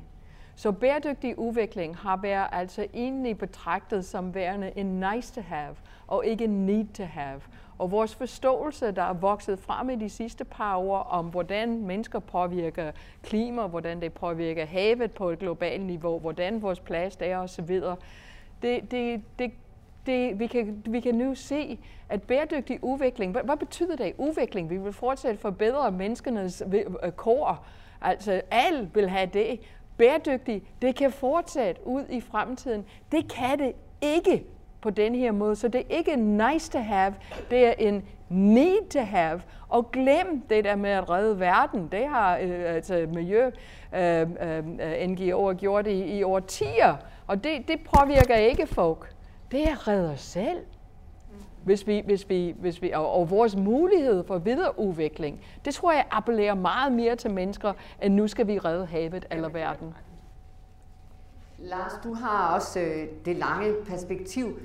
Så 0.55 0.73
bæredygtig 0.73 1.39
udvikling 1.39 1.97
har 1.97 2.17
været 2.17 2.49
altså 2.53 2.87
egentlig 2.95 3.39
betragtet 3.39 4.05
som 4.05 4.35
værende 4.35 4.73
en 4.77 5.01
nice 5.01 5.35
to 5.35 5.41
have, 5.41 5.77
og 6.07 6.27
ikke 6.27 6.45
en 6.45 6.67
need 6.67 6.87
to 6.95 7.05
have. 7.05 7.41
Og 7.79 7.91
vores 7.91 8.15
forståelse, 8.15 8.91
der 8.91 9.03
er 9.03 9.13
vokset 9.13 9.59
frem 9.59 9.91
i 9.91 9.97
de 9.97 10.09
sidste 10.09 10.45
par 10.45 10.77
år 10.77 10.99
om, 10.99 11.27
hvordan 11.27 11.87
mennesker 11.87 12.19
påvirker 12.19 12.93
klima, 13.23 13.67
hvordan 13.67 14.01
det 14.01 14.13
påvirker 14.13 14.67
havet 14.67 15.13
på 15.13 15.31
et 15.31 15.39
globalt 15.39 15.87
niveau, 15.87 16.19
hvordan 16.19 16.63
vores 16.63 16.81
plads 16.81 17.17
er 17.21 17.39
osv., 17.39 17.81
det, 18.63 18.91
det, 18.91 19.23
det 19.39 19.53
det, 20.07 20.39
vi, 20.39 20.47
kan, 20.47 20.83
vi 20.87 21.01
kan 21.01 21.15
nu 21.15 21.35
se, 21.35 21.79
at 22.09 22.23
bæredygtig 22.23 22.85
udvikling, 22.85 23.33
hvad, 23.33 23.43
hvad 23.43 23.57
betyder 23.57 23.97
det 23.97 24.13
udvikling? 24.19 24.71
Vi 24.71 24.77
vil 24.77 24.93
fortsat 24.93 25.39
forbedre 25.39 25.93
menneskenes 25.93 26.63
øh, 26.73 27.13
kår. 27.13 27.67
Altså, 28.03 28.41
al 28.51 28.89
vil 28.95 29.09
have 29.09 29.31
det. 29.33 29.61
Bæredygtig, 29.97 30.63
det 30.83 30.95
kan 30.95 31.13
fortsætte 31.13 31.87
ud 31.87 32.05
i 32.11 32.21
fremtiden. 32.21 32.85
Det 33.13 33.33
kan 33.33 33.59
det 33.59 33.73
ikke 34.01 34.45
på 34.81 34.91
den 34.91 35.15
her 35.15 35.33
måde. 35.33 35.57
Så 35.57 35.69
det 35.69 35.81
er 35.81 35.97
ikke 35.97 36.17
nice 36.17 36.71
to 36.71 36.79
have, 36.79 37.15
det 37.51 37.67
er 37.67 37.73
en 37.79 38.05
need 38.29 38.89
to 38.91 39.01
have. 39.01 39.43
Og 39.69 39.91
glem 39.91 40.43
det 40.51 40.65
der 40.65 40.77
med 40.77 40.91
at 40.91 41.11
redde 41.11 41.41
verden. 41.41 41.89
Det 41.93 42.07
har 42.07 42.39
øh, 42.39 42.75
altså 42.75 43.07
miljø 43.15 43.51
øh, 43.95 44.21
øh, 44.21 44.59
øh 44.59 45.05
NGO'er 45.05 45.53
gjort 45.53 45.87
i, 45.87 46.19
i 46.19 46.23
årtier. 46.23 46.97
Og 47.27 47.45
det, 47.45 47.69
det 47.69 47.81
påvirker 47.95 48.35
ikke 48.35 48.67
folk 48.67 49.15
det 49.53 49.69
er 49.69 49.89
redder 49.89 50.17
selv. 50.17 50.59
Hvis 51.65 51.87
vi, 51.87 52.03
hvis 52.05 52.29
vi, 52.29 52.55
hvis 52.59 52.83
vi, 52.83 52.91
og, 52.91 53.13
og 53.13 53.31
vores 53.31 53.57
mulighed 53.57 54.25
for 54.27 54.39
videreudvikling, 54.39 55.41
det 55.65 55.75
tror 55.75 55.93
jeg 55.93 56.07
appellerer 56.11 56.55
meget 56.55 56.93
mere 56.93 57.17
til 57.17 57.31
mennesker, 57.31 57.73
end 58.03 58.15
nu 58.15 58.29
skal 58.29 58.47
vi 58.47 58.59
redde 58.59 58.87
havet 58.87 59.27
eller 59.31 59.49
verden. 59.49 59.95
Lars, 61.59 61.93
du 62.05 62.15
har 62.15 62.55
også 62.55 62.81
øh, 62.81 63.09
det 63.25 63.37
lange 63.37 63.75
perspektiv. 63.87 64.59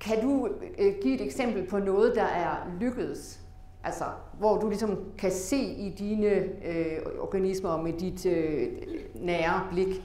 Kan 0.00 0.22
du 0.22 0.48
øh, 0.78 0.94
give 1.02 1.14
et 1.14 1.20
eksempel 1.20 1.66
på 1.66 1.78
noget, 1.78 2.14
der 2.14 2.22
er 2.24 2.56
lykkedes? 2.80 3.40
Altså, 3.84 4.04
hvor 4.38 4.58
du 4.58 4.68
ligesom 4.68 4.98
kan 5.18 5.30
se 5.30 5.56
i 5.56 5.90
dine 5.98 6.26
øh, 6.66 6.98
organismer 7.18 7.82
med 7.82 7.92
dit 7.92 8.26
øh, 8.26 8.68
nære 9.14 9.66
blik, 9.70 10.02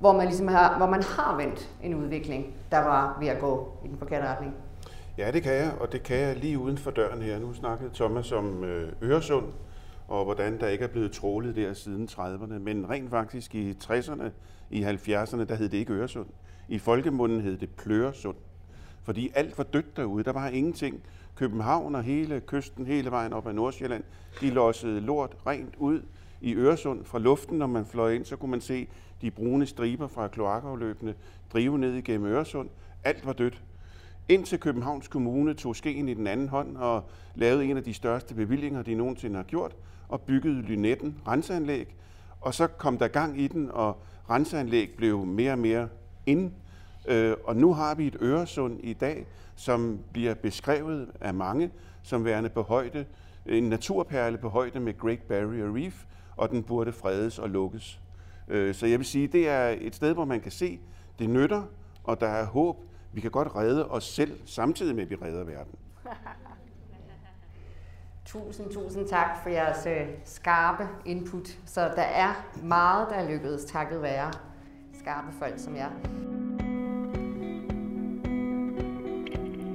hvor 0.00 0.12
man, 0.12 0.26
ligesom 0.26 0.48
har, 0.48 0.76
hvor 0.76 0.86
man 0.86 1.02
har 1.02 1.36
vendt 1.36 1.70
en 1.82 1.94
udvikling, 1.94 2.54
der 2.70 2.78
var 2.78 3.16
ved 3.20 3.28
at 3.28 3.40
gå 3.40 3.72
i 3.84 3.88
den 3.88 3.98
forkerte 3.98 4.26
retning? 4.28 4.54
Ja, 5.18 5.30
det 5.30 5.42
kan 5.42 5.52
jeg, 5.52 5.72
og 5.80 5.92
det 5.92 6.02
kan 6.02 6.18
jeg 6.18 6.36
lige 6.36 6.58
uden 6.58 6.78
for 6.78 6.90
døren 6.90 7.22
her. 7.22 7.38
Nu 7.38 7.52
snakkede 7.52 7.90
Thomas 7.94 8.32
om 8.32 8.64
øh, 8.64 8.92
Øresund, 9.02 9.46
og 10.08 10.24
hvordan 10.24 10.60
der 10.60 10.68
ikke 10.68 10.84
er 10.84 10.88
blevet 10.88 11.12
trålet 11.12 11.56
der 11.56 11.72
siden 11.72 12.08
30'erne. 12.10 12.58
Men 12.58 12.90
rent 12.90 13.10
faktisk 13.10 13.54
i 13.54 13.72
60'erne, 13.84 14.24
i 14.70 14.84
70'erne, 14.84 15.44
der 15.44 15.54
hed 15.54 15.68
det 15.68 15.78
ikke 15.78 15.92
Øresund. 15.92 16.26
I 16.68 16.78
folkemunden 16.78 17.40
hed 17.40 17.56
det 17.56 17.70
Pløresund. 17.70 18.36
Fordi 19.02 19.32
alt 19.34 19.58
var 19.58 19.64
dødt 19.64 19.96
derude. 19.96 20.24
Der 20.24 20.32
var 20.32 20.48
ingenting. 20.48 21.02
København 21.34 21.94
og 21.94 22.02
hele 22.02 22.40
kysten, 22.40 22.86
hele 22.86 23.10
vejen 23.10 23.32
op 23.32 23.46
ad 23.46 23.52
Nordsjælland, 23.52 24.04
de 24.40 24.50
lossede 24.50 25.00
lort 25.00 25.36
rent 25.46 25.74
ud 25.78 26.02
i 26.40 26.54
Øresund 26.54 27.04
fra 27.04 27.18
luften. 27.18 27.58
Når 27.58 27.66
man 27.66 27.86
fløj 27.86 28.12
ind, 28.12 28.24
så 28.24 28.36
kunne 28.36 28.50
man 28.50 28.60
se 28.60 28.88
de 29.24 29.30
brune 29.30 29.66
striber 29.66 30.08
fra 30.08 30.28
kloakafløbene 30.28 31.14
drive 31.52 31.78
ned 31.78 31.94
igennem 31.94 32.26
Øresund. 32.26 32.68
Alt 33.04 33.26
var 33.26 33.32
dødt. 33.32 33.62
Indtil 34.28 34.60
Københavns 34.60 35.08
Kommune 35.08 35.54
tog 35.54 35.76
skeen 35.76 36.08
i 36.08 36.14
den 36.14 36.26
anden 36.26 36.48
hånd 36.48 36.76
og 36.76 37.04
lavede 37.34 37.64
en 37.64 37.76
af 37.76 37.84
de 37.84 37.94
største 37.94 38.34
bevillinger, 38.34 38.82
de 38.82 38.94
nogensinde 38.94 39.36
har 39.36 39.42
gjort, 39.42 39.76
og 40.08 40.20
byggede 40.20 40.62
Lynetten 40.62 41.16
renseanlæg. 41.28 41.96
Og 42.40 42.54
så 42.54 42.66
kom 42.66 42.98
der 42.98 43.08
gang 43.08 43.40
i 43.40 43.48
den, 43.48 43.70
og 43.70 44.02
renseanlæg 44.30 44.90
blev 44.96 45.26
mere 45.26 45.52
og 45.52 45.58
mere 45.58 45.88
ind. 46.26 46.52
Øh, 47.08 47.36
og 47.44 47.56
nu 47.56 47.74
har 47.74 47.94
vi 47.94 48.06
et 48.06 48.16
Øresund 48.22 48.80
i 48.82 48.92
dag, 48.92 49.26
som 49.56 49.98
bliver 50.12 50.34
beskrevet 50.34 51.10
af 51.20 51.34
mange 51.34 51.70
som 52.02 52.24
værende 52.24 52.48
på 52.48 52.62
højde, 52.62 53.04
en 53.46 53.64
naturperle 53.64 54.38
på 54.38 54.48
højde 54.48 54.80
med 54.80 54.98
Great 54.98 55.22
Barrier 55.22 55.76
Reef, 55.76 56.04
og 56.36 56.50
den 56.50 56.62
burde 56.62 56.92
fredes 56.92 57.38
og 57.38 57.50
lukkes. 57.50 58.00
Øh, 58.48 58.74
så 58.74 58.86
jeg 58.86 58.98
vil 58.98 59.06
sige, 59.06 59.26
det 59.26 59.48
er 59.48 59.74
et 59.80 59.94
sted, 59.94 60.14
hvor 60.14 60.24
man 60.24 60.40
kan 60.40 60.52
se, 60.52 60.80
det 61.18 61.30
nytter, 61.30 61.62
og 62.04 62.20
der 62.20 62.26
er 62.26 62.46
håb. 62.46 62.76
Vi 63.12 63.20
kan 63.20 63.30
godt 63.30 63.56
redde 63.56 63.90
os 63.90 64.04
selv, 64.04 64.40
samtidig 64.46 64.94
med, 64.94 65.02
at 65.02 65.10
vi 65.10 65.16
redder 65.22 65.44
verden. 65.44 65.74
Tusind, 68.26 68.72
tusind 68.72 69.08
tak 69.08 69.42
for 69.42 69.50
jeres 69.50 69.86
øh, 69.86 70.08
skarpe 70.24 70.88
input. 71.04 71.48
Så 71.66 71.80
der 71.80 72.02
er 72.02 72.46
meget, 72.62 73.06
der 73.10 73.14
er 73.14 73.30
lykkedes 73.30 73.64
takket 73.64 74.02
være 74.02 74.30
skarpe 75.00 75.32
folk 75.38 75.58
som 75.58 75.76
jer. 75.76 75.90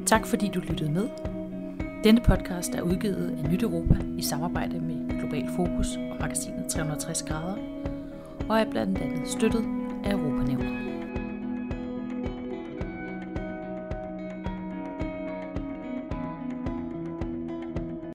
Tak 0.05 0.27
fordi 0.27 0.51
du 0.53 0.59
lyttede 0.59 0.91
med. 0.91 1.09
Denne 2.03 2.21
podcast 2.21 2.75
er 2.75 2.81
udgivet 2.81 3.43
af 3.43 3.51
Nyt 3.51 3.63
Europa 3.63 3.95
i 4.17 4.21
samarbejde 4.21 4.79
med 4.81 5.19
Global 5.19 5.49
Fokus 5.55 5.95
og 5.95 6.17
magasinet 6.19 6.67
360 6.69 7.23
grader 7.23 7.55
og 8.49 8.59
er 8.59 8.65
blandt 8.71 9.01
andet 9.01 9.27
støttet 9.27 9.65
af 10.03 10.11
Europanævnet. 10.11 10.78